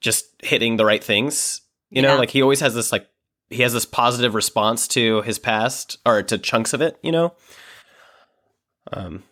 just 0.00 0.26
hitting 0.42 0.76
the 0.76 0.84
right 0.84 1.04
things. 1.04 1.60
You 1.90 2.02
know, 2.02 2.14
Yeah. 2.14 2.18
like 2.18 2.30
he 2.30 2.42
always 2.42 2.58
has 2.58 2.74
this 2.74 2.90
like 2.90 3.08
he 3.48 3.62
has 3.62 3.72
this 3.72 3.84
positive 3.84 4.34
response 4.34 4.88
to 4.88 5.22
his 5.22 5.38
past 5.38 5.98
or 6.04 6.24
to 6.24 6.36
chunks 6.36 6.72
of 6.72 6.80
it, 6.80 6.98
you 7.04 7.12
know? 7.12 7.32
Um 8.92 9.22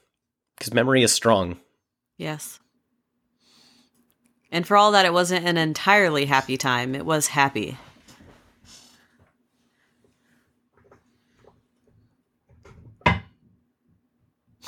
cuz 0.61 0.73
memory 0.73 1.03
is 1.03 1.11
strong. 1.13 1.59
Yes. 2.17 2.61
And 4.53 4.65
for 4.65 4.77
all 4.77 4.93
that 4.93 5.05
it 5.05 5.13
wasn't 5.13 5.49
an 5.49 5.57
entirely 5.57 6.27
happy 6.27 6.57
time, 6.57 6.95
it 6.95 7.05
was 7.05 7.27
happy. 7.27 7.77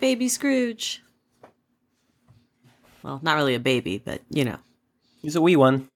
Baby 0.00 0.28
Scrooge. 0.28 1.02
Well, 3.02 3.20
not 3.22 3.36
really 3.36 3.54
a 3.54 3.60
baby, 3.60 3.98
but 3.98 4.22
you 4.30 4.44
know. 4.44 4.58
He's 5.22 5.36
a 5.36 5.40
wee 5.40 5.56
one. 5.56 5.88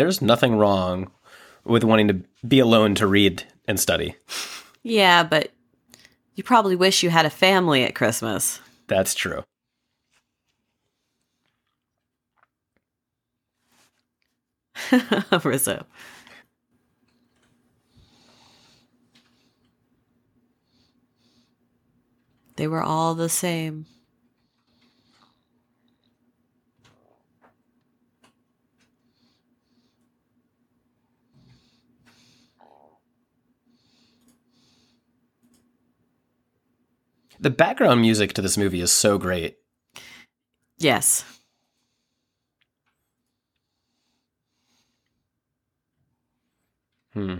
There's 0.00 0.22
nothing 0.22 0.56
wrong 0.56 1.10
with 1.62 1.84
wanting 1.84 2.08
to 2.08 2.22
be 2.48 2.58
alone 2.58 2.94
to 2.94 3.06
read 3.06 3.44
and 3.68 3.78
study. 3.78 4.14
Yeah, 4.82 5.24
but 5.24 5.50
you 6.34 6.42
probably 6.42 6.74
wish 6.74 7.02
you 7.02 7.10
had 7.10 7.26
a 7.26 7.30
family 7.30 7.84
at 7.84 7.94
Christmas. 7.94 8.62
That's 8.86 9.14
true. 9.14 9.44
Rizzo. 15.44 15.84
They 22.56 22.66
were 22.66 22.82
all 22.82 23.14
the 23.14 23.28
same. 23.28 23.84
The 37.40 37.48
background 37.48 38.02
music 38.02 38.34
to 38.34 38.42
this 38.42 38.58
movie 38.58 38.82
is 38.82 38.92
so 38.92 39.16
great. 39.16 39.56
Yes. 40.76 41.24
Hmm. 47.14 47.36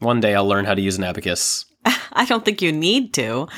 One 0.00 0.20
day 0.20 0.34
I'll 0.34 0.46
learn 0.46 0.66
how 0.66 0.74
to 0.74 0.82
use 0.82 0.98
an 0.98 1.04
abacus. 1.04 1.64
I 2.12 2.26
don't 2.26 2.44
think 2.44 2.60
you 2.60 2.72
need 2.72 3.14
to. 3.14 3.48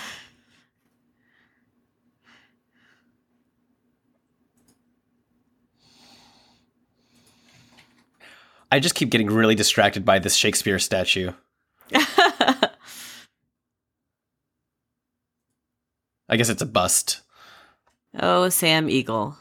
I 8.71 8.79
just 8.79 8.95
keep 8.95 9.11
getting 9.11 9.27
really 9.27 9.57
distracted 9.57 10.05
by 10.05 10.21
this 10.21 10.37
Shakespeare 10.37 10.79
statue. 10.79 11.33
I 16.31 16.37
guess 16.37 16.49
it's 16.49 16.63
a 16.63 16.67
bust. 16.67 17.21
oh, 18.21 18.49
Sam 18.49 18.89
Eagle. 18.89 19.37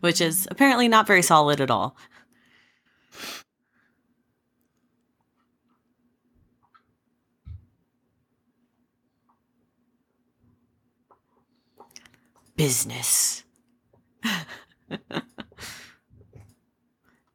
Which 0.00 0.20
is 0.20 0.48
apparently 0.50 0.88
not 0.88 1.06
very 1.06 1.22
solid 1.22 1.60
at 1.60 1.70
all. 1.70 1.96
Business. 12.56 13.44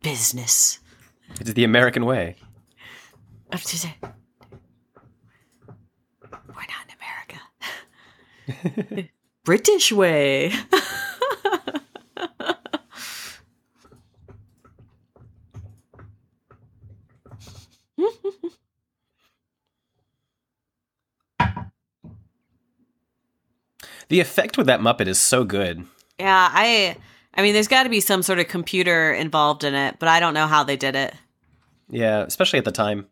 Business. 0.04 0.80
It's 1.40 1.54
the 1.54 1.64
American 1.64 2.06
way. 2.06 2.36
We're 6.32 6.68
not 6.68 6.86
in 6.88 6.96
America. 8.62 9.10
British 9.44 9.92
way. 9.92 10.52
The 24.10 24.20
effect 24.20 24.58
with 24.58 24.68
that 24.68 24.80
Muppet 24.82 25.08
is 25.08 25.20
so 25.20 25.44
good. 25.44 25.86
yeah, 26.20 26.50
I 26.52 26.96
I 27.34 27.42
mean 27.42 27.54
there's 27.54 27.68
got 27.68 27.84
to 27.84 27.90
be 27.90 28.00
some 28.00 28.22
sort 28.24 28.40
of 28.40 28.48
computer 28.48 29.14
involved 29.14 29.64
in 29.64 29.74
it, 29.76 29.98
but 30.00 30.08
I 30.10 30.20
don't 30.20 30.34
know 30.34 30.48
how 30.48 30.64
they 30.64 30.78
did 30.78 30.96
it. 30.96 31.14
Yeah, 31.90 32.22
especially 32.24 32.60
at 32.60 32.66
the 32.66 32.72
time. 32.72 33.08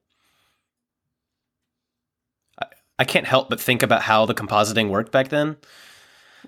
I, 2.62 2.66
I 3.00 3.04
can't 3.06 3.26
help 3.28 3.50
but 3.50 3.60
think 3.60 3.84
about 3.84 4.02
how 4.04 4.26
the 4.26 4.34
compositing 4.34 4.90
worked 4.90 5.12
back 5.12 5.30
then. 5.30 5.58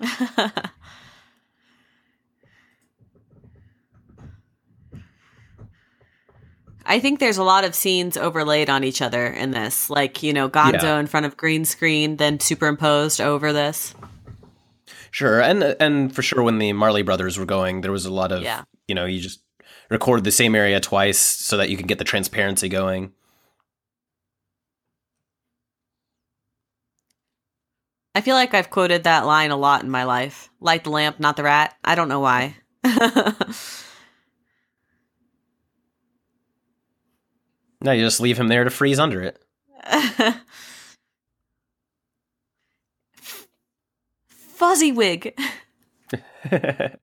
I 6.88 7.00
think 7.00 7.18
there's 7.18 7.38
a 7.38 7.42
lot 7.42 7.64
of 7.64 7.74
scenes 7.74 8.16
overlaid 8.16 8.70
on 8.70 8.84
each 8.84 9.02
other 9.02 9.26
in 9.26 9.50
this, 9.50 9.90
like 9.90 10.22
you 10.22 10.32
know 10.32 10.48
Gonzo 10.48 10.82
Yeah. 10.82 10.98
in 11.00 11.06
front 11.06 11.26
of 11.26 11.36
green 11.36 11.64
screen, 11.64 12.16
then 12.16 12.38
superimposed 12.38 13.20
over 13.20 13.52
this. 13.52 13.94
Sure, 15.16 15.40
and 15.40 15.62
and 15.80 16.14
for 16.14 16.20
sure 16.20 16.42
when 16.42 16.58
the 16.58 16.74
Marley 16.74 17.00
brothers 17.00 17.38
were 17.38 17.46
going, 17.46 17.80
there 17.80 17.90
was 17.90 18.04
a 18.04 18.12
lot 18.12 18.32
of 18.32 18.42
Yeah. 18.42 18.64
you 18.86 18.94
know 18.94 19.06
you 19.06 19.18
just 19.18 19.40
record 19.88 20.24
the 20.24 20.30
same 20.30 20.54
area 20.54 20.78
twice 20.78 21.18
so 21.18 21.56
that 21.56 21.70
you 21.70 21.78
can 21.78 21.86
get 21.86 21.96
the 21.96 22.04
transparency 22.04 22.68
going. 22.68 23.14
I 28.14 28.20
feel 28.20 28.34
like 28.34 28.52
I've 28.52 28.68
quoted 28.68 29.04
that 29.04 29.24
line 29.24 29.50
a 29.50 29.56
lot 29.56 29.82
in 29.82 29.88
my 29.88 30.04
life. 30.04 30.50
Light 30.60 30.84
the 30.84 30.90
lamp, 30.90 31.18
not 31.18 31.38
the 31.38 31.44
rat. 31.44 31.74
I 31.82 31.94
don't 31.94 32.10
know 32.10 32.20
why. 32.20 32.56
Now 37.80 37.92
you 37.92 38.02
just 38.02 38.20
leave 38.20 38.36
him 38.38 38.48
there 38.48 38.64
to 38.64 38.70
freeze 38.70 38.98
under 38.98 39.22
it. 39.22 39.38
Fuzzy 44.56 44.90
wig. 44.90 45.38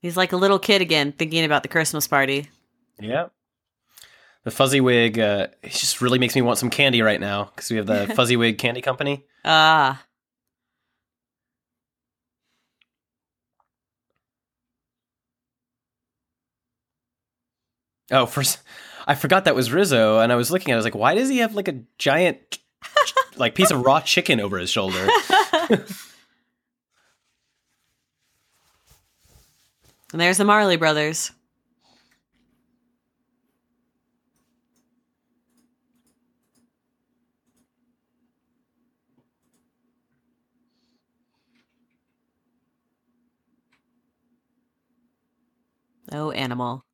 He's 0.00 0.16
like 0.16 0.32
a 0.32 0.36
little 0.36 0.58
kid 0.58 0.80
again, 0.80 1.12
thinking 1.12 1.44
about 1.44 1.62
the 1.62 1.68
Christmas 1.68 2.08
party. 2.08 2.48
yeah. 2.98 3.26
The 4.44 4.50
fuzzy 4.50 4.80
wig, 4.80 5.18
uh, 5.18 5.48
it 5.62 5.72
just 5.72 6.00
really 6.02 6.18
makes 6.18 6.34
me 6.34 6.42
want 6.42 6.58
some 6.58 6.68
candy 6.68 7.00
right 7.02 7.20
now 7.20 7.44
because 7.44 7.70
we 7.70 7.76
have 7.76 7.86
the 7.86 8.06
fuzzy 8.14 8.36
wig 8.36 8.56
candy 8.58 8.80
company. 8.80 9.24
Ah. 9.44 10.02
Oh, 18.10 18.26
first, 18.26 18.58
I 19.06 19.14
forgot 19.14 19.44
that 19.44 19.54
was 19.54 19.72
Rizzo, 19.72 20.18
and 20.18 20.32
I 20.32 20.36
was 20.36 20.50
looking 20.50 20.70
at. 20.70 20.74
it, 20.74 20.76
I 20.76 20.78
was 20.78 20.84
like, 20.84 20.94
why 20.94 21.14
does 21.14 21.28
he 21.28 21.38
have 21.38 21.54
like 21.54 21.68
a 21.68 21.80
giant, 21.98 22.58
like 23.36 23.54
piece 23.54 23.70
of 23.70 23.82
raw 23.82 24.00
chicken 24.00 24.40
over 24.40 24.58
his 24.58 24.70
shoulder? 24.70 25.08
And 30.14 30.20
there's 30.20 30.38
the 30.38 30.44
Marley 30.44 30.76
brothers. 30.76 31.32
Oh, 46.12 46.30
animal. 46.30 46.84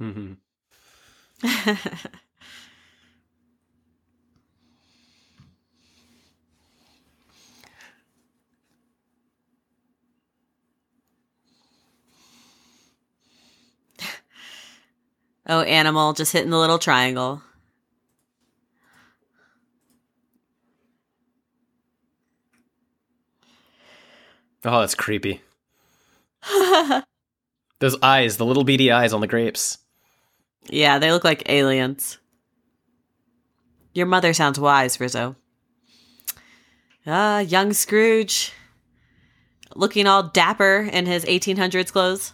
Mm-hmm. 0.00 0.34
oh, 15.48 15.62
animal 15.62 16.12
just 16.12 16.32
hitting 16.32 16.50
the 16.50 16.58
little 16.58 16.78
triangle. 16.78 17.42
Oh, 24.64 24.80
that's 24.80 24.94
creepy. 24.94 25.42
Those 27.80 27.96
eyes, 28.02 28.38
the 28.38 28.46
little 28.46 28.64
beady 28.64 28.90
eyes 28.90 29.12
on 29.12 29.20
the 29.20 29.26
grapes. 29.26 29.78
Yeah, 30.70 30.98
they 30.98 31.12
look 31.12 31.24
like 31.24 31.48
aliens. 31.50 32.18
Your 33.92 34.06
mother 34.06 34.32
sounds 34.32 34.58
wise, 34.58 34.98
Rizzo. 34.98 35.36
Ah, 37.06 37.40
young 37.40 37.72
Scrooge. 37.72 38.52
Looking 39.74 40.06
all 40.06 40.22
dapper 40.22 40.88
in 40.90 41.06
his 41.06 41.24
1800s 41.26 41.92
clothes. 41.92 42.32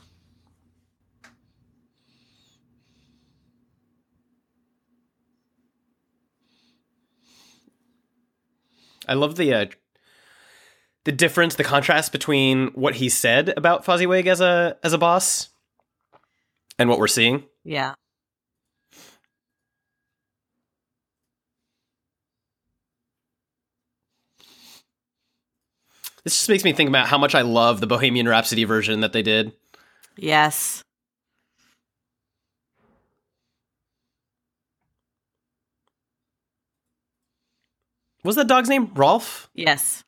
I 9.10 9.14
love 9.14 9.34
the 9.34 9.52
uh, 9.52 9.66
the 11.04 11.10
difference, 11.10 11.56
the 11.56 11.64
contrast 11.64 12.12
between 12.12 12.68
what 12.68 12.94
he 12.94 13.08
said 13.08 13.52
about 13.56 13.84
Fozziwig 13.84 14.28
as 14.28 14.40
a 14.40 14.78
as 14.84 14.92
a 14.92 14.98
boss 14.98 15.48
and 16.78 16.88
what 16.88 17.00
we're 17.00 17.08
seeing. 17.08 17.42
Yeah. 17.64 17.94
This 26.22 26.36
just 26.36 26.48
makes 26.48 26.62
me 26.62 26.72
think 26.72 26.88
about 26.88 27.08
how 27.08 27.18
much 27.18 27.34
I 27.34 27.42
love 27.42 27.80
the 27.80 27.86
Bohemian 27.88 28.28
Rhapsody 28.28 28.62
version 28.62 29.00
that 29.00 29.12
they 29.12 29.22
did. 29.22 29.54
Yes. 30.16 30.84
Was 38.24 38.36
that 38.36 38.48
dog's 38.48 38.68
name? 38.68 38.88
Rowlf? 38.88 39.48
Yes. 39.54 40.04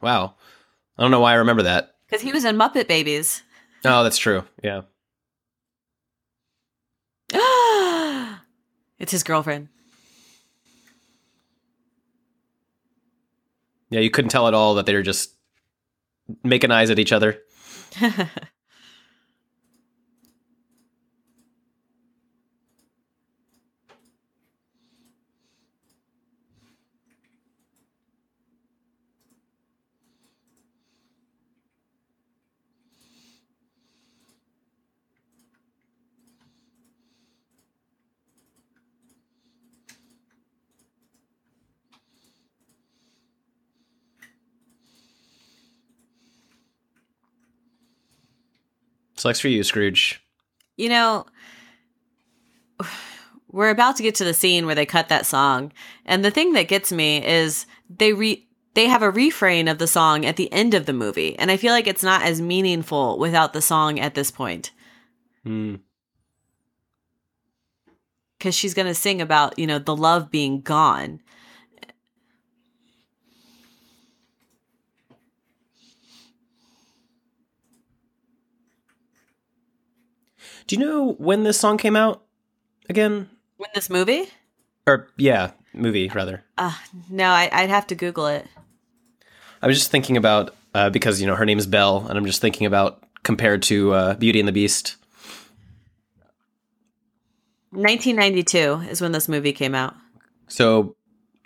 Wow. 0.00 0.34
I 0.96 1.02
don't 1.02 1.10
know 1.10 1.20
why 1.20 1.32
I 1.32 1.36
remember 1.36 1.64
that. 1.64 1.94
Because 2.06 2.22
he 2.22 2.32
was 2.32 2.44
in 2.44 2.56
Muppet 2.56 2.88
Babies. 2.88 3.42
Oh, 3.84 4.02
that's 4.02 4.18
true. 4.18 4.44
Yeah. 4.62 4.82
it's 8.98 9.12
his 9.12 9.22
girlfriend. 9.22 9.68
Yeah, 13.90 14.00
you 14.00 14.10
couldn't 14.10 14.30
tell 14.30 14.48
at 14.48 14.54
all 14.54 14.74
that 14.74 14.86
they 14.86 14.94
were 14.94 15.02
just 15.02 15.34
making 16.42 16.70
eyes 16.70 16.90
at 16.90 16.98
each 16.98 17.12
other. 17.12 17.40
For 49.36 49.48
you, 49.48 49.62
Scrooge. 49.62 50.22
You 50.76 50.88
know, 50.88 51.26
we're 53.50 53.70
about 53.70 53.96
to 53.96 54.02
get 54.02 54.14
to 54.16 54.24
the 54.24 54.34
scene 54.34 54.66
where 54.66 54.74
they 54.74 54.86
cut 54.86 55.08
that 55.08 55.26
song, 55.26 55.72
and 56.06 56.24
the 56.24 56.30
thing 56.30 56.52
that 56.52 56.68
gets 56.68 56.92
me 56.92 57.24
is 57.24 57.66
they 57.90 58.12
re 58.12 58.46
they 58.74 58.86
have 58.86 59.02
a 59.02 59.10
refrain 59.10 59.66
of 59.66 59.78
the 59.78 59.88
song 59.88 60.24
at 60.24 60.36
the 60.36 60.52
end 60.52 60.74
of 60.74 60.86
the 60.86 60.92
movie, 60.92 61.36
and 61.38 61.50
I 61.50 61.56
feel 61.56 61.72
like 61.72 61.86
it's 61.86 62.02
not 62.02 62.22
as 62.22 62.40
meaningful 62.40 63.18
without 63.18 63.52
the 63.52 63.62
song 63.62 63.98
at 63.98 64.14
this 64.14 64.30
point. 64.30 64.70
Hmm. 65.42 65.76
Because 68.38 68.54
she's 68.54 68.74
going 68.74 68.86
to 68.86 68.94
sing 68.94 69.20
about, 69.20 69.58
you 69.58 69.66
know, 69.66 69.80
the 69.80 69.96
love 69.96 70.30
being 70.30 70.60
gone. 70.60 71.20
Do 80.68 80.76
you 80.76 80.84
know 80.84 81.12
when 81.14 81.44
this 81.44 81.58
song 81.58 81.78
came 81.78 81.96
out 81.96 82.22
again? 82.90 83.30
When 83.56 83.70
this 83.74 83.88
movie? 83.88 84.28
Or 84.86 85.08
yeah, 85.16 85.52
movie 85.72 86.10
rather. 86.14 86.44
Uh, 86.58 86.74
no, 87.08 87.24
I, 87.30 87.48
I'd 87.50 87.70
have 87.70 87.86
to 87.88 87.94
Google 87.94 88.26
it. 88.26 88.46
I 89.62 89.66
was 89.66 89.78
just 89.78 89.90
thinking 89.90 90.18
about 90.18 90.54
uh, 90.74 90.90
because 90.90 91.22
you 91.22 91.26
know 91.26 91.36
her 91.36 91.46
name 91.46 91.58
is 91.58 91.66
Belle, 91.66 92.06
and 92.06 92.18
I'm 92.18 92.26
just 92.26 92.42
thinking 92.42 92.66
about 92.66 93.02
compared 93.22 93.62
to 93.64 93.92
uh, 93.94 94.14
Beauty 94.14 94.40
and 94.40 94.46
the 94.46 94.52
Beast. 94.52 94.96
1992 97.70 98.90
is 98.90 99.00
when 99.00 99.12
this 99.12 99.26
movie 99.26 99.52
came 99.54 99.74
out. 99.74 99.94
So 100.48 100.96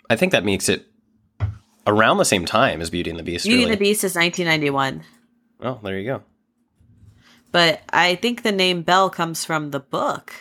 I 0.09 0.17
think 0.17 0.33
that 0.33 0.43
makes 0.43 0.67
it 0.67 0.85
around 1.87 2.17
the 2.17 2.25
same 2.25 2.45
time 2.45 2.81
as 2.81 2.89
Beauty 2.89 3.09
and 3.09 3.17
the 3.17 3.23
Beast. 3.23 3.45
Beauty 3.45 3.59
really. 3.59 3.71
and 3.71 3.79
the 3.79 3.85
Beast 3.85 4.03
is 4.03 4.15
1991. 4.15 5.01
Oh, 5.61 5.79
there 5.81 5.97
you 5.97 6.05
go. 6.05 6.23
But 7.53 7.83
I 7.93 8.15
think 8.15 8.41
the 8.41 8.51
name 8.51 8.81
Belle 8.81 9.09
comes 9.09 9.45
from 9.45 9.71
the 9.71 9.79
book. 9.79 10.33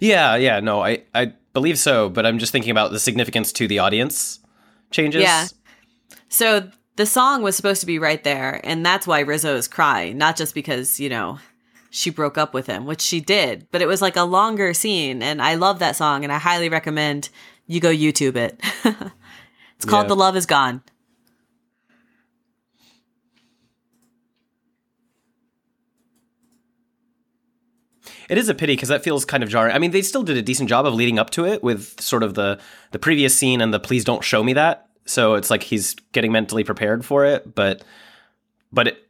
Yeah, 0.00 0.36
yeah, 0.36 0.60
no, 0.60 0.82
I 0.82 1.02
I 1.14 1.32
believe 1.52 1.78
so, 1.78 2.08
but 2.08 2.24
I'm 2.24 2.38
just 2.38 2.52
thinking 2.52 2.70
about 2.70 2.92
the 2.92 3.00
significance 3.00 3.52
to 3.54 3.68
the 3.68 3.80
audience 3.80 4.38
changes. 4.90 5.22
Yeah. 5.22 5.48
So 6.28 6.70
the 6.94 7.04
song 7.04 7.42
was 7.42 7.56
supposed 7.56 7.80
to 7.80 7.86
be 7.86 7.98
right 7.98 8.22
there, 8.22 8.60
and 8.64 8.86
that's 8.86 9.06
why 9.06 9.20
Rizzo 9.20 9.56
is 9.56 9.68
crying, 9.68 10.18
not 10.18 10.36
just 10.36 10.54
because, 10.54 11.00
you 11.00 11.08
know, 11.08 11.38
she 11.90 12.10
broke 12.10 12.38
up 12.38 12.54
with 12.54 12.66
him, 12.66 12.86
which 12.86 13.00
she 13.00 13.20
did, 13.20 13.66
but 13.72 13.82
it 13.82 13.88
was 13.88 14.00
like 14.00 14.16
a 14.16 14.22
longer 14.22 14.72
scene, 14.72 15.22
and 15.22 15.42
I 15.42 15.56
love 15.56 15.80
that 15.80 15.96
song, 15.96 16.22
and 16.22 16.32
I 16.32 16.38
highly 16.38 16.68
recommend 16.68 17.28
you 17.66 17.80
go 17.80 17.90
YouTube 17.90 18.36
it. 18.36 18.60
it's 18.84 19.84
called 19.84 20.04
Yeah. 20.04 20.08
The 20.08 20.16
Love 20.16 20.36
Is 20.36 20.46
Gone. 20.46 20.82
It 28.28 28.38
is 28.38 28.48
a 28.48 28.54
pity 28.54 28.74
because 28.74 28.88
that 28.88 29.04
feels 29.04 29.24
kind 29.24 29.42
of 29.42 29.48
jarring. 29.48 29.74
I 29.74 29.78
mean, 29.78 29.92
they 29.92 30.02
still 30.02 30.22
did 30.22 30.36
a 30.36 30.42
decent 30.42 30.68
job 30.68 30.84
of 30.86 30.94
leading 30.94 31.18
up 31.18 31.30
to 31.30 31.44
it 31.46 31.62
with 31.62 32.00
sort 32.00 32.22
of 32.22 32.34
the 32.34 32.58
the 32.90 32.98
previous 32.98 33.36
scene 33.36 33.60
and 33.60 33.72
the 33.72 33.78
please 33.80 34.04
don't 34.04 34.24
show 34.24 34.42
me 34.42 34.52
that. 34.54 34.88
So 35.04 35.34
it's 35.34 35.50
like 35.50 35.62
he's 35.62 35.94
getting 36.12 36.32
mentally 36.32 36.64
prepared 36.64 37.04
for 37.04 37.24
it, 37.24 37.54
but 37.54 37.82
but 38.72 38.88
it, 38.88 39.06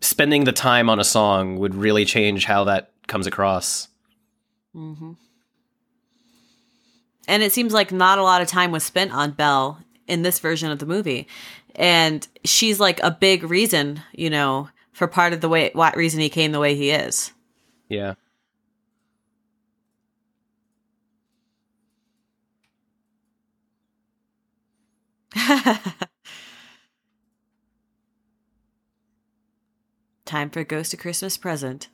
spending 0.00 0.44
the 0.44 0.52
time 0.52 0.90
on 0.90 0.98
a 0.98 1.04
song 1.04 1.58
would 1.58 1.74
really 1.74 2.04
change 2.04 2.44
how 2.44 2.64
that 2.64 2.90
comes 3.06 3.26
across. 3.26 3.88
hmm 4.72 5.12
And 7.28 7.42
it 7.42 7.52
seems 7.52 7.72
like 7.72 7.92
not 7.92 8.18
a 8.18 8.22
lot 8.24 8.42
of 8.42 8.48
time 8.48 8.72
was 8.72 8.82
spent 8.82 9.12
on 9.12 9.30
Belle 9.32 9.78
in 10.08 10.22
this 10.22 10.40
version 10.40 10.70
of 10.70 10.80
the 10.80 10.86
movie. 10.86 11.28
And 11.76 12.26
she's 12.44 12.80
like 12.80 13.00
a 13.02 13.12
big 13.12 13.44
reason, 13.44 14.02
you 14.12 14.28
know, 14.28 14.68
for 14.92 15.06
part 15.06 15.32
of 15.32 15.40
the 15.40 15.48
way, 15.48 15.70
what 15.72 15.96
reason 15.96 16.20
he 16.20 16.28
came 16.28 16.50
the 16.50 16.58
way 16.58 16.74
he 16.74 16.90
is. 16.90 17.32
Yeah. 17.88 18.14
Time 30.24 30.50
for 30.50 30.64
Ghost 30.64 30.94
of 30.94 31.00
Christmas 31.00 31.36
Present. 31.36 31.88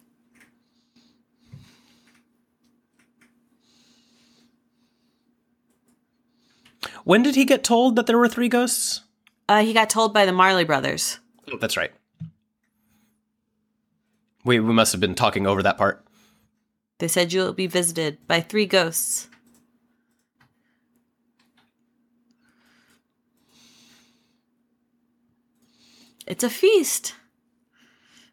When 7.04 7.22
did 7.22 7.34
he 7.36 7.44
get 7.44 7.62
told 7.62 7.96
that 7.96 8.06
there 8.06 8.18
were 8.18 8.28
three 8.28 8.48
ghosts? 8.48 9.02
Uh, 9.48 9.62
he 9.62 9.72
got 9.72 9.88
told 9.88 10.12
by 10.12 10.26
the 10.26 10.32
Marley 10.32 10.64
brothers. 10.64 11.20
Oh, 11.52 11.56
that's 11.56 11.76
right. 11.76 11.92
We 14.44 14.60
we 14.60 14.72
must 14.72 14.92
have 14.92 15.00
been 15.00 15.14
talking 15.14 15.46
over 15.46 15.62
that 15.62 15.78
part. 15.78 16.04
They 16.98 17.08
said 17.08 17.32
you'll 17.32 17.52
be 17.52 17.66
visited 17.66 18.26
by 18.26 18.40
three 18.40 18.66
ghosts. 18.66 19.28
it's 26.26 26.44
a 26.44 26.50
feast. 26.50 27.14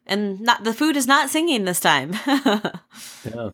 And 0.06 0.40
not 0.40 0.64
the 0.64 0.74
food 0.74 0.96
is 0.96 1.06
not 1.06 1.30
singing 1.30 1.64
this 1.64 1.80
time. 1.80 2.12
yeah. 2.26 3.50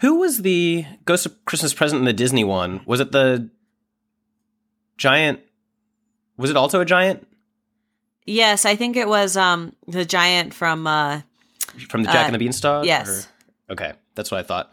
Who 0.00 0.16
was 0.16 0.38
the 0.38 0.84
Ghost 1.04 1.26
of 1.26 1.44
Christmas 1.44 1.74
Present 1.74 2.00
in 2.00 2.06
the 2.06 2.12
Disney 2.12 2.42
one? 2.42 2.80
Was 2.86 3.00
it 3.00 3.12
the 3.12 3.50
giant? 4.96 5.40
Was 6.36 6.50
it 6.50 6.56
also 6.56 6.80
a 6.80 6.84
giant? 6.84 7.26
Yes, 8.26 8.64
I 8.64 8.74
think 8.76 8.96
it 8.96 9.08
was 9.08 9.36
um, 9.36 9.74
the 9.86 10.04
giant 10.04 10.54
from 10.54 10.86
uh, 10.86 11.20
from 11.88 12.02
the 12.02 12.08
Jack 12.08 12.24
uh, 12.24 12.26
and 12.26 12.34
the 12.34 12.38
uh, 12.38 12.38
Beanstalk. 12.38 12.84
Yes. 12.84 13.28
Or? 13.68 13.72
Okay, 13.74 13.92
that's 14.14 14.30
what 14.30 14.38
I 14.38 14.42
thought. 14.42 14.72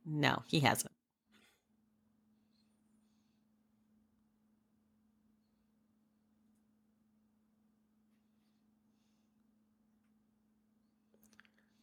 No, 0.04 0.42
he 0.46 0.60
hasn't. 0.60 0.92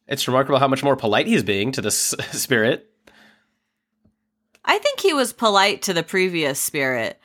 It's 0.06 0.26
remarkable 0.26 0.58
how 0.58 0.68
much 0.68 0.82
more 0.82 0.96
polite 0.96 1.26
he's 1.26 1.44
being 1.44 1.70
to 1.72 1.80
this 1.80 1.96
spirit. 2.32 2.90
I 4.64 4.78
think 4.78 5.00
he 5.00 5.12
was 5.12 5.32
polite 5.32 5.82
to 5.82 5.92
the 5.92 6.02
previous 6.02 6.58
spirit. 6.58 7.19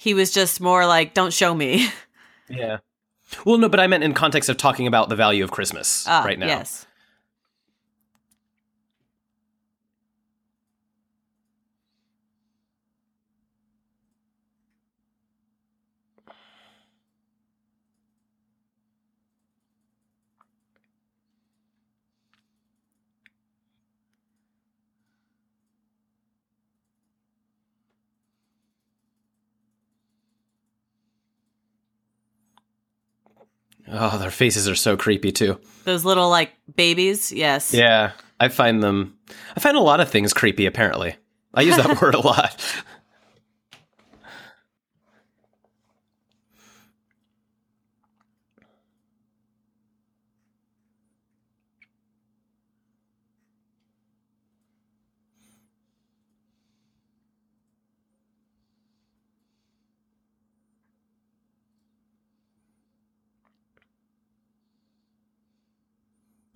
He 0.00 0.14
was 0.14 0.30
just 0.30 0.60
more 0.60 0.86
like, 0.86 1.12
"Don't 1.12 1.32
show 1.32 1.54
me." 1.54 1.88
Yeah. 2.50 2.78
Well, 3.44 3.58
no, 3.58 3.68
but 3.68 3.78
I 3.78 3.86
meant 3.88 4.02
in 4.04 4.14
context 4.14 4.48
of 4.48 4.56
talking 4.56 4.86
about 4.86 5.10
the 5.10 5.16
value 5.16 5.44
of 5.44 5.50
Christmas 5.50 6.06
Ah, 6.08 6.22
right 6.24 6.38
now. 6.38 6.46
Yes. 6.46 6.86
Oh, 33.90 34.18
their 34.18 34.30
faces 34.30 34.68
are 34.68 34.74
so 34.74 34.96
creepy 34.96 35.32
too. 35.32 35.58
Those 35.84 36.04
little 36.04 36.28
like 36.28 36.52
babies. 36.76 37.32
Yes. 37.32 37.72
Yeah, 37.72 38.12
I 38.40 38.48
find 38.48 38.82
them. 38.82 39.16
I 39.56 39.60
find 39.60 39.76
a 39.76 39.80
lot 39.80 40.00
of 40.00 40.10
things 40.10 40.32
creepy. 40.32 40.66
Apparently, 40.66 41.16
I 41.54 41.62
use 41.62 41.76
that 41.76 42.00
word 42.02 42.14
a 42.14 42.20
lot. 42.20 42.64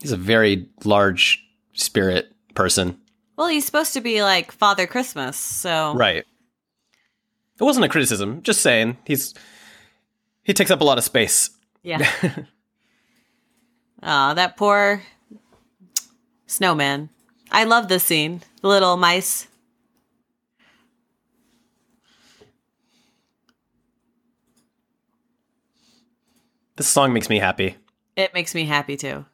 He's 0.03 0.13
a 0.13 0.17
very 0.17 0.69
large 0.85 1.43
spirit 1.73 2.33
person. 2.55 2.99
Well, 3.37 3.47
he's 3.49 3.65
supposed 3.65 3.95
to 3.95 4.01
be 4.01 4.23
like 4.23 4.51
Father 4.53 4.87
Christmas, 4.87 5.37
so 5.37 5.95
Right. 5.95 6.25
It 7.61 7.65
wasn't 7.65 7.87
a 7.87 7.89
criticism. 7.89 8.43
Just 8.43 8.61
saying 8.61 8.97
he's 9.07 9.33
he 10.43 10.53
takes 10.53 10.73
up 10.73 10.81
a 10.81 10.85
lot 10.85 10.99
of 10.99 11.05
space. 11.05 11.51
yeah. 11.83 12.05
Aw, 14.03 14.35
that 14.35 14.57
poor 14.57 15.03
snowman. 16.47 17.09
I 17.53 17.63
love 17.65 17.87
this 17.87 18.03
scene. 18.03 18.43
The 18.61 18.69
little 18.69 18.97
mice. 18.97 19.47
This 26.77 26.89
song 26.89 27.13
makes 27.13 27.29
me 27.29 27.39
happy. 27.39 27.77
It 28.17 28.35
makes 28.35 28.55
me 28.55 28.65
happy 28.65 28.97
too. 28.97 29.25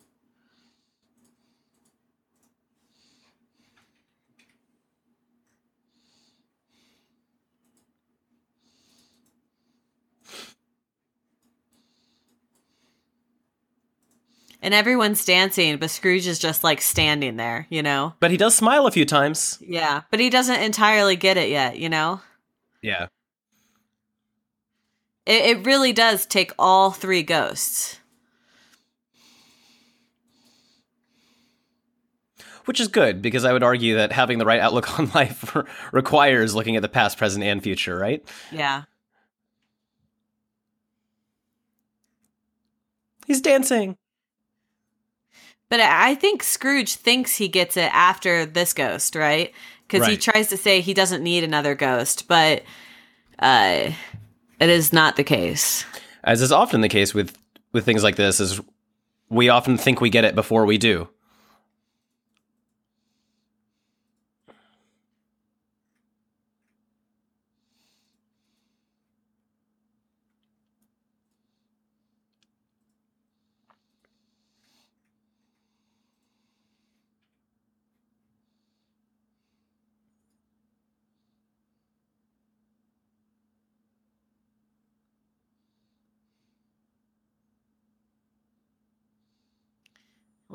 And 14.60 14.74
everyone's 14.74 15.24
dancing, 15.24 15.76
but 15.76 15.90
Scrooge 15.90 16.26
is 16.26 16.38
just 16.38 16.64
like 16.64 16.80
standing 16.80 17.36
there, 17.36 17.66
you 17.70 17.82
know? 17.82 18.14
But 18.18 18.32
he 18.32 18.36
does 18.36 18.56
smile 18.56 18.86
a 18.86 18.90
few 18.90 19.04
times. 19.04 19.58
Yeah, 19.60 20.02
but 20.10 20.18
he 20.18 20.30
doesn't 20.30 20.60
entirely 20.60 21.14
get 21.14 21.36
it 21.36 21.48
yet, 21.48 21.78
you 21.78 21.88
know? 21.88 22.20
Yeah. 22.82 23.06
It, 25.26 25.58
it 25.58 25.66
really 25.66 25.92
does 25.92 26.26
take 26.26 26.52
all 26.58 26.90
three 26.90 27.22
ghosts. 27.22 28.00
Which 32.64 32.80
is 32.80 32.88
good 32.88 33.22
because 33.22 33.44
I 33.44 33.52
would 33.52 33.62
argue 33.62 33.94
that 33.94 34.12
having 34.12 34.38
the 34.38 34.44
right 34.44 34.60
outlook 34.60 34.98
on 34.98 35.10
life 35.14 35.56
requires 35.92 36.54
looking 36.54 36.76
at 36.76 36.82
the 36.82 36.88
past, 36.88 37.16
present, 37.16 37.44
and 37.44 37.62
future, 37.62 37.96
right? 37.96 38.22
Yeah. 38.50 38.82
He's 43.26 43.40
dancing. 43.40 43.96
But 45.68 45.80
I 45.80 46.14
think 46.14 46.42
Scrooge 46.42 46.94
thinks 46.94 47.36
he 47.36 47.48
gets 47.48 47.76
it 47.76 47.90
after 47.94 48.46
this 48.46 48.72
ghost, 48.72 49.14
right? 49.14 49.52
Because 49.86 50.06
he 50.06 50.16
tries 50.16 50.48
to 50.48 50.56
say 50.56 50.80
he 50.80 50.94
doesn't 50.94 51.22
need 51.22 51.44
another 51.44 51.74
ghost, 51.74 52.28
but 52.28 52.62
uh, 53.38 53.90
it 54.60 54.68
is 54.68 54.92
not 54.92 55.16
the 55.16 55.24
case. 55.24 55.84
As 56.24 56.42
is 56.42 56.52
often 56.52 56.80
the 56.80 56.88
case 56.88 57.14
with 57.14 57.36
with 57.72 57.84
things 57.84 58.02
like 58.02 58.16
this, 58.16 58.40
is 58.40 58.60
we 59.28 59.48
often 59.48 59.76
think 59.76 60.00
we 60.00 60.10
get 60.10 60.24
it 60.24 60.34
before 60.34 60.64
we 60.64 60.78
do. 60.78 61.08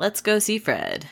Let's 0.04 0.20
go 0.20 0.38
see 0.38 0.58
Fred. 0.58 1.06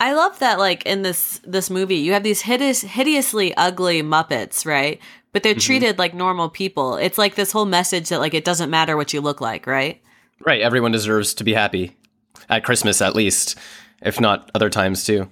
I 0.00 0.12
love 0.12 0.40
that 0.40 0.58
like 0.58 0.84
in 0.86 1.02
this 1.02 1.40
this 1.44 1.70
movie 1.70 1.94
you 1.94 2.12
have 2.14 2.24
these 2.24 2.42
hideous 2.42 2.80
hideously 2.80 3.56
ugly 3.56 4.02
muppets, 4.02 4.66
right? 4.66 5.00
But 5.32 5.44
they're 5.44 5.52
mm-hmm. 5.52 5.60
treated 5.60 5.98
like 6.00 6.14
normal 6.14 6.48
people. 6.48 6.96
It's 6.96 7.16
like 7.16 7.36
this 7.36 7.52
whole 7.52 7.64
message 7.64 8.08
that 8.08 8.18
like 8.18 8.34
it 8.34 8.44
doesn't 8.44 8.70
matter 8.70 8.96
what 8.96 9.12
you 9.12 9.20
look 9.20 9.40
like, 9.40 9.68
right? 9.68 10.02
Right. 10.44 10.60
Everyone 10.60 10.92
deserves 10.92 11.34
to 11.34 11.44
be 11.44 11.54
happy 11.54 11.96
at 12.48 12.64
Christmas, 12.64 13.00
at 13.02 13.16
least, 13.16 13.58
if 14.02 14.20
not 14.20 14.50
other 14.54 14.70
times 14.70 15.04
too. 15.04 15.30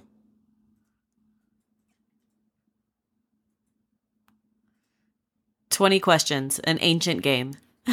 20 5.69 5.99
questions, 5.99 6.59
an 6.59 6.77
ancient 6.81 7.21
game. 7.21 7.53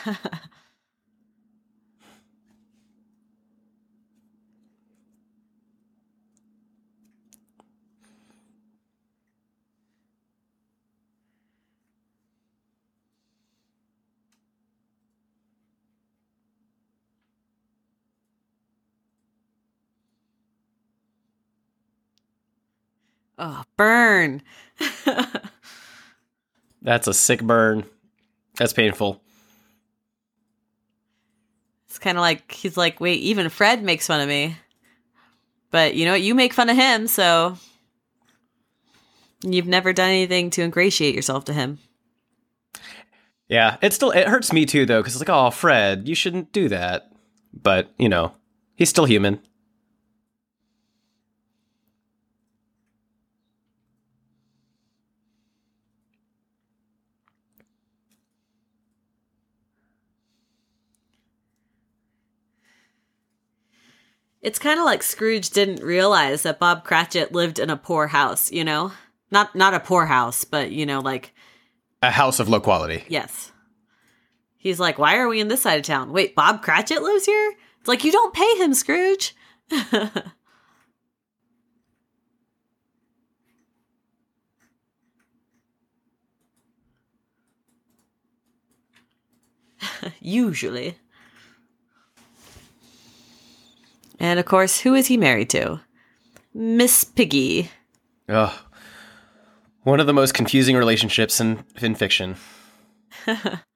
oh, 23.38 23.62
burn. 24.20 24.42
That's 26.82 27.06
a 27.06 27.14
sick 27.14 27.42
burn. 27.42 27.84
That's 28.56 28.72
painful. 28.72 29.22
It's 31.88 31.98
kind 31.98 32.16
of 32.16 32.22
like 32.22 32.52
he's 32.52 32.76
like, 32.76 33.00
wait, 33.00 33.20
even 33.20 33.48
Fred 33.48 33.82
makes 33.82 34.06
fun 34.06 34.20
of 34.20 34.28
me. 34.28 34.56
But 35.70 35.94
you 35.94 36.04
know 36.04 36.12
what? 36.12 36.22
You 36.22 36.34
make 36.34 36.52
fun 36.52 36.68
of 36.68 36.76
him, 36.76 37.06
so 37.06 37.56
you've 39.42 39.66
never 39.66 39.92
done 39.92 40.08
anything 40.10 40.50
to 40.50 40.62
ingratiate 40.62 41.14
yourself 41.14 41.44
to 41.46 41.52
him. 41.52 41.78
Yeah, 43.48 43.76
it 43.82 43.92
still 43.92 44.10
it 44.10 44.28
hurts 44.28 44.52
me 44.52 44.66
too 44.66 44.86
though, 44.86 45.00
because 45.00 45.14
it's 45.14 45.28
like, 45.28 45.36
oh, 45.36 45.50
Fred, 45.50 46.08
you 46.08 46.14
shouldn't 46.14 46.52
do 46.52 46.68
that. 46.68 47.10
But 47.52 47.90
you 47.98 48.08
know, 48.08 48.34
he's 48.76 48.90
still 48.90 49.04
human. 49.06 49.40
It's 64.42 64.58
kind 64.58 64.78
of 64.80 64.86
like 64.86 65.02
Scrooge 65.02 65.50
didn't 65.50 65.82
realize 65.82 66.42
that 66.44 66.58
Bob 66.58 66.84
Cratchit 66.84 67.32
lived 67.32 67.58
in 67.58 67.68
a 67.70 67.76
poor 67.76 68.06
house, 68.06 68.50
you 68.50 68.64
know? 68.64 68.92
Not 69.30 69.54
not 69.54 69.74
a 69.74 69.80
poor 69.80 70.06
house, 70.06 70.44
but 70.44 70.72
you 70.72 70.86
know, 70.86 71.00
like 71.00 71.32
A 72.02 72.10
house 72.10 72.40
of 72.40 72.48
low 72.48 72.60
quality. 72.60 73.04
yes. 73.08 73.52
He's 74.56 74.80
like, 74.80 74.98
"Why 74.98 75.16
are 75.16 75.28
we 75.28 75.40
in 75.40 75.48
this 75.48 75.62
side 75.62 75.78
of 75.78 75.86
town? 75.86 76.12
Wait, 76.12 76.34
Bob 76.34 76.62
Cratchit 76.62 77.02
lives 77.02 77.24
here?" 77.26 77.54
It's 77.78 77.88
like, 77.88 78.04
"You 78.04 78.12
don't 78.12 78.34
pay 78.34 78.56
him, 78.58 78.74
Scrooge." 78.74 79.34
Usually. 90.20 90.96
And 94.20 94.38
of 94.38 94.46
course, 94.46 94.80
who 94.80 94.94
is 94.94 95.06
he 95.06 95.16
married 95.16 95.50
to? 95.50 95.80
Miss 96.54 97.04
Piggy. 97.04 97.70
Ugh. 98.28 98.52
One 99.82 99.98
of 99.98 100.06
the 100.06 100.12
most 100.12 100.34
confusing 100.34 100.76
relationships 100.76 101.40
in, 101.40 101.64
in 101.80 101.94
fiction. 101.94 102.36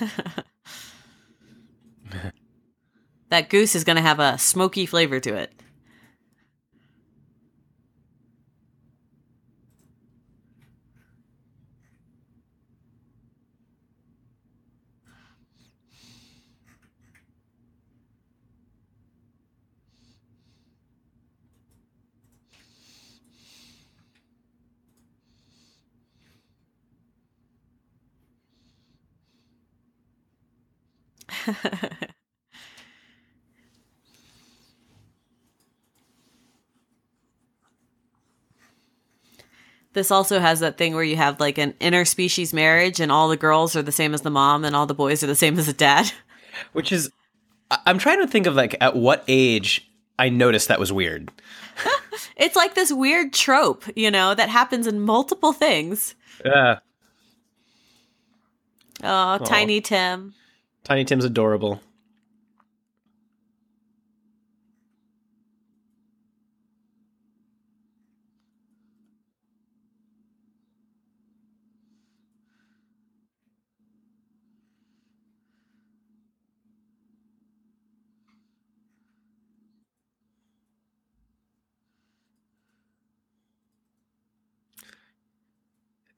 That 3.30 3.50
goose 3.50 3.74
is 3.74 3.84
going 3.84 3.96
to 3.96 4.02
have 4.02 4.20
a 4.20 4.38
smoky 4.38 4.86
flavor 4.86 5.20
to 5.20 5.34
it. 5.34 5.52
This 39.98 40.12
also 40.12 40.38
has 40.38 40.60
that 40.60 40.78
thing 40.78 40.94
where 40.94 41.02
you 41.02 41.16
have 41.16 41.40
like 41.40 41.58
an 41.58 41.72
interspecies 41.80 42.52
marriage 42.54 43.00
and 43.00 43.10
all 43.10 43.28
the 43.28 43.36
girls 43.36 43.74
are 43.74 43.82
the 43.82 43.90
same 43.90 44.14
as 44.14 44.20
the 44.20 44.30
mom 44.30 44.64
and 44.64 44.76
all 44.76 44.86
the 44.86 44.94
boys 44.94 45.24
are 45.24 45.26
the 45.26 45.34
same 45.34 45.58
as 45.58 45.66
the 45.66 45.72
dad. 45.72 46.12
Which 46.72 46.92
is, 46.92 47.10
I'm 47.84 47.98
trying 47.98 48.20
to 48.20 48.28
think 48.28 48.46
of 48.46 48.54
like 48.54 48.76
at 48.80 48.94
what 48.94 49.24
age 49.26 49.90
I 50.16 50.28
noticed 50.28 50.68
that 50.68 50.78
was 50.78 50.92
weird. 50.92 51.30
It's 52.36 52.56
like 52.56 52.74
this 52.74 52.92
weird 52.92 53.32
trope, 53.32 53.84
you 53.96 54.10
know, 54.10 54.34
that 54.34 54.48
happens 54.48 54.86
in 54.86 55.00
multiple 55.00 55.52
things. 55.52 56.14
Yeah. 56.44 56.78
Oh, 59.02 59.38
Tiny 59.38 59.80
Tim. 59.80 60.34
Tiny 60.88 61.04
Tim's 61.04 61.26
adorable. 61.26 61.82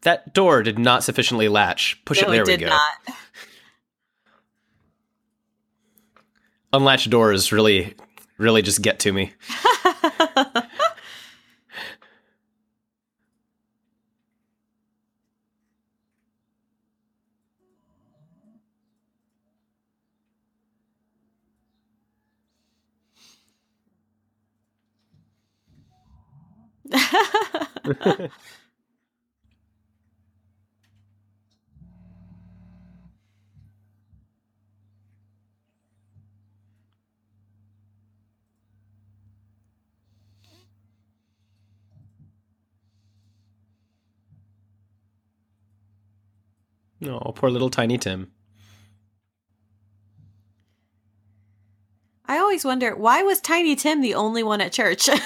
That 0.02 0.32
door 0.32 0.62
did 0.62 0.78
not 0.78 1.02
sufficiently 1.02 1.48
latch. 1.48 2.00
Push 2.04 2.22
No, 2.22 2.28
it. 2.28 2.30
There 2.30 2.42
it 2.42 2.46
we 2.46 2.56
did 2.56 2.60
go. 2.60 2.68
not. 2.68 3.16
Unlatched 6.72 7.10
doors 7.10 7.50
really, 7.52 7.94
really 8.38 8.62
just 8.62 8.80
get 8.82 9.00
to 9.00 9.12
me. 9.12 9.32
Oh, 47.10 47.32
poor 47.32 47.50
little 47.50 47.70
Tiny 47.70 47.98
Tim. 47.98 48.30
I 52.26 52.38
always 52.38 52.64
wonder 52.64 52.94
why 52.94 53.22
was 53.24 53.40
Tiny 53.40 53.74
Tim 53.74 54.00
the 54.00 54.14
only 54.14 54.42
one 54.44 54.60
at 54.60 54.72
church? 54.72 55.08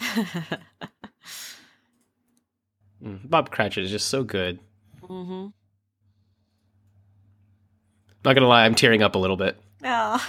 Mm, 0.00 0.03
Bob 3.00 3.50
Cratchit 3.50 3.84
is 3.84 3.90
just 3.90 4.08
so 4.08 4.24
good. 4.24 4.58
mm-hmm. 5.02 5.48
Not 8.24 8.34
gonna 8.34 8.48
lie, 8.48 8.64
I'm 8.64 8.74
tearing 8.74 9.02
up 9.02 9.14
a 9.14 9.18
little 9.18 9.36
bit. 9.36 9.60
Oh. 9.84 10.26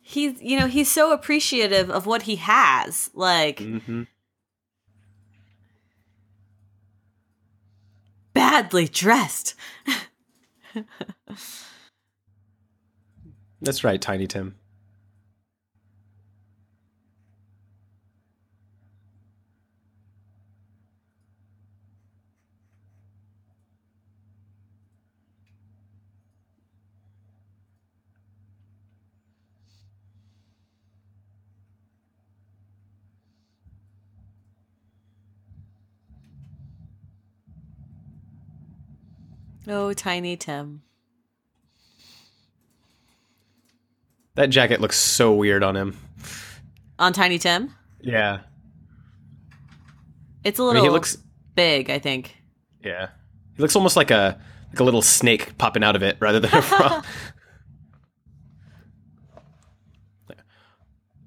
He's, 0.00 0.40
you 0.42 0.58
know, 0.58 0.66
he's 0.66 0.90
so 0.90 1.12
appreciative 1.12 1.90
of 1.90 2.06
what 2.06 2.22
he 2.22 2.36
has. 2.36 3.10
Like, 3.14 3.60
hmm 3.60 4.04
badly 8.32 8.88
dressed. 8.88 9.54
That's 13.60 13.84
right, 13.84 14.00
Tiny 14.00 14.26
Tim. 14.26 14.56
Oh, 39.68 39.92
Tiny 39.92 40.36
Tim. 40.36 40.82
That 44.34 44.46
jacket 44.50 44.80
looks 44.80 44.96
so 44.96 45.32
weird 45.34 45.62
on 45.62 45.76
him. 45.76 45.96
On 46.98 47.12
Tiny 47.12 47.38
Tim? 47.38 47.74
Yeah. 48.00 48.40
It's 50.44 50.58
a 50.58 50.62
little 50.62 50.80
mean, 50.80 50.90
he 50.90 50.92
looks 50.92 51.16
big, 51.54 51.90
I 51.90 51.98
think. 51.98 52.36
yeah. 52.82 53.08
He 53.56 53.62
looks 53.62 53.76
almost 53.76 53.96
like 53.96 54.10
a 54.10 54.40
like 54.70 54.80
a 54.80 54.84
little 54.84 55.02
snake 55.02 55.58
popping 55.58 55.82
out 55.84 55.96
of 55.96 56.02
it 56.02 56.16
rather 56.20 56.40
than 56.40 56.54
a 56.54 56.62
frog. 56.62 57.04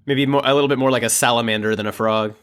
Maybe 0.05 0.25
more, 0.25 0.41
a 0.43 0.53
little 0.53 0.67
bit 0.67 0.77
more 0.79 0.91
like 0.91 1.03
a 1.03 1.09
salamander 1.09 1.75
than 1.75 1.85
a 1.87 1.91
frog. 1.91 2.35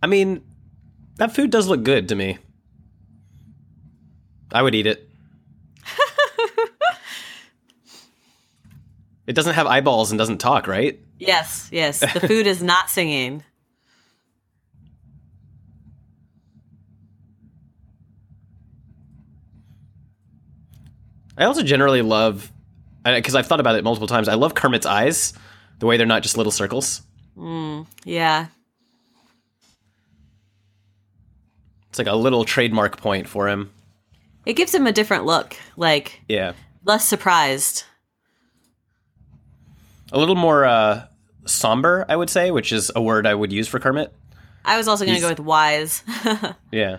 mean, 0.11 0.43
that 1.15 1.33
food 1.33 1.49
does 1.49 1.67
look 1.67 1.83
good 1.83 2.09
to 2.09 2.15
me. 2.15 2.37
I 4.53 4.61
would 4.61 4.75
eat 4.75 4.85
it. 4.85 5.09
it 9.27 9.33
doesn't 9.33 9.53
have 9.55 9.65
eyeballs 9.65 10.11
and 10.11 10.19
doesn't 10.19 10.39
talk, 10.39 10.67
right? 10.67 10.99
Yes, 11.17 11.69
yes. 11.71 11.99
The 11.99 12.19
food 12.19 12.45
is 12.47 12.61
not 12.61 12.89
singing. 12.97 13.43
I 21.37 21.45
also 21.45 21.63
generally 21.63 22.01
love, 22.01 22.51
because 23.03 23.35
I've 23.35 23.47
thought 23.47 23.61
about 23.61 23.75
it 23.75 23.83
multiple 23.83 24.07
times. 24.07 24.27
I 24.27 24.33
love 24.33 24.53
Kermit's 24.53 24.85
eyes, 24.85 25.33
the 25.79 25.85
way 25.85 25.95
they're 25.97 26.05
not 26.05 26.23
just 26.23 26.37
little 26.37 26.51
circles. 26.51 27.01
Mm, 27.37 27.87
yeah. 28.03 28.47
It's 31.91 31.99
like 31.99 32.07
a 32.07 32.15
little 32.15 32.45
trademark 32.45 32.95
point 32.95 33.27
for 33.27 33.49
him. 33.49 33.69
It 34.45 34.53
gives 34.53 34.73
him 34.73 34.87
a 34.87 34.93
different 34.93 35.25
look, 35.25 35.57
like 35.75 36.21
Yeah, 36.29 36.53
less 36.85 37.05
surprised. 37.05 37.83
a 40.13 40.17
little 40.17 40.35
more 40.35 40.63
uh, 40.63 41.05
somber, 41.45 42.05
I 42.07 42.15
would 42.15 42.29
say, 42.29 42.49
which 42.49 42.71
is 42.71 42.91
a 42.95 43.01
word 43.01 43.27
I 43.27 43.35
would 43.35 43.51
use 43.51 43.67
for 43.67 43.77
Kermit. 43.77 44.13
I 44.63 44.77
was 44.77 44.87
also 44.87 45.03
going 45.03 45.15
to 45.15 45.21
go 45.21 45.27
with 45.29 45.41
wise. 45.41 46.01
Yeah. 46.71 46.97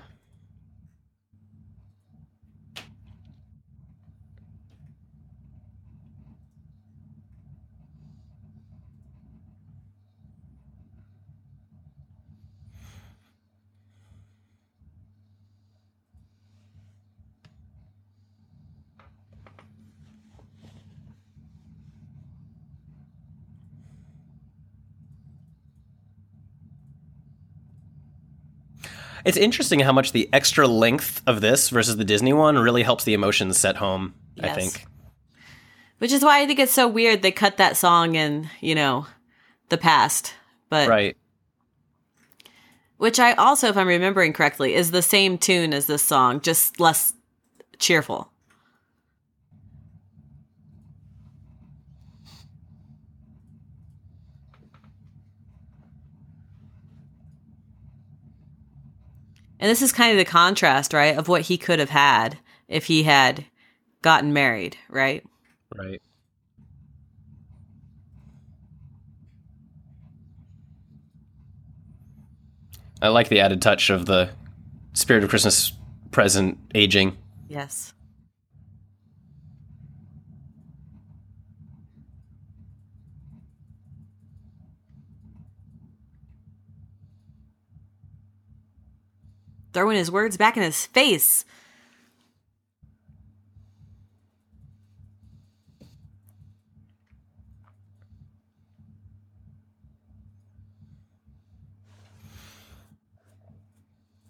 It's 29.24 29.36
interesting 29.36 29.80
how 29.80 29.92
much 29.92 30.12
the 30.12 30.28
extra 30.32 30.66
length 30.66 31.22
of 31.26 31.40
this 31.40 31.68
versus 31.68 31.96
the 31.96 32.04
Disney 32.04 32.32
one 32.32 32.58
really 32.58 32.82
helps 32.82 33.04
the 33.04 33.14
emotions 33.14 33.58
set 33.58 33.76
home, 33.76 34.14
I 34.40 34.48
think. 34.50 34.84
Which 35.98 36.12
is 36.12 36.24
why 36.24 36.40
I 36.40 36.46
think 36.46 36.58
it's 36.58 36.72
so 36.72 36.88
weird 36.88 37.22
they 37.22 37.30
cut 37.30 37.58
that 37.58 37.76
song 37.76 38.16
in, 38.16 38.50
you 38.60 38.74
know, 38.74 39.06
the 39.68 39.78
past. 39.78 40.34
But 40.68 40.88
Right. 40.88 41.16
which 42.96 43.20
I 43.20 43.34
also, 43.34 43.68
if 43.68 43.76
I'm 43.76 43.86
remembering 43.86 44.32
correctly, 44.32 44.74
is 44.74 44.90
the 44.90 45.02
same 45.02 45.38
tune 45.38 45.72
as 45.72 45.86
this 45.86 46.02
song, 46.02 46.40
just 46.40 46.80
less 46.80 47.12
cheerful. 47.78 48.31
And 59.62 59.70
this 59.70 59.80
is 59.80 59.92
kind 59.92 60.10
of 60.10 60.18
the 60.18 60.28
contrast, 60.28 60.92
right, 60.92 61.16
of 61.16 61.28
what 61.28 61.42
he 61.42 61.56
could 61.56 61.78
have 61.78 61.88
had 61.88 62.36
if 62.66 62.86
he 62.86 63.04
had 63.04 63.44
gotten 64.02 64.32
married, 64.32 64.76
right? 64.88 65.24
Right. 65.72 66.02
I 73.00 73.06
like 73.06 73.28
the 73.28 73.38
added 73.38 73.62
touch 73.62 73.88
of 73.88 74.06
the 74.06 74.30
spirit 74.94 75.22
of 75.22 75.30
Christmas 75.30 75.72
present 76.10 76.58
aging. 76.74 77.16
Yes. 77.48 77.94
Throwing 89.72 89.96
his 89.96 90.10
words 90.10 90.36
back 90.36 90.56
in 90.56 90.62
his 90.62 90.86
face. 90.86 91.44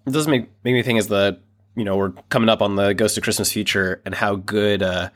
It 0.07 0.13
does 0.13 0.27
make 0.27 0.49
make 0.65 0.75
me 0.75 0.83
think 0.83 0.99
as 0.99 1.09
the 1.09 1.39
you 1.77 1.85
know 1.85 1.97
we're 1.97 2.11
coming 2.29 2.49
up 2.49 2.61
on 2.63 2.77
the 2.77 2.93
Ghost 2.93 3.17
of 3.17 3.23
Christmas 3.25 3.53
Future 3.53 4.03
and 4.05 4.15
how 4.15 4.37
good 4.37 4.83
uh, 4.83 5.11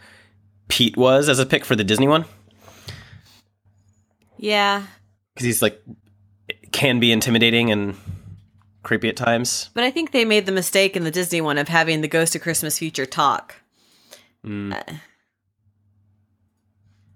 Pete 0.69 0.97
was 0.97 1.29
as 1.29 1.39
a 1.39 1.47
pick 1.47 1.65
for 1.65 1.75
the 1.77 1.85
Disney 1.85 2.09
one 2.09 2.25
Yeah. 4.39 4.85
because 5.35 5.47
he's 5.47 5.63
like 5.63 5.83
can 6.73 7.01
be 7.01 7.11
intimidating 7.11 7.71
and 7.71 7.97
creepy 8.87 9.09
at 9.09 9.17
times. 9.17 9.69
But 9.75 9.83
I 9.83 9.91
think 9.91 10.13
they 10.13 10.25
made 10.25 10.47
the 10.47 10.53
mistake 10.53 10.97
in 10.97 11.03
the 11.03 11.11
Disney 11.11 11.41
one 11.41 11.59
of 11.59 11.67
having 11.67 12.01
the 12.01 12.09
Ghost 12.09 12.37
of 12.37 12.41
Christmas 12.43 12.79
Future 12.79 13.05
talk. 13.05 13.57
Mm. 14.45 14.73
Uh, 14.73 14.95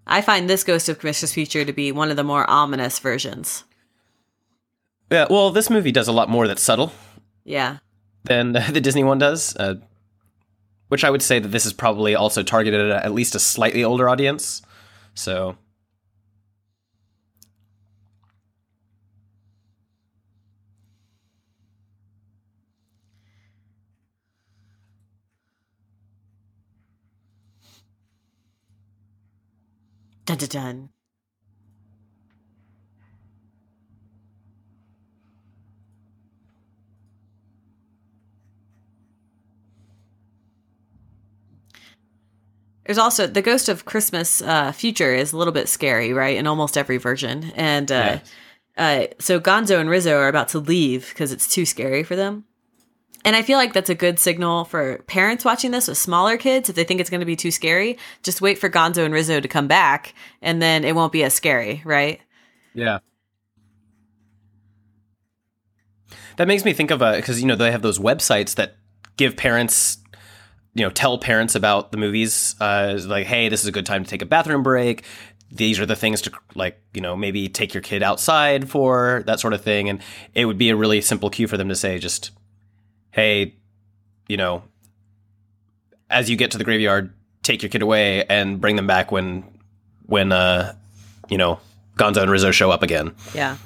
I 0.04 0.20
find 0.20 0.50
this 0.50 0.64
Ghost 0.64 0.88
of 0.88 0.98
Christmas 0.98 1.32
Future 1.32 1.64
to 1.64 1.72
be 1.72 1.92
one 1.92 2.10
of 2.10 2.16
the 2.16 2.24
more 2.24 2.48
ominous 2.50 2.98
versions. 2.98 3.62
Yeah, 5.12 5.26
well, 5.30 5.50
this 5.50 5.70
movie 5.70 5.92
does 5.92 6.08
a 6.08 6.12
lot 6.12 6.28
more 6.28 6.48
that's 6.48 6.62
subtle 6.62 6.92
Yeah. 7.44 7.78
than 8.24 8.52
the 8.72 8.80
Disney 8.80 9.04
one 9.04 9.18
does, 9.18 9.56
uh, 9.56 9.76
which 10.88 11.04
I 11.04 11.10
would 11.10 11.22
say 11.22 11.38
that 11.38 11.48
this 11.48 11.66
is 11.66 11.72
probably 11.72 12.16
also 12.16 12.42
targeted 12.42 12.90
at 12.90 13.04
at 13.04 13.12
least 13.12 13.36
a 13.36 13.38
slightly 13.38 13.84
older 13.84 14.08
audience. 14.08 14.60
So 15.14 15.56
Dun 30.30 30.38
dun 30.38 30.48
dun. 30.48 30.88
There's 42.86 42.98
also 42.98 43.26
the 43.26 43.42
Ghost 43.42 43.68
of 43.68 43.84
Christmas 43.84 44.40
uh, 44.42 44.70
Future 44.72 45.12
is 45.12 45.32
a 45.32 45.36
little 45.36 45.52
bit 45.52 45.68
scary, 45.68 46.12
right? 46.12 46.36
In 46.36 46.46
almost 46.46 46.78
every 46.78 46.98
version, 46.98 47.50
and 47.56 47.90
uh, 47.90 48.20
uh, 48.76 49.06
so 49.18 49.40
Gonzo 49.40 49.80
and 49.80 49.90
Rizzo 49.90 50.16
are 50.16 50.28
about 50.28 50.48
to 50.50 50.60
leave 50.60 51.08
because 51.08 51.32
it's 51.32 51.52
too 51.52 51.66
scary 51.66 52.04
for 52.04 52.14
them. 52.14 52.44
And 53.24 53.36
I 53.36 53.42
feel 53.42 53.58
like 53.58 53.74
that's 53.74 53.90
a 53.90 53.94
good 53.94 54.18
signal 54.18 54.64
for 54.64 54.98
parents 55.06 55.44
watching 55.44 55.72
this 55.72 55.88
with 55.88 55.98
smaller 55.98 56.38
kids. 56.38 56.70
If 56.70 56.76
they 56.76 56.84
think 56.84 57.00
it's 57.00 57.10
going 57.10 57.20
to 57.20 57.26
be 57.26 57.36
too 57.36 57.50
scary, 57.50 57.98
just 58.22 58.40
wait 58.40 58.58
for 58.58 58.70
Gonzo 58.70 59.04
and 59.04 59.12
Rizzo 59.12 59.40
to 59.40 59.48
come 59.48 59.68
back, 59.68 60.14
and 60.40 60.62
then 60.62 60.84
it 60.84 60.94
won't 60.94 61.12
be 61.12 61.22
as 61.22 61.34
scary, 61.34 61.82
right? 61.84 62.20
Yeah. 62.72 63.00
That 66.36 66.48
makes 66.48 66.64
me 66.64 66.72
think 66.72 66.90
of 66.90 67.02
a 67.02 67.16
because 67.16 67.40
you 67.40 67.46
know 67.46 67.56
they 67.56 67.70
have 67.70 67.82
those 67.82 67.98
websites 67.98 68.54
that 68.54 68.76
give 69.18 69.36
parents, 69.36 69.98
you 70.72 70.82
know, 70.82 70.90
tell 70.90 71.18
parents 71.18 71.54
about 71.54 71.92
the 71.92 71.98
movies. 71.98 72.56
Uh, 72.58 72.98
like, 73.04 73.26
hey, 73.26 73.50
this 73.50 73.60
is 73.60 73.66
a 73.66 73.72
good 73.72 73.84
time 73.84 74.04
to 74.04 74.08
take 74.08 74.22
a 74.22 74.26
bathroom 74.26 74.62
break. 74.62 75.04
These 75.52 75.78
are 75.78 75.84
the 75.84 75.96
things 75.96 76.22
to 76.22 76.32
like, 76.54 76.80
you 76.94 77.02
know, 77.02 77.16
maybe 77.16 77.48
take 77.48 77.74
your 77.74 77.82
kid 77.82 78.02
outside 78.02 78.70
for 78.70 79.22
that 79.26 79.40
sort 79.40 79.52
of 79.52 79.62
thing. 79.62 79.90
And 79.90 80.00
it 80.32 80.46
would 80.46 80.56
be 80.56 80.70
a 80.70 80.76
really 80.76 81.02
simple 81.02 81.28
cue 81.28 81.46
for 81.48 81.58
them 81.58 81.68
to 81.68 81.74
say, 81.74 81.98
just, 81.98 82.30
hey, 83.10 83.54
you 84.28 84.36
know, 84.36 84.62
as 86.08 86.30
you 86.30 86.36
get 86.36 86.52
to 86.52 86.58
the 86.58 86.64
graveyard, 86.64 87.12
take 87.42 87.62
your 87.62 87.70
kid 87.70 87.82
away 87.82 88.24
and 88.24 88.60
bring 88.60 88.76
them 88.76 88.86
back 88.86 89.10
when, 89.10 89.44
when, 90.06 90.32
uh, 90.32 90.74
you 91.28 91.38
know, 91.38 91.60
Gonzo 91.96 92.22
and 92.22 92.30
Rizzo 92.30 92.50
show 92.50 92.70
up 92.70 92.82
again. 92.82 93.14
Yeah. 93.34 93.56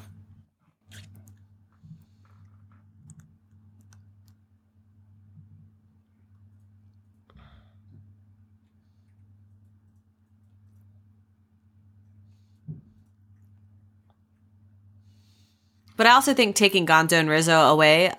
But 15.97 16.09
I 16.09 16.11
also 16.11 16.35
think 16.35 16.57
taking 16.57 16.87
Gonzo 16.87 17.13
and 17.13 17.29
Rizzo 17.29 17.53
away 17.53 18.13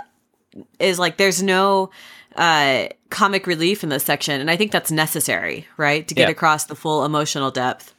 is 0.80 1.00
like 1.00 1.18
there's 1.18 1.42
no 1.42 1.90
uh, 2.36 2.88
comic 3.10 3.48
relief 3.48 3.84
in 3.84 3.90
this 3.90 4.04
section, 4.04 4.40
and 4.42 4.52
I 4.52 4.58
think 4.58 4.72
that's 4.72 4.92
necessary, 4.92 5.68
right, 5.78 6.08
to 6.08 6.14
get 6.14 6.28
Yeah. 6.28 6.32
across 6.32 6.66
the 6.66 6.76
full 6.76 7.04
emotional 7.06 7.50
depth. 7.50 7.94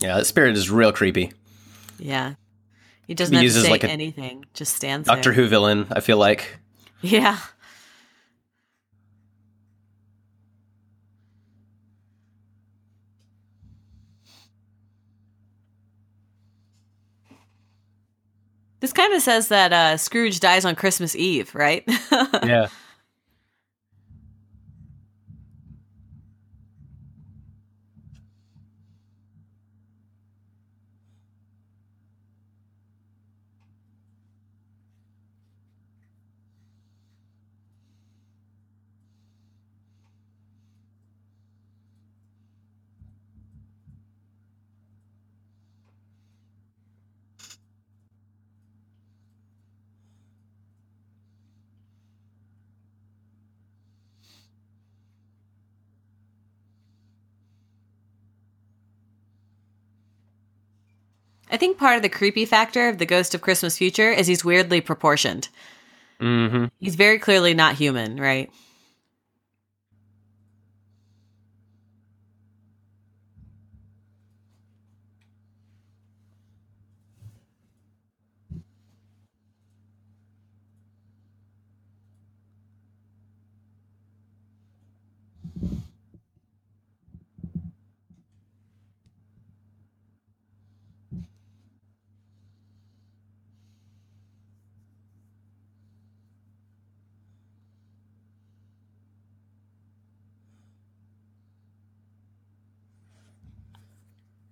Yeah, 0.00 0.16
that 0.16 0.26
spirit 0.26 0.56
is 0.56 0.70
real 0.70 0.92
creepy. 0.92 1.32
Yeah, 1.98 2.34
he 3.06 3.14
doesn't 3.14 3.32
He 3.32 3.36
have 3.36 3.42
to 3.42 3.44
uses 3.44 3.64
say 3.64 3.70
like 3.70 3.84
anything; 3.84 4.44
just 4.54 4.74
stands 4.74 5.06
Doctor 5.06 5.30
there. 5.30 5.42
Who 5.42 5.48
villain, 5.48 5.86
I 5.92 6.00
feel 6.00 6.16
like. 6.16 6.58
Yeah. 7.02 7.38
This 18.80 18.94
kind 18.94 19.12
of 19.12 19.20
says 19.20 19.48
that 19.48 19.72
uh, 19.72 19.96
Scrooge 19.98 20.40
dies 20.40 20.64
on 20.64 20.74
Christmas 20.74 21.14
Eve, 21.14 21.54
right? 21.54 21.84
Yeah. 22.42 22.68
Think 61.60 61.78
part 61.78 61.96
of 61.96 62.02
the 62.02 62.08
creepy 62.08 62.44
factor 62.44 62.88
of 62.88 62.98
the 62.98 63.06
Ghost 63.06 63.34
of 63.34 63.42
Christmas 63.42 63.78
Future 63.78 64.10
is 64.10 64.26
he's 64.26 64.44
weirdly 64.44 64.80
proportioned. 64.80 65.48
Mm-hmm. 66.20 66.66
He's 66.80 66.96
very 66.96 67.18
clearly 67.18 67.54
not 67.54 67.76
human, 67.76 68.18
right? 68.18 68.50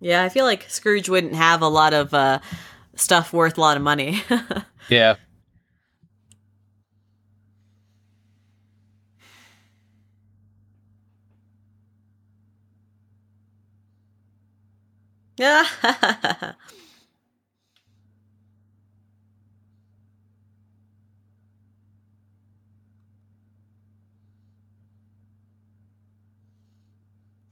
Yeah, 0.00 0.22
I 0.22 0.28
feel 0.28 0.44
like 0.44 0.64
Scrooge 0.68 1.08
wouldn't 1.08 1.34
have 1.34 1.60
a 1.62 1.68
lot 1.68 1.92
of 1.92 2.14
uh, 2.14 2.38
stuff 2.94 3.32
worth 3.32 3.58
a 3.58 3.60
lot 3.60 3.76
of 3.76 3.82
money. 3.82 4.22
Yeah. 4.90 5.16
Yeah. 15.36 15.64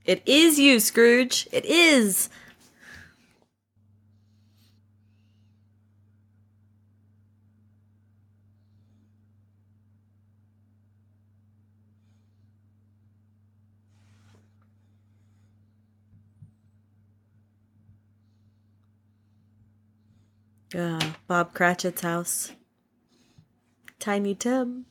It 0.07 0.23
is 0.25 0.57
you, 0.57 0.79
Scrooge. 0.79 1.49
It 1.51 1.65
is. 1.65 2.29
Yeah, 20.73 20.99
Bob 21.27 21.53
Cratchit's 21.53 22.01
house. 22.01 22.53
Tiny 23.99 24.35
Tim. 24.35 24.85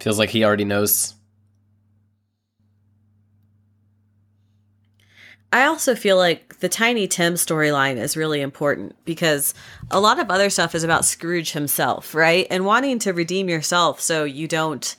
Feels 0.00 0.18
like 0.18 0.30
he 0.30 0.44
already 0.44 0.64
knows. 0.64 1.14
I 5.52 5.64
also 5.64 5.96
feel 5.96 6.16
like 6.16 6.60
the 6.60 6.68
Tiny 6.68 7.08
Tim 7.08 7.34
storyline 7.34 7.96
is 7.96 8.16
really 8.16 8.40
important 8.40 8.94
because 9.04 9.52
a 9.90 10.00
lot 10.00 10.20
of 10.20 10.30
other 10.30 10.48
stuff 10.48 10.76
is 10.76 10.84
about 10.84 11.04
Scrooge 11.04 11.52
himself, 11.52 12.14
right? 12.14 12.46
And 12.50 12.64
wanting 12.64 13.00
to 13.00 13.12
redeem 13.12 13.48
yourself 13.48 14.00
so 14.00 14.22
you 14.24 14.46
don't 14.46 14.94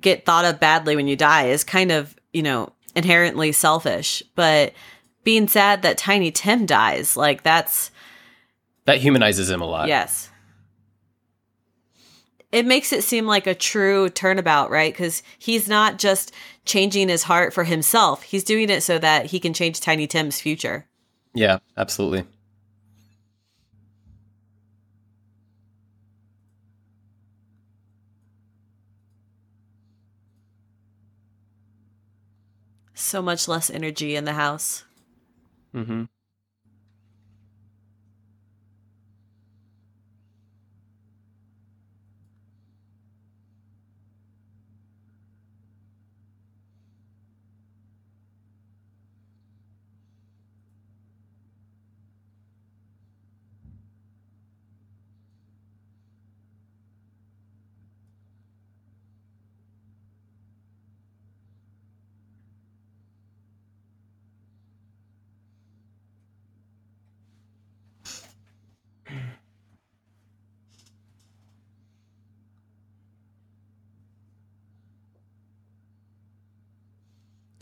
get 0.00 0.26
thought 0.26 0.44
of 0.44 0.58
badly 0.58 0.96
when 0.96 1.06
you 1.06 1.14
die 1.14 1.46
is 1.46 1.62
kind 1.62 1.92
of, 1.92 2.16
you 2.32 2.42
know, 2.42 2.72
inherently 2.96 3.52
selfish. 3.52 4.24
But 4.34 4.72
being 5.22 5.46
sad 5.46 5.82
that 5.82 5.98
Tiny 5.98 6.32
Tim 6.32 6.66
dies, 6.66 7.16
like 7.16 7.44
that's 7.44 7.92
That 8.86 8.98
humanizes 8.98 9.48
him 9.50 9.60
a 9.62 9.66
lot. 9.66 9.86
yes. 9.86 10.30
It 12.54 12.66
makes 12.66 12.92
it 12.92 13.02
seem 13.02 13.26
like 13.26 13.48
a 13.48 13.54
true 13.56 14.08
turnabout, 14.08 14.70
right? 14.70 14.92
Because 14.92 15.24
he's 15.40 15.68
not 15.68 15.98
just 15.98 16.32
changing 16.64 17.08
his 17.08 17.24
heart 17.24 17.52
for 17.52 17.64
himself. 17.64 18.22
He's 18.22 18.44
doing 18.44 18.70
it 18.70 18.84
so 18.84 18.96
that 18.96 19.26
he 19.26 19.40
can 19.40 19.52
change 19.52 19.80
Tiny 19.80 20.06
Tim's 20.06 20.40
future. 20.40 20.86
Yeah, 21.34 21.58
absolutely. 21.76 22.22
So 32.94 33.20
much 33.20 33.48
less 33.48 33.68
energy 33.68 34.14
in 34.14 34.26
the 34.26 34.34
house. 34.34 34.84
Mm-hmm. 35.74 36.04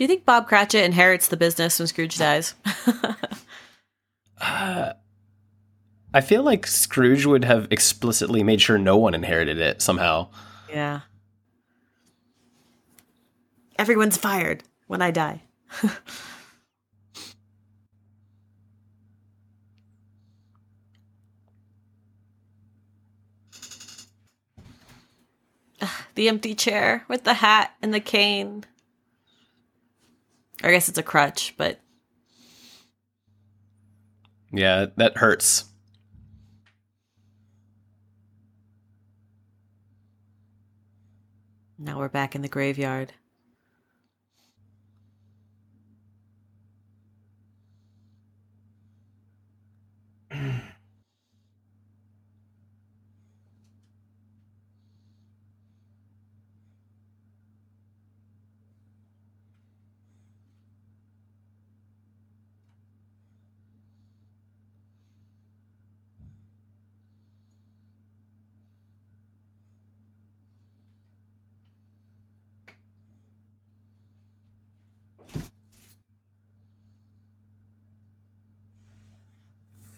Do 0.03 0.05
you 0.05 0.09
think 0.09 0.25
Bob 0.25 0.49
Cratchit 0.49 0.83
inherits 0.85 1.29
the 1.29 1.37
business 1.37 1.79
when 1.79 1.87
Scrooge 1.87 2.19
dies? 2.19 2.57
Uh, 4.41 4.95
I 6.13 6.21
feel 6.21 6.43
like 6.43 6.67
Scrooge 6.67 7.25
would 7.25 7.45
have 7.45 7.69
explicitly 7.71 8.43
made 8.43 8.61
sure 8.61 8.77
no 8.77 8.97
one 8.97 9.15
inherited 9.15 9.59
it 9.59 9.81
somehow. 9.81 10.31
yeah. 10.69 11.03
Everyone's 13.79 14.17
fired 14.17 14.65
when 14.89 15.01
I 15.01 15.13
die. 15.13 15.43
The 26.15 26.29
empty 26.29 26.55
chair 26.55 27.05
with 27.09 27.25
the 27.25 27.35
hat 27.35 27.75
and 27.81 27.95
the 27.95 28.01
cane. 28.01 28.65
Or 30.63 30.69
I 30.69 30.73
guess 30.73 30.89
it's 30.89 30.99
a 30.99 31.03
crutch, 31.03 31.55
but 31.57 31.81
Yeah, 34.53 34.87
that 34.97 35.17
hurts. 35.17 35.65
now 41.79 41.99
we're 41.99 42.09
back 42.09 42.35
in 42.37 42.43
the 42.43 42.49
graveyard. 42.49 43.13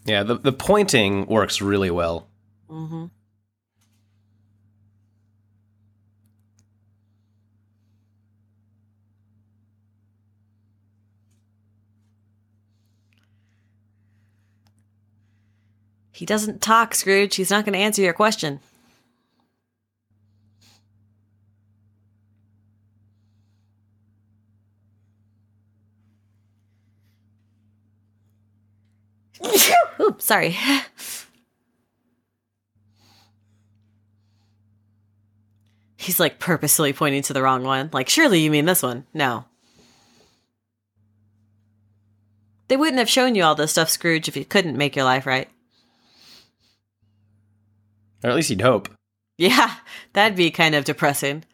Yeah, 0.04 0.22
the, 0.22 0.36
the 0.36 0.52
pointing 0.52 1.26
works 1.26 1.62
really 1.62 1.90
well. 1.90 2.28
Mm-hmm. 2.70 3.06
He 16.12 16.26
doesn't 16.26 16.62
talk, 16.62 16.94
Scrooge. 16.94 17.34
He's 17.34 17.50
not 17.50 17.64
going 17.64 17.72
to 17.72 17.78
answer 17.78 18.00
your 18.00 18.12
question. 18.12 18.60
Sorry. 30.24 30.56
He's 35.96 36.20
like 36.20 36.38
purposely 36.38 36.92
pointing 36.92 37.22
to 37.22 37.32
the 37.32 37.42
wrong 37.42 37.62
one. 37.62 37.88
Like, 37.92 38.08
surely 38.08 38.40
you 38.40 38.50
mean 38.50 38.66
this 38.66 38.82
one. 38.82 39.06
No. 39.14 39.46
They 42.68 42.76
wouldn't 42.76 42.98
have 42.98 43.08
shown 43.08 43.34
you 43.34 43.42
all 43.42 43.54
this 43.54 43.70
stuff, 43.72 43.88
Scrooge, 43.88 44.28
if 44.28 44.36
you 44.36 44.44
couldn't 44.44 44.76
make 44.76 44.96
your 44.96 45.04
life 45.04 45.26
right. 45.26 45.48
Or 48.22 48.30
at 48.30 48.36
least 48.36 48.50
you'd 48.50 48.60
hope. 48.62 48.88
Yeah, 49.38 49.76
that'd 50.12 50.36
be 50.36 50.50
kind 50.50 50.74
of 50.74 50.84
depressing. 50.84 51.44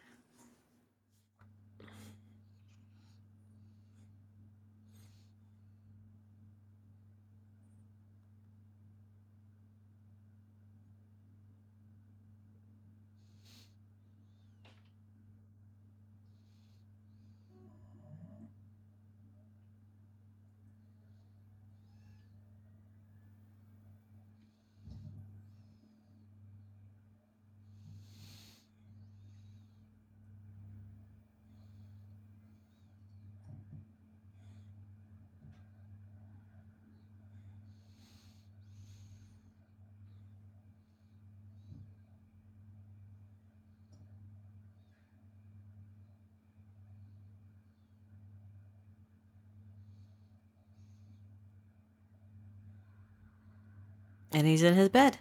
And 54.41 54.49
he's 54.49 54.62
in 54.62 54.73
his 54.73 54.89
bed. 54.89 55.19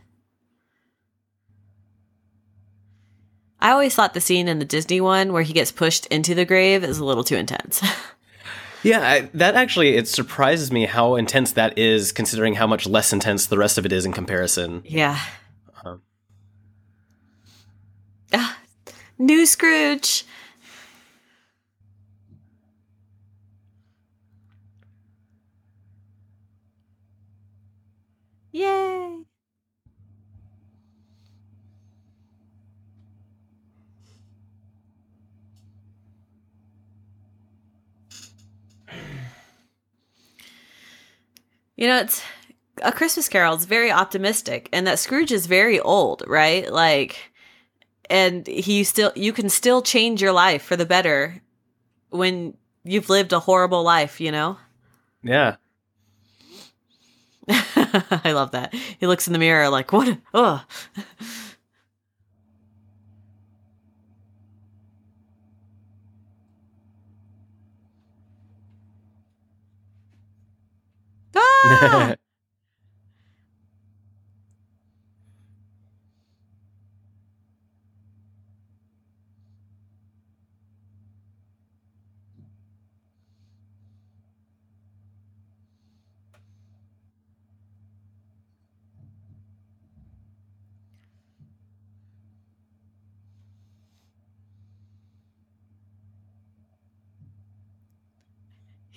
I 3.59 3.71
always 3.71 3.93
thought 3.93 4.13
the 4.13 4.21
scene 4.21 4.47
in 4.47 4.59
the 4.59 4.65
Disney 4.65 5.01
one 5.01 5.33
where 5.33 5.43
he 5.43 5.51
gets 5.51 5.73
pushed 5.73 6.05
into 6.05 6.33
the 6.33 6.45
grave 6.45 6.85
is 6.85 6.99
a 6.99 7.03
little 7.05 7.25
too 7.25 7.35
intense. 7.35 7.83
Yeah, 8.81 9.01
I, 9.01 9.29
that 9.33 9.55
actually 9.55 9.97
it 9.97 10.07
surprises 10.07 10.71
me 10.71 10.85
how 10.85 11.15
intense 11.15 11.51
that 11.51 11.77
is, 11.77 12.13
considering 12.13 12.53
how 12.53 12.65
much 12.65 12.87
less 12.87 13.11
intense 13.11 13.45
the 13.45 13.57
rest 13.57 13.77
of 13.77 13.85
it 13.85 13.91
is 13.91 14.05
in 14.05 14.13
comparison. 14.13 14.83
yeah. 14.85 15.19
Um, 15.83 16.01
Ah, 18.33 18.57
new 19.17 19.45
Scrooge. 19.45 20.23
Yay! 28.59 29.23
You 41.77 41.87
know, 41.87 41.99
it's 41.99 42.21
a 42.83 42.91
Christmas 42.91 43.29
Carol. 43.29 43.55
It's 43.55 43.63
very 43.63 43.89
optimistic, 43.89 44.67
and 44.73 44.85
that 44.85 44.99
Scrooge 44.99 45.31
is 45.31 45.45
very 45.45 45.79
old, 45.79 46.23
right? 46.27 46.69
Like, 46.69 47.31
and 48.09 48.45
he 48.45 48.83
still 48.83 49.13
you 49.15 49.31
can 49.31 49.47
still 49.47 49.81
change 49.81 50.21
your 50.21 50.33
life 50.33 50.63
for 50.63 50.75
the 50.75 50.85
better 50.85 51.41
when 52.09 52.57
you've 52.83 53.09
lived 53.09 53.31
a 53.31 53.39
horrible 53.39 53.83
life, 53.83 54.19
you 54.19 54.33
know. 54.33 54.57
Yeah, 55.23 55.55
I 57.47 58.31
love 58.33 58.51
that. 58.51 58.73
He 58.99 59.07
looks 59.07 59.27
in 59.27 59.33
the 59.33 59.39
mirror 59.39 59.69
like, 59.69 59.91
what? 59.91 60.17
Oh. 60.33 60.63
ah! 71.35 72.15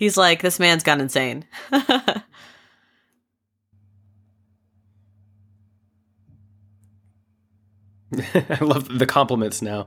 He's 0.02 0.16
like, 0.16 0.42
this 0.42 0.58
man's 0.58 0.82
gone 0.82 1.00
insane. 1.00 1.44
I 1.70 2.24
love 8.60 8.98
the 8.98 9.06
compliments 9.06 9.62
now. 9.62 9.86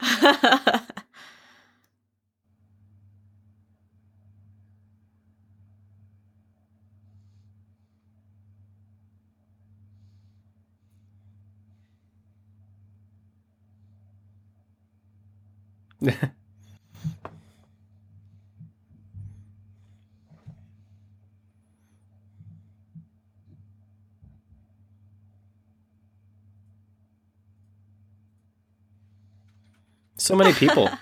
so 30.16 30.34
many 30.34 30.52
people. 30.52 30.88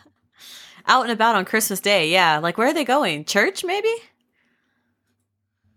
Out 0.87 1.03
and 1.03 1.13
about 1.13 1.37
on 1.37 1.45
Christmas 1.45 1.79
Day, 1.79 2.11
yeah. 2.11 2.39
Like, 2.39 2.59
where 2.59 2.67
are 2.67 2.75
they 2.75 2.85
going? 2.85 3.25
Church, 3.25 3.63
maybe? 3.65 3.95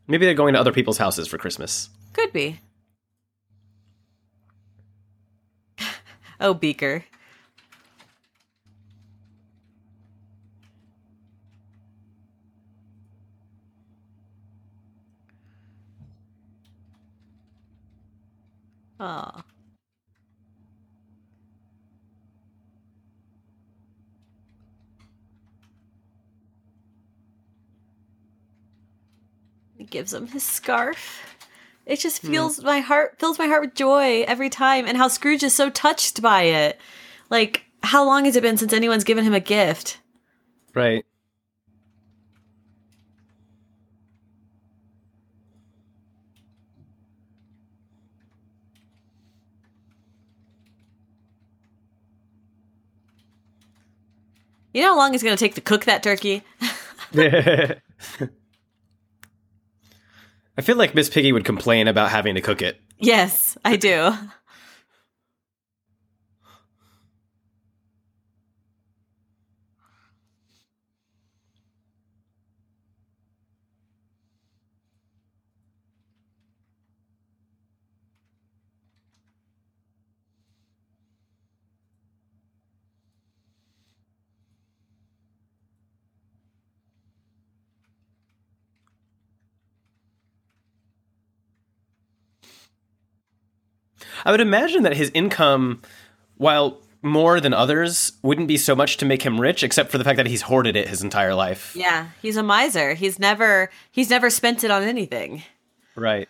Maybe 0.08 0.26
they're 0.26 0.34
going 0.34 0.56
to 0.56 0.60
other 0.60 0.72
people's 0.72 0.98
houses 0.98 1.28
for 1.28 1.38
Christmas. 1.38 1.90
Could 2.14 2.34
be. 2.34 2.60
oh, 6.40 6.56
Beaker. 6.56 7.06
Oh. 19.04 19.42
He 29.78 29.84
gives 29.84 30.14
him 30.14 30.28
his 30.28 30.44
scarf. 30.44 31.36
It 31.86 32.00
just 32.00 32.22
feels 32.22 32.62
mm. 32.62 32.64
my 32.64 32.80
heart 32.80 33.20
fills 33.20 33.38
my 33.38 33.48
heart 33.48 33.60
with 33.60 33.76
joy 33.76 34.22
every 34.22 34.50
time 34.50 34.86
and 34.88 34.96
how 34.96 35.10
Scrooge 35.10 35.44
is 35.44 35.54
so 35.54 35.70
touched 35.70 36.22
by 36.22 36.44
it. 36.44 36.80
Like 37.30 37.66
how 37.84 38.06
long 38.06 38.24
has 38.24 38.38
it 38.38 38.42
been 38.42 38.56
since 38.56 38.72
anyone's 38.72 39.04
given 39.04 39.26
him 39.26 39.34
a 39.34 39.42
gift? 39.42 40.00
Right. 40.74 41.06
You 54.74 54.82
know 54.82 54.90
how 54.90 54.98
long 54.98 55.14
it's 55.14 55.24
going 55.24 55.36
to 55.36 55.40
take 55.40 55.56
to 55.56 55.62
cook 55.62 55.86
that 55.86 56.02
turkey? 56.02 56.44
I 57.16 57.78
feel 60.62 60.78
like 60.78 60.96
Miss 60.96 61.10
Piggy 61.10 61.32
would 61.32 61.46
complain 61.46 61.88
about 61.88 62.10
having 62.10 62.36
to 62.36 62.42
cook 62.42 62.62
it. 62.62 62.80
Yes, 62.98 63.58
I 63.64 63.76
do. 63.76 64.14
I 94.26 94.32
would 94.32 94.42
imagine 94.42 94.84
that 94.84 94.96
his 94.96 95.12
income, 95.14 95.82
while 96.38 96.82
more 97.02 97.40
than 97.42 97.54
others, 97.54 98.14
wouldn't 98.22 98.48
be 98.48 98.58
so 98.58 98.76
much 98.76 98.98
to 98.98 99.06
make 99.06 99.24
him 99.24 99.40
rich, 99.40 99.64
except 99.64 99.92
for 99.92 99.98
the 99.98 100.04
fact 100.04 100.18
that 100.18 100.28
he's 100.28 100.44
hoarded 100.44 100.76
it 100.76 100.88
his 100.88 101.04
entire 101.04 101.36
life. 101.36 101.76
Yeah, 101.76 102.08
he's 102.22 102.38
a 102.38 102.44
miser. 102.44 102.94
He's 102.94 103.20
never 103.20 103.70
he's 103.92 104.10
never 104.10 104.30
spent 104.30 104.64
it 104.64 104.72
on 104.72 104.84
anything. 104.84 105.44
Right. 105.96 106.30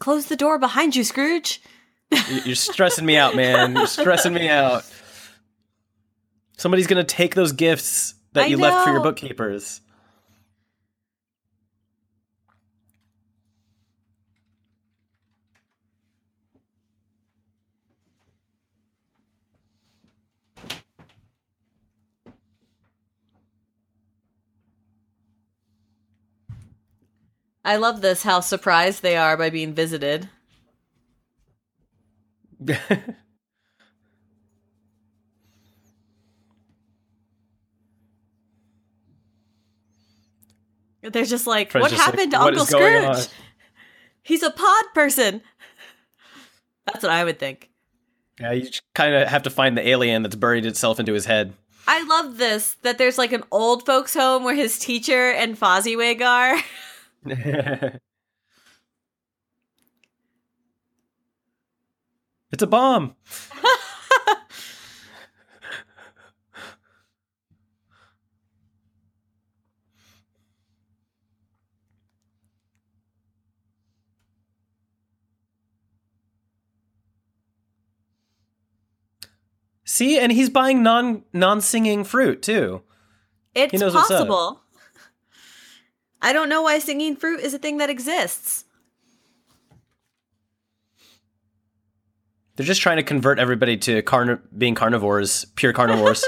Close 0.00 0.26
the 0.26 0.36
door 0.36 0.58
behind 0.58 0.96
you, 0.96 1.04
Scrooge. 1.04 1.62
You're 2.44 2.56
stressing 2.56 3.06
me 3.06 3.16
out, 3.16 3.36
man. 3.36 3.76
You're 3.76 3.86
stressing 3.86 4.34
me 4.34 4.48
out. 4.48 4.84
Somebody's 6.56 6.88
gonna 6.88 7.04
take 7.04 7.34
those 7.36 7.52
gifts 7.52 8.14
that 8.32 8.44
I 8.44 8.46
you 8.46 8.56
know. 8.56 8.64
left 8.64 8.84
for 8.84 8.90
your 8.92 9.02
bookkeepers. 9.02 9.80
I 27.70 27.76
love 27.76 28.00
this 28.00 28.24
how 28.24 28.40
surprised 28.40 29.00
they 29.00 29.16
are 29.16 29.36
by 29.36 29.48
being 29.48 29.74
visited. 29.74 30.28
They're 41.00 41.24
just 41.24 41.46
like, 41.46 41.70
Fred's 41.70 41.82
what 41.82 41.90
just 41.92 42.00
like, 42.04 42.10
happened 42.10 42.32
to 42.32 42.38
"What 42.38 42.48
Uncle 42.48 42.62
is 42.64 42.70
going 42.70 43.04
on?" 43.04 43.14
Scrooge? 43.14 43.36
He's 44.24 44.42
a 44.42 44.50
pod 44.50 44.84
person. 44.92 45.40
That's 46.86 47.04
what 47.04 47.12
I 47.12 47.22
would 47.22 47.38
think. 47.38 47.70
Yeah, 48.40 48.50
you 48.50 48.68
kind 48.96 49.14
of 49.14 49.28
have 49.28 49.44
to 49.44 49.50
find 49.50 49.78
the 49.78 49.86
alien 49.86 50.24
that's 50.24 50.34
buried 50.34 50.66
itself 50.66 50.98
into 50.98 51.12
his 51.12 51.26
head. 51.26 51.52
I 51.86 52.02
love 52.02 52.36
this 52.36 52.74
that 52.82 52.98
there's 52.98 53.16
like 53.16 53.32
an 53.32 53.44
old 53.52 53.86
folks 53.86 54.14
home 54.14 54.42
where 54.42 54.56
his 54.56 54.76
teacher 54.76 55.30
and 55.30 55.56
Fozziwig 55.56 56.20
are. 56.20 56.60
it's 62.52 62.62
a 62.62 62.66
bomb. 62.66 63.14
See, 79.90 80.20
and 80.20 80.30
he's 80.30 80.48
buying 80.48 80.84
non 80.84 81.24
non 81.32 81.60
singing 81.60 82.04
fruit 82.04 82.42
too. 82.42 82.82
It's 83.56 83.72
He 83.72 83.76
knows 83.78 83.92
what's 83.92 84.08
up. 84.10 84.28
possible. 84.28 84.59
I 86.22 86.32
don't 86.32 86.48
know 86.48 86.62
why 86.62 86.78
singing 86.78 87.16
fruit 87.16 87.40
is 87.40 87.54
a 87.54 87.58
thing 87.58 87.78
that 87.78 87.90
exists. 87.90 88.64
They're 92.56 92.66
just 92.66 92.82
trying 92.82 92.98
to 92.98 93.02
convert 93.02 93.38
everybody 93.38 93.76
to 93.78 94.02
carni- 94.02 94.40
being 94.56 94.74
carnivores, 94.74 95.46
pure 95.56 95.72
carnivores. 95.72 96.22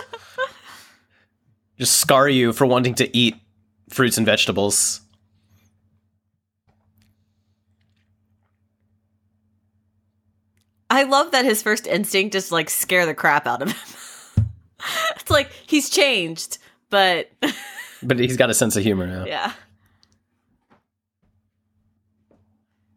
just 1.78 1.98
scar 1.98 2.28
you 2.28 2.52
for 2.54 2.66
wanting 2.66 2.94
to 2.94 3.16
eat 3.16 3.36
fruits 3.90 4.16
and 4.16 4.24
vegetables. 4.24 5.02
I 10.88 11.04
love 11.04 11.32
that 11.32 11.44
his 11.44 11.62
first 11.62 11.86
instinct 11.86 12.34
is 12.34 12.52
like 12.52 12.70
scare 12.70 13.04
the 13.06 13.14
crap 13.14 13.46
out 13.46 13.62
of 13.62 13.72
him. 13.72 14.44
it's 15.16 15.30
like 15.30 15.50
he's 15.66 15.90
changed, 15.90 16.58
but 16.90 17.30
But 18.02 18.18
he's 18.18 18.36
got 18.36 18.50
a 18.50 18.54
sense 18.54 18.76
of 18.76 18.82
humor 18.82 19.06
now. 19.06 19.24
yeah. 19.26 19.52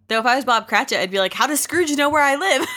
Though 0.07 0.19
if 0.19 0.26
I 0.26 0.36
was 0.36 0.45
Bob 0.45 0.68
Cratchit, 0.68 0.99
I'd 0.99 1.11
be 1.11 1.19
like, 1.19 1.34
"How 1.34 1.48
does 1.48 1.61
Scrooge 1.61 1.91
know 1.95 2.10
where 2.10 2.22
I 2.22 2.36
live?" 2.36 2.68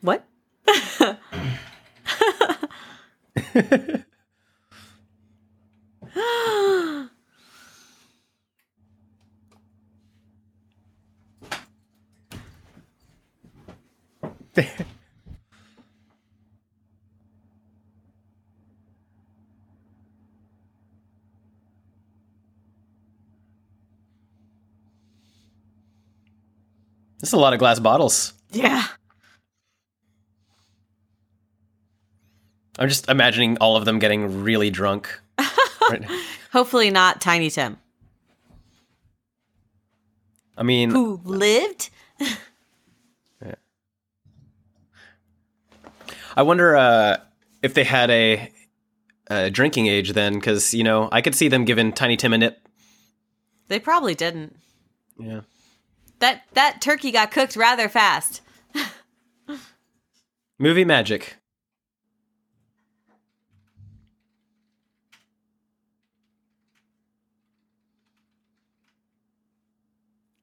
what? 0.00 0.24
This 14.54 14.80
is 14.80 14.86
a 27.34 27.40
lot 27.40 27.52
of 27.52 27.58
glass 27.58 27.78
bottles. 27.78 28.32
Yeah. 28.50 28.84
I'm 32.78 32.88
just 32.88 33.08
imagining 33.08 33.56
all 33.58 33.76
of 33.76 33.84
them 33.84 33.98
getting 33.98 34.42
really 34.42 34.70
drunk. 34.70 35.20
right. 35.90 36.04
Hopefully 36.52 36.90
not 36.90 37.20
Tiny 37.20 37.50
Tim. 37.50 37.78
I 40.56 40.62
mean, 40.62 40.90
Who 40.90 41.20
lived? 41.24 41.90
yeah. 42.20 43.54
I 46.36 46.42
wonder 46.42 46.76
uh, 46.76 47.16
if 47.62 47.74
they 47.74 47.84
had 47.84 48.10
a, 48.10 48.50
a 49.28 49.50
drinking 49.50 49.86
age 49.86 50.12
then, 50.12 50.34
because 50.34 50.74
you 50.74 50.84
know 50.84 51.08
I 51.12 51.20
could 51.22 51.34
see 51.34 51.48
them 51.48 51.64
giving 51.64 51.92
Tiny 51.92 52.16
Tim 52.16 52.32
a 52.32 52.38
nip. 52.38 52.68
They 53.68 53.78
probably 53.80 54.14
didn't. 54.14 54.56
Yeah. 55.18 55.40
That 56.24 56.42
that 56.54 56.80
turkey 56.80 57.10
got 57.10 57.30
cooked 57.32 57.54
rather 57.54 57.86
fast. 57.86 58.40
Movie 60.58 60.86
magic. 60.86 61.36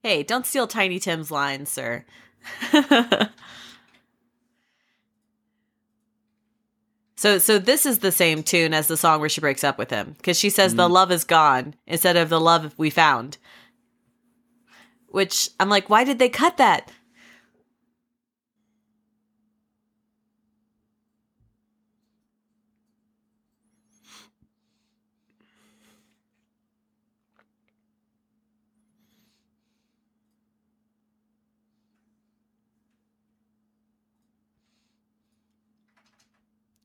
Hey, 0.04 0.22
don't 0.22 0.46
steal 0.46 0.68
Tiny 0.68 1.00
Tim's 1.00 1.32
lines, 1.32 1.68
sir. 1.68 2.04
so 7.16 7.38
so 7.38 7.58
this 7.58 7.84
is 7.84 7.98
the 7.98 8.12
same 8.12 8.44
tune 8.44 8.72
as 8.72 8.86
the 8.86 8.96
song 8.96 9.18
where 9.18 9.28
she 9.28 9.40
breaks 9.40 9.64
up 9.64 9.78
with 9.78 9.90
him 9.90 10.14
because 10.16 10.38
she 10.38 10.48
says 10.48 10.76
the 10.76 10.86
mm. 10.86 10.92
love 10.92 11.10
is 11.10 11.24
gone 11.24 11.74
instead 11.88 12.16
of 12.16 12.28
the 12.28 12.38
love 12.38 12.72
we 12.78 12.88
found. 12.88 13.38
Which 15.12 15.50
I'm 15.60 15.68
like, 15.68 15.90
why 15.90 16.04
did 16.04 16.18
they 16.18 16.30
cut 16.30 16.56
that? 16.56 16.90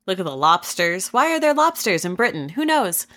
Look 0.06 0.20
at 0.20 0.26
the 0.26 0.36
lobsters. 0.36 1.14
Why 1.14 1.34
are 1.34 1.40
there 1.40 1.54
lobsters 1.54 2.04
in 2.06 2.16
Britain? 2.16 2.50
Who 2.50 2.66
knows? 2.66 3.08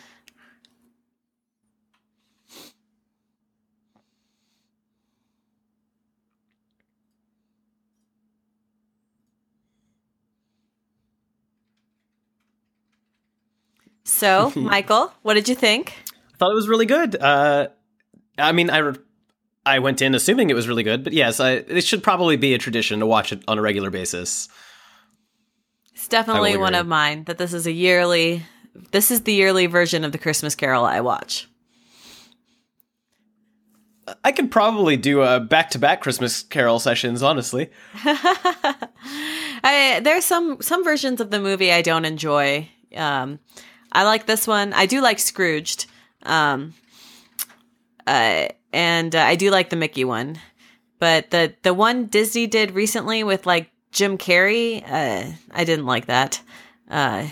So, 14.20 14.52
Michael, 14.56 15.12
what 15.22 15.34
did 15.34 15.48
you 15.48 15.54
think? 15.54 15.94
I 16.34 16.36
thought 16.36 16.50
it 16.50 16.54
was 16.54 16.68
really 16.68 16.84
good. 16.84 17.16
Uh, 17.16 17.68
I 18.36 18.52
mean, 18.52 18.68
I 18.68 18.78
re- 18.78 18.94
I 19.64 19.78
went 19.78 20.02
in 20.02 20.14
assuming 20.14 20.50
it 20.50 20.54
was 20.54 20.68
really 20.68 20.82
good, 20.82 21.04
but 21.04 21.14
yes, 21.14 21.40
I, 21.40 21.52
it 21.52 21.84
should 21.84 22.02
probably 22.02 22.36
be 22.36 22.52
a 22.52 22.58
tradition 22.58 23.00
to 23.00 23.06
watch 23.06 23.32
it 23.32 23.42
on 23.48 23.58
a 23.58 23.62
regular 23.62 23.88
basis. 23.88 24.48
It's 25.94 26.06
definitely 26.06 26.58
one 26.58 26.74
of 26.74 26.86
mine 26.86 27.24
that 27.24 27.38
this 27.38 27.54
is 27.54 27.66
a 27.66 27.72
yearly 27.72 28.42
this 28.92 29.10
is 29.10 29.22
the 29.22 29.32
yearly 29.32 29.66
version 29.66 30.04
of 30.04 30.12
the 30.12 30.18
Christmas 30.18 30.54
Carol 30.54 30.84
I 30.84 31.00
watch. 31.00 31.48
I 34.24 34.32
could 34.32 34.50
probably 34.50 34.96
do 34.96 35.22
a 35.22 35.40
back-to-back 35.40 36.00
Christmas 36.00 36.42
Carol 36.42 36.78
sessions, 36.80 37.22
honestly. 37.22 37.70
I 39.64 40.00
there's 40.02 40.26
some 40.26 40.60
some 40.60 40.84
versions 40.84 41.22
of 41.22 41.30
the 41.30 41.40
movie 41.40 41.72
I 41.72 41.80
don't 41.80 42.04
enjoy. 42.04 42.68
Um, 42.94 43.38
I 43.92 44.04
like 44.04 44.26
this 44.26 44.46
one. 44.46 44.72
I 44.72 44.86
do 44.86 45.00
like 45.00 45.18
Scrooged, 45.18 45.86
um, 46.24 46.74
uh, 48.06 48.48
and 48.72 49.14
uh, 49.16 49.20
I 49.20 49.34
do 49.36 49.50
like 49.50 49.70
the 49.70 49.76
Mickey 49.76 50.04
one. 50.04 50.38
But 50.98 51.30
the 51.30 51.54
the 51.62 51.74
one 51.74 52.06
Disney 52.06 52.46
did 52.46 52.72
recently 52.72 53.24
with 53.24 53.46
like 53.46 53.70
Jim 53.92 54.18
Carrey, 54.18 54.82
uh, 54.88 55.32
I 55.52 55.64
didn't 55.64 55.86
like 55.86 56.06
that. 56.06 56.40
Uh, 56.90 57.26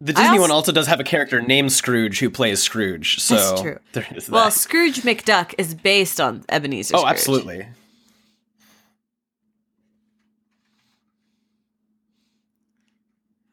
The 0.00 0.12
Disney 0.12 0.28
also- 0.30 0.40
one 0.42 0.50
also 0.50 0.72
does 0.72 0.86
have 0.86 1.00
a 1.00 1.04
character 1.04 1.40
named 1.40 1.72
Scrooge 1.72 2.18
who 2.20 2.28
plays 2.28 2.62
Scrooge, 2.62 3.20
so 3.20 3.36
That's 3.36 3.62
true. 3.62 3.78
there 3.92 4.06
is 4.14 4.26
that. 4.26 4.32
well, 4.32 4.50
Scrooge 4.50 5.00
McDuck 5.02 5.54
is 5.56 5.74
based 5.74 6.20
on 6.20 6.44
Ebenezer. 6.50 6.94
oh, 6.96 7.06
absolutely. 7.06 7.66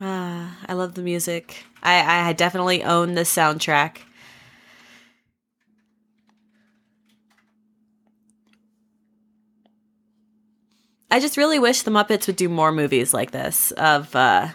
Ah, 0.01 0.57
I 0.67 0.73
love 0.73 0.95
the 0.95 1.03
music. 1.03 1.63
I, 1.83 2.29
I 2.29 2.33
definitely 2.33 2.83
own 2.83 3.13
the 3.13 3.21
soundtrack. 3.21 3.97
I 11.11 11.19
just 11.19 11.37
really 11.37 11.59
wish 11.59 11.83
the 11.83 11.91
Muppets 11.91 12.25
would 12.25 12.37
do 12.37 12.49
more 12.49 12.71
movies 12.71 13.13
like 13.13 13.31
this. 13.31 13.71
Of, 13.71 14.15
uh, 14.15 14.47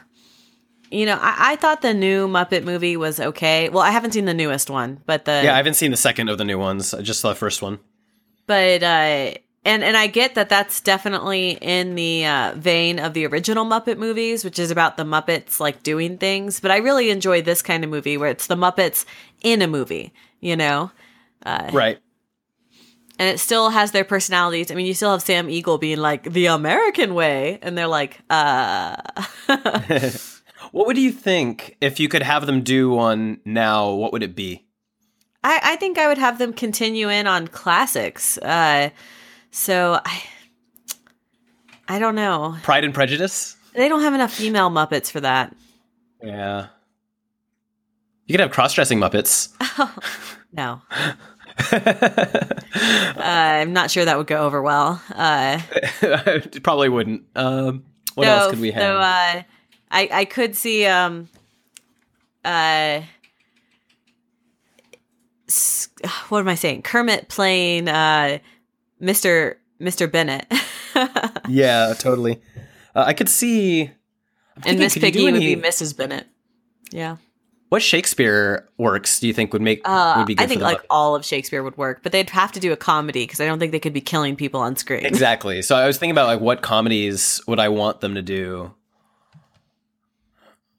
you 0.90 1.06
know, 1.06 1.18
I, 1.20 1.52
I 1.52 1.56
thought 1.56 1.82
the 1.82 1.94
new 1.94 2.26
Muppet 2.26 2.64
movie 2.64 2.96
was 2.96 3.20
okay. 3.20 3.68
Well, 3.68 3.82
I 3.82 3.90
haven't 3.90 4.12
seen 4.12 4.24
the 4.24 4.34
newest 4.34 4.68
one, 4.68 5.00
but 5.06 5.26
the 5.26 5.42
yeah, 5.44 5.52
I 5.54 5.58
haven't 5.58 5.74
seen 5.74 5.90
the 5.90 5.96
second 5.96 6.28
of 6.28 6.38
the 6.38 6.44
new 6.44 6.58
ones. 6.58 6.92
I 6.92 7.02
just 7.02 7.20
saw 7.20 7.28
the 7.28 7.34
first 7.36 7.62
one. 7.62 7.78
But 8.46 8.82
uh, 8.82 9.34
and 9.66 9.84
and 9.84 9.96
I 9.96 10.06
get 10.06 10.34
that 10.36 10.48
that's 10.48 10.80
definitely 10.80 11.50
in 11.60 11.94
the 11.94 12.24
uh, 12.24 12.54
vein 12.56 12.98
of 12.98 13.12
the 13.12 13.26
original 13.26 13.66
Muppet 13.66 13.98
movies, 13.98 14.44
which 14.44 14.58
is 14.58 14.70
about 14.70 14.96
the 14.96 15.04
Muppets 15.04 15.60
like 15.60 15.82
doing 15.82 16.16
things. 16.18 16.60
But 16.60 16.70
I 16.70 16.78
really 16.78 17.10
enjoy 17.10 17.42
this 17.42 17.60
kind 17.62 17.84
of 17.84 17.90
movie 17.90 18.16
where 18.16 18.30
it's 18.30 18.46
the 18.46 18.56
Muppets 18.56 19.04
in 19.42 19.60
a 19.62 19.66
movie, 19.66 20.12
you 20.40 20.56
know, 20.56 20.90
Right. 21.44 21.98
and 23.18 23.28
it 23.28 23.38
still 23.40 23.70
has 23.70 23.92
their 23.92 24.04
personalities. 24.04 24.70
I 24.70 24.74
mean, 24.74 24.86
you 24.86 24.94
still 24.94 25.10
have 25.12 25.22
Sam 25.22 25.48
Eagle 25.50 25.78
being 25.78 25.98
like 25.98 26.22
the 26.24 26.46
American 26.46 27.14
way, 27.14 27.58
and 27.62 27.76
they're 27.76 27.86
like, 27.86 28.20
uh, 28.30 28.96
What 30.72 30.86
would 30.88 30.98
you 30.98 31.12
think 31.12 31.76
if 31.80 32.00
you 32.00 32.08
could 32.08 32.22
have 32.22 32.46
them 32.46 32.62
do 32.62 32.90
one 32.90 33.40
now? 33.44 33.90
What 33.92 34.12
would 34.12 34.22
it 34.22 34.34
be? 34.34 34.64
I 35.44 35.60
I 35.62 35.76
think 35.76 35.96
I 35.98 36.08
would 36.08 36.18
have 36.18 36.38
them 36.38 36.52
continue 36.52 37.08
in 37.08 37.26
on 37.26 37.46
classics. 37.48 38.36
Uh, 38.38 38.90
so 39.56 39.98
I 40.04 40.22
I 41.88 41.98
don't 41.98 42.14
know. 42.14 42.56
Pride 42.62 42.84
and 42.84 42.92
Prejudice? 42.92 43.56
They 43.74 43.88
don't 43.88 44.02
have 44.02 44.14
enough 44.14 44.32
female 44.32 44.70
Muppets 44.70 45.10
for 45.10 45.20
that. 45.20 45.54
Yeah. 46.22 46.66
You 48.26 48.32
could 48.32 48.40
have 48.40 48.50
cross-dressing 48.50 48.98
Muppets. 48.98 49.52
No. 50.52 50.80
uh, 51.70 53.20
I'm 53.20 53.74
not 53.74 53.90
sure 53.90 54.06
that 54.06 54.16
would 54.16 54.26
go 54.26 54.46
over 54.46 54.62
well. 54.62 55.02
Uh, 55.14 55.60
it 56.00 56.62
probably 56.62 56.88
wouldn't. 56.88 57.24
Um, 57.34 57.84
what 58.14 58.26
else 58.26 58.50
could 58.52 58.60
we 58.60 58.70
have? 58.70 58.80
So, 58.80 58.96
uh, 58.96 59.42
I 59.90 60.08
I 60.12 60.24
could 60.24 60.56
see 60.56 60.86
um, 60.86 61.28
uh, 62.42 63.02
what 66.30 66.40
am 66.40 66.48
I 66.48 66.54
saying? 66.54 66.82
Kermit 66.82 67.28
playing 67.28 67.88
uh, 67.88 68.38
Mr. 69.00 69.56
Mr. 69.80 70.10
Bennett, 70.10 70.46
yeah, 71.48 71.94
totally. 71.98 72.40
Uh, 72.94 73.04
I 73.06 73.12
could 73.12 73.28
see. 73.28 73.82
I'm 74.56 74.62
and 74.64 74.78
Miss 74.78 74.96
Piggy 74.96 75.22
would 75.24 75.34
any- 75.34 75.54
be 75.54 75.60
Mrs. 75.60 75.96
Bennett. 75.96 76.26
Yeah. 76.90 77.16
What 77.68 77.82
Shakespeare 77.82 78.68
works 78.78 79.18
do 79.18 79.26
you 79.26 79.32
think 79.32 79.52
would 79.52 79.60
make 79.60 79.82
Uh, 79.84 80.14
would 80.18 80.26
be 80.28 80.36
good 80.36 80.44
I 80.44 80.46
think 80.46 80.62
like 80.62 80.80
all 80.88 81.16
of 81.16 81.24
Shakespeare 81.24 81.62
would 81.64 81.76
work, 81.76 82.00
but 82.02 82.12
they'd 82.12 82.30
have 82.30 82.52
to 82.52 82.60
do 82.60 82.72
a 82.72 82.76
comedy 82.76 83.24
because 83.24 83.40
I 83.40 83.44
don't 83.46 83.58
think 83.58 83.72
they 83.72 83.80
could 83.80 83.92
be 83.92 84.00
killing 84.00 84.36
people 84.36 84.60
on 84.60 84.76
screen. 84.76 85.04
Exactly. 85.04 85.60
So 85.62 85.74
I 85.74 85.84
was 85.86 85.98
thinking 85.98 86.12
about 86.12 86.28
like 86.28 86.40
what 86.40 86.62
comedies 86.62 87.40
would 87.48 87.58
I 87.58 87.68
want 87.68 88.00
them 88.00 88.14
to 88.14 88.22
do? 88.22 88.72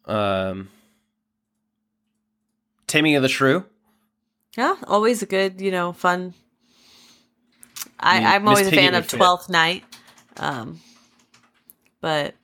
Um, 0.06 0.70
Taming 2.88 3.16
of 3.16 3.22
the 3.22 3.28
Shrew. 3.30 3.66
Yeah, 4.58 4.76
always 4.88 5.22
a 5.22 5.26
good, 5.26 5.60
you 5.60 5.72
know, 5.72 5.92
fun. 5.92 6.34
I, 8.00 8.36
I 8.36 8.40
Miss 8.40 8.50
always 8.50 8.68
a 8.68 8.72
fan 8.72 8.96
of. 8.96 9.08
Twelfth 9.08 9.50
Night, 9.50 9.84
um, 10.38 10.80
but 12.02 12.36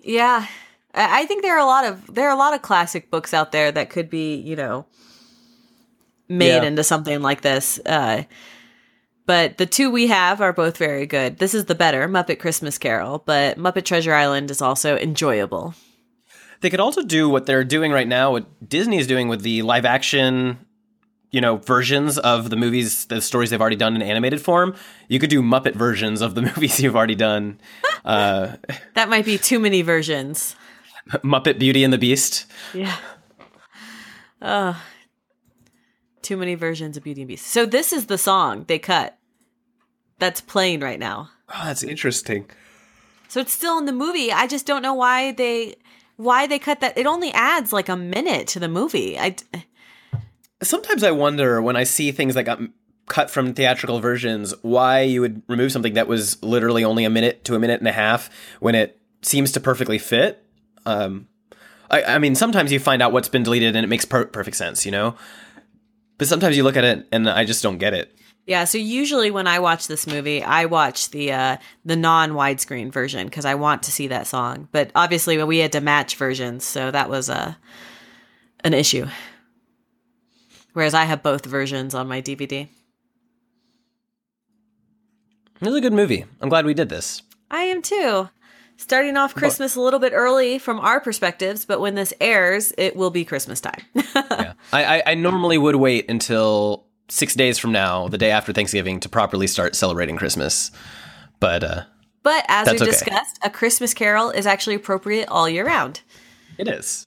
yeah, 0.00 0.46
I, 0.94 1.22
I 1.22 1.26
think 1.26 1.42
there 1.42 1.54
are 1.56 1.60
a 1.60 1.66
lot 1.66 1.84
of 1.84 2.14
there 2.14 2.28
are 2.28 2.34
a 2.34 2.38
lot 2.38 2.54
of 2.54 2.62
classic 2.62 3.10
books 3.10 3.34
out 3.34 3.52
there 3.52 3.72
that 3.72 3.90
could 3.90 4.08
be, 4.10 4.36
you 4.36 4.56
know, 4.56 4.86
made 6.28 6.48
Yeah. 6.62 6.64
into 6.64 6.84
something 6.84 7.20
like 7.22 7.40
this. 7.42 7.78
Uh, 7.84 8.24
but 9.26 9.56
the 9.56 9.66
two 9.66 9.90
we 9.90 10.08
have 10.08 10.40
are 10.40 10.52
both 10.52 10.76
very 10.76 11.06
good. 11.06 11.38
This 11.38 11.54
is 11.54 11.64
the 11.64 11.74
better 11.74 12.06
Muppet 12.08 12.38
Christmas 12.38 12.76
Carol, 12.78 13.22
but 13.24 13.56
Muppet 13.58 13.84
Treasure 13.84 14.12
Island 14.14 14.50
is 14.50 14.60
also 14.60 14.96
enjoyable. 14.98 15.74
They 16.60 16.70
could 16.70 16.80
also 16.80 17.02
do 17.02 17.28
what 17.28 17.46
they're 17.46 17.64
doing 17.64 17.90
right 17.92 18.08
now, 18.08 18.32
what 18.32 18.46
Disney 18.68 18.98
is 18.98 19.06
doing 19.06 19.28
with 19.28 19.42
the 19.42 19.62
live 19.62 19.84
action, 19.84 20.58
you 21.34 21.40
know, 21.40 21.56
versions 21.56 22.16
of 22.16 22.48
the 22.50 22.56
movies, 22.56 23.06
the 23.06 23.20
stories 23.20 23.50
they've 23.50 23.60
already 23.60 23.74
done 23.74 23.96
in 23.96 24.02
animated 24.02 24.40
form. 24.40 24.76
You 25.08 25.18
could 25.18 25.30
do 25.30 25.42
Muppet 25.42 25.74
versions 25.74 26.20
of 26.22 26.36
the 26.36 26.42
movies 26.48 26.78
you've 26.78 26.94
already 26.94 27.16
done. 27.16 27.58
Uh, 28.04 28.56
That 28.94 29.08
might 29.08 29.24
be 29.24 29.36
too 29.36 29.58
many 29.58 29.82
versions. 29.82 30.54
Muppet 31.24 31.58
Beauty 31.58 31.82
and 31.82 31.92
the 31.92 31.98
Beast. 31.98 32.46
Yeah. 32.72 32.96
Uh, 34.40 34.74
too 36.22 36.36
many 36.36 36.54
versions 36.54 36.96
of 36.96 37.02
Beauty 37.02 37.22
and 37.22 37.28
the 37.28 37.32
Beast. 37.34 37.46
So 37.48 37.66
this 37.66 37.92
is 37.92 38.06
the 38.06 38.16
song 38.16 38.64
they 38.68 38.78
cut 38.78 39.18
that's 40.20 40.40
playing 40.40 40.80
right 40.80 41.00
now. 41.00 41.30
Oh, 41.48 41.62
that's 41.64 41.82
interesting. 41.82 42.48
So 43.28 43.40
it's 43.40 43.52
still 43.52 43.76
in 43.78 43.86
the 43.86 43.92
movie. 43.92 44.30
I 44.30 44.46
just 44.46 44.66
don't 44.66 44.82
know 44.82 44.94
why 44.94 45.32
they 45.32 45.74
why 46.16 46.46
they 46.46 46.60
cut 46.60 46.78
that. 46.80 46.96
It 46.96 47.06
only 47.06 47.32
adds 47.32 47.72
like 47.72 47.88
a 47.88 47.96
minute 47.96 48.46
to 48.48 48.60
the 48.60 48.68
movie. 48.68 49.18
I 49.18 49.34
Sometimes 50.64 51.04
I 51.04 51.10
wonder 51.10 51.60
when 51.62 51.76
I 51.76 51.84
see 51.84 52.10
things 52.12 52.34
that 52.34 52.44
got 52.44 52.60
cut 53.06 53.30
from 53.30 53.54
theatrical 53.54 54.00
versions, 54.00 54.54
why 54.62 55.02
you 55.02 55.20
would 55.20 55.42
remove 55.46 55.72
something 55.72 55.94
that 55.94 56.08
was 56.08 56.42
literally 56.42 56.84
only 56.84 57.04
a 57.04 57.10
minute 57.10 57.44
to 57.44 57.54
a 57.54 57.58
minute 57.58 57.80
and 57.80 57.88
a 57.88 57.92
half 57.92 58.30
when 58.60 58.74
it 58.74 58.98
seems 59.22 59.52
to 59.52 59.60
perfectly 59.60 59.98
fit. 59.98 60.42
Um, 60.86 61.28
I, 61.90 62.02
I 62.02 62.18
mean, 62.18 62.34
sometimes 62.34 62.72
you 62.72 62.80
find 62.80 63.02
out 63.02 63.12
what's 63.12 63.28
been 63.28 63.42
deleted 63.42 63.76
and 63.76 63.84
it 63.84 63.88
makes 63.88 64.04
per- 64.04 64.24
perfect 64.26 64.56
sense, 64.56 64.86
you 64.86 64.92
know. 64.92 65.16
But 66.18 66.28
sometimes 66.28 66.56
you 66.56 66.62
look 66.62 66.76
at 66.76 66.84
it 66.84 67.06
and 67.12 67.28
I 67.28 67.44
just 67.44 67.62
don't 67.62 67.78
get 67.78 67.92
it. 67.92 68.14
yeah. 68.46 68.64
So 68.64 68.78
usually 68.78 69.30
when 69.30 69.46
I 69.46 69.58
watch 69.58 69.86
this 69.86 70.06
movie, 70.06 70.42
I 70.42 70.66
watch 70.66 71.10
the 71.10 71.32
uh, 71.32 71.56
the 71.84 71.96
non 71.96 72.32
widescreen 72.32 72.92
version 72.92 73.26
because 73.26 73.44
I 73.44 73.54
want 73.56 73.82
to 73.84 73.92
see 73.92 74.08
that 74.08 74.26
song. 74.26 74.68
But 74.72 74.90
obviously 74.94 75.42
we 75.42 75.58
had 75.58 75.72
to 75.72 75.80
match 75.80 76.16
versions, 76.16 76.64
so 76.64 76.90
that 76.90 77.10
was 77.10 77.28
a 77.28 77.58
an 78.60 78.72
issue. 78.72 79.06
Whereas 80.74 80.92
I 80.92 81.04
have 81.04 81.22
both 81.22 81.46
versions 81.46 81.94
on 81.94 82.06
my 82.08 82.20
DVD. 82.20 82.68
It 85.60 85.66
was 85.66 85.74
a 85.74 85.80
good 85.80 85.92
movie. 85.92 86.24
I'm 86.40 86.48
glad 86.48 86.66
we 86.66 86.74
did 86.74 86.88
this. 86.88 87.22
I 87.50 87.62
am 87.62 87.80
too. 87.80 88.28
Starting 88.76 89.16
off 89.16 89.36
Christmas 89.36 89.76
a 89.76 89.80
little 89.80 90.00
bit 90.00 90.12
early 90.12 90.58
from 90.58 90.80
our 90.80 91.00
perspectives, 91.00 91.64
but 91.64 91.80
when 91.80 91.94
this 91.94 92.12
airs, 92.20 92.72
it 92.76 92.96
will 92.96 93.10
be 93.10 93.24
Christmas 93.24 93.60
time. 93.60 93.80
yeah. 93.94 94.54
I, 94.72 94.84
I, 94.84 95.02
I 95.06 95.14
normally 95.14 95.56
would 95.58 95.76
wait 95.76 96.10
until 96.10 96.84
six 97.08 97.34
days 97.34 97.56
from 97.56 97.70
now, 97.70 98.08
the 98.08 98.18
day 98.18 98.32
after 98.32 98.52
Thanksgiving, 98.52 98.98
to 99.00 99.08
properly 99.08 99.46
start 99.46 99.76
celebrating 99.76 100.16
Christmas. 100.16 100.72
But 101.38 101.62
uh, 101.62 101.82
but 102.24 102.44
as 102.48 102.66
we 102.66 102.76
okay. 102.76 102.86
discussed, 102.86 103.38
a 103.44 103.50
Christmas 103.50 103.94
carol 103.94 104.30
is 104.30 104.46
actually 104.46 104.74
appropriate 104.74 105.28
all 105.28 105.48
year 105.48 105.64
round. 105.64 106.00
it 106.58 106.66
is. 106.66 107.06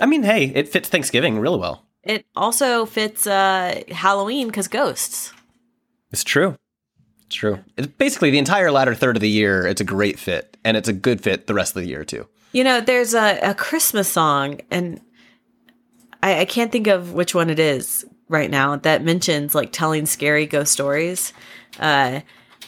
I 0.00 0.06
mean, 0.06 0.24
hey, 0.24 0.46
it 0.46 0.68
fits 0.68 0.88
Thanksgiving 0.88 1.38
really 1.38 1.58
well. 1.58 1.86
It 2.04 2.26
also 2.34 2.84
fits 2.86 3.26
uh, 3.26 3.82
Halloween 3.88 4.48
because 4.48 4.68
ghosts. 4.68 5.32
It's 6.10 6.24
true. 6.24 6.56
It's 7.26 7.36
true. 7.36 7.60
It's 7.76 7.86
basically 7.86 8.30
the 8.30 8.38
entire 8.38 8.70
latter 8.70 8.94
third 8.94 9.16
of 9.16 9.20
the 9.20 9.30
year. 9.30 9.66
It's 9.66 9.80
a 9.80 9.84
great 9.84 10.18
fit, 10.18 10.56
and 10.64 10.76
it's 10.76 10.88
a 10.88 10.92
good 10.92 11.20
fit 11.20 11.46
the 11.46 11.54
rest 11.54 11.76
of 11.76 11.82
the 11.82 11.88
year 11.88 12.04
too. 12.04 12.26
You 12.52 12.64
know, 12.64 12.80
there's 12.80 13.14
a, 13.14 13.38
a 13.40 13.54
Christmas 13.54 14.08
song, 14.08 14.60
and 14.70 15.00
I, 16.22 16.40
I 16.40 16.44
can't 16.44 16.72
think 16.72 16.86
of 16.86 17.12
which 17.12 17.34
one 17.34 17.50
it 17.50 17.58
is 17.58 18.04
right 18.28 18.50
now 18.50 18.76
that 18.76 19.04
mentions 19.04 19.54
like 19.54 19.72
telling 19.72 20.06
scary 20.06 20.46
ghost 20.46 20.72
stories. 20.72 21.32
Uh, 21.78 22.20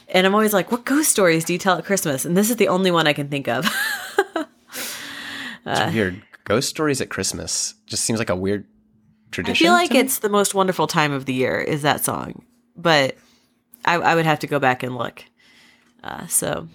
and 0.08 0.26
I'm 0.26 0.34
always 0.34 0.52
like, 0.52 0.70
what 0.70 0.84
ghost 0.84 1.10
stories 1.10 1.44
do 1.44 1.52
you 1.52 1.58
tell 1.58 1.76
at 1.76 1.84
Christmas? 1.84 2.24
And 2.24 2.36
this 2.36 2.50
is 2.50 2.56
the 2.56 2.68
only 2.68 2.90
one 2.90 3.06
I 3.06 3.12
can 3.12 3.28
think 3.28 3.48
of. 3.48 3.66
It's 5.66 5.94
weird. 5.94 6.22
Ghost 6.44 6.68
stories 6.68 7.00
at 7.00 7.08
Christmas 7.08 7.74
just 7.86 8.04
seems 8.04 8.18
like 8.18 8.30
a 8.30 8.36
weird 8.36 8.66
I 9.38 9.54
feel 9.54 9.72
like 9.72 9.94
it's 9.94 10.18
the 10.18 10.28
most 10.28 10.54
wonderful 10.54 10.86
time 10.86 11.12
of 11.12 11.24
the 11.26 11.32
year 11.34 11.58
is 11.60 11.82
that 11.82 12.04
song, 12.04 12.44
but 12.76 13.16
I, 13.84 13.94
I 13.94 14.14
would 14.14 14.26
have 14.26 14.38
to 14.40 14.46
go 14.46 14.58
back 14.58 14.82
and 14.82 14.96
look. 14.96 15.24
Uh, 16.02 16.26
so, 16.26 16.68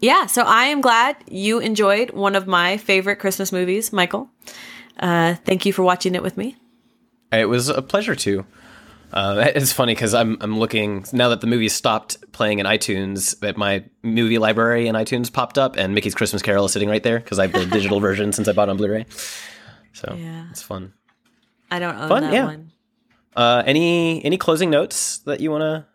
yeah, 0.00 0.26
so 0.26 0.42
I 0.42 0.64
am 0.66 0.80
glad 0.80 1.16
you 1.28 1.58
enjoyed 1.58 2.10
one 2.10 2.36
of 2.36 2.46
my 2.46 2.76
favorite 2.76 3.16
Christmas 3.16 3.52
movies, 3.52 3.92
Michael. 3.92 4.30
Uh, 4.98 5.34
thank 5.44 5.64
you 5.66 5.72
for 5.72 5.82
watching 5.82 6.14
it 6.14 6.22
with 6.22 6.36
me. 6.36 6.56
It 7.32 7.48
was 7.48 7.68
a 7.68 7.82
pleasure 7.82 8.14
to. 8.14 8.44
Uh, 9.12 9.44
it's 9.54 9.72
funny 9.72 9.94
because 9.94 10.14
I'm 10.14 10.36
I'm 10.40 10.58
looking 10.58 11.04
now 11.12 11.30
that 11.30 11.40
the 11.40 11.46
movie 11.46 11.68
stopped 11.68 12.18
playing 12.32 12.58
in 12.58 12.66
iTunes. 12.66 13.38
That 13.40 13.56
my 13.56 13.84
movie 14.02 14.38
library 14.38 14.86
in 14.88 14.94
iTunes 14.94 15.32
popped 15.32 15.58
up, 15.58 15.76
and 15.76 15.94
Mickey's 15.94 16.14
Christmas 16.14 16.42
Carol 16.42 16.66
is 16.66 16.72
sitting 16.72 16.88
right 16.88 17.02
there 17.02 17.18
because 17.18 17.38
I 17.38 17.46
have 17.46 17.52
the 17.52 17.66
digital 17.66 18.00
version 18.08 18.32
since 18.32 18.48
I 18.48 18.52
bought 18.52 18.68
it 18.68 18.72
on 18.72 18.76
Blu-ray. 18.76 19.06
So 19.92 20.14
Yeah. 20.18 20.46
it's 20.50 20.62
fun. 20.62 20.92
I 21.70 21.78
don't 21.78 21.96
own 21.96 22.08
Fun, 22.08 22.22
that 22.22 22.32
yeah. 22.32 22.44
one. 22.44 22.72
Uh, 23.36 23.62
any 23.66 24.24
any 24.24 24.36
closing 24.36 24.70
notes 24.70 25.18
that 25.18 25.40
you 25.40 25.50
wanna 25.50 25.86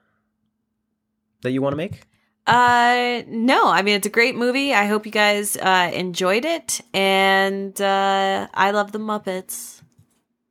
that 1.42 1.52
you 1.52 1.62
want 1.62 1.74
to 1.74 1.78
make? 1.78 2.02
Uh, 2.46 3.24
no, 3.28 3.70
I 3.70 3.82
mean 3.82 3.96
it's 3.96 4.08
a 4.08 4.10
great 4.12 4.36
movie. 4.36 4.74
I 4.74 4.86
hope 4.86 5.06
you 5.06 5.12
guys 5.12 5.56
uh, 5.58 5.92
enjoyed 5.94 6.46
it, 6.46 6.82
and 6.94 7.80
uh, 7.82 8.48
I 8.54 8.72
love 8.72 8.92
the 8.92 9.00
Muppets, 9.00 9.82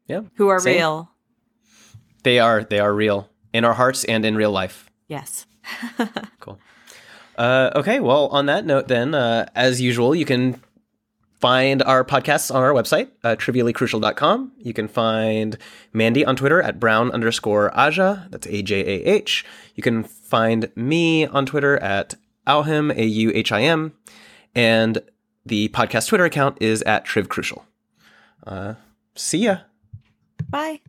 Yeah, 0.07 0.23
who 0.37 0.49
are 0.49 0.59
Same. 0.61 0.77
real. 0.77 1.11
They 2.25 2.39
are 2.39 2.65
they 2.65 2.79
are 2.81 2.93
real 2.95 3.29
in 3.53 3.65
our 3.65 3.75
hearts 3.75 4.05
and 4.05 4.25
in 4.25 4.37
real 4.37 4.51
life. 4.53 4.91
Yes. 5.09 5.47
Cool. 6.41 6.59
Uh, 7.39 7.71
okay, 7.77 8.01
well, 8.01 8.27
on 8.29 8.47
that 8.47 8.67
note, 8.67 8.89
then, 8.89 9.15
uh, 9.15 9.47
as 9.55 9.81
usual, 9.81 10.15
you 10.15 10.25
can 10.25 10.61
find 11.43 11.83
our 11.83 12.05
podcasts 12.05 12.55
on 12.55 12.63
our 12.63 12.71
website, 12.71 13.09
uh, 13.25 13.35
triviallycrucial.com. 13.35 14.53
You 14.59 14.73
can 14.73 14.87
find 14.87 15.59
Mandy 15.93 16.25
on 16.25 16.37
Twitter 16.37 16.63
at 16.63 16.79
brown 16.79 17.11
underscore 17.11 17.73
Ajah. 17.73 18.31
That's 18.31 18.47
A 18.47 18.63
J 18.63 18.81
A 18.81 19.05
H. 19.05 19.45
You 19.75 19.83
can 19.83 20.05
find 20.05 20.71
me 20.77 21.27
on 21.27 21.45
Twitter 21.45 21.77
at 21.79 22.15
Auhim, 22.47 22.97
A 22.97 23.05
U 23.05 23.33
H 23.35 23.51
I 23.51 23.63
M. 23.63 23.93
And 24.55 25.03
the 25.45 25.69
podcast 25.71 26.09
Twitter 26.09 26.25
account 26.25 26.59
is 26.61 26.81
at 26.83 27.05
Triv 27.05 27.29
Crucial. 27.29 27.67
Uh, 28.47 28.75
see 29.17 29.39
ya. 29.39 29.59
Bye. 30.49 30.81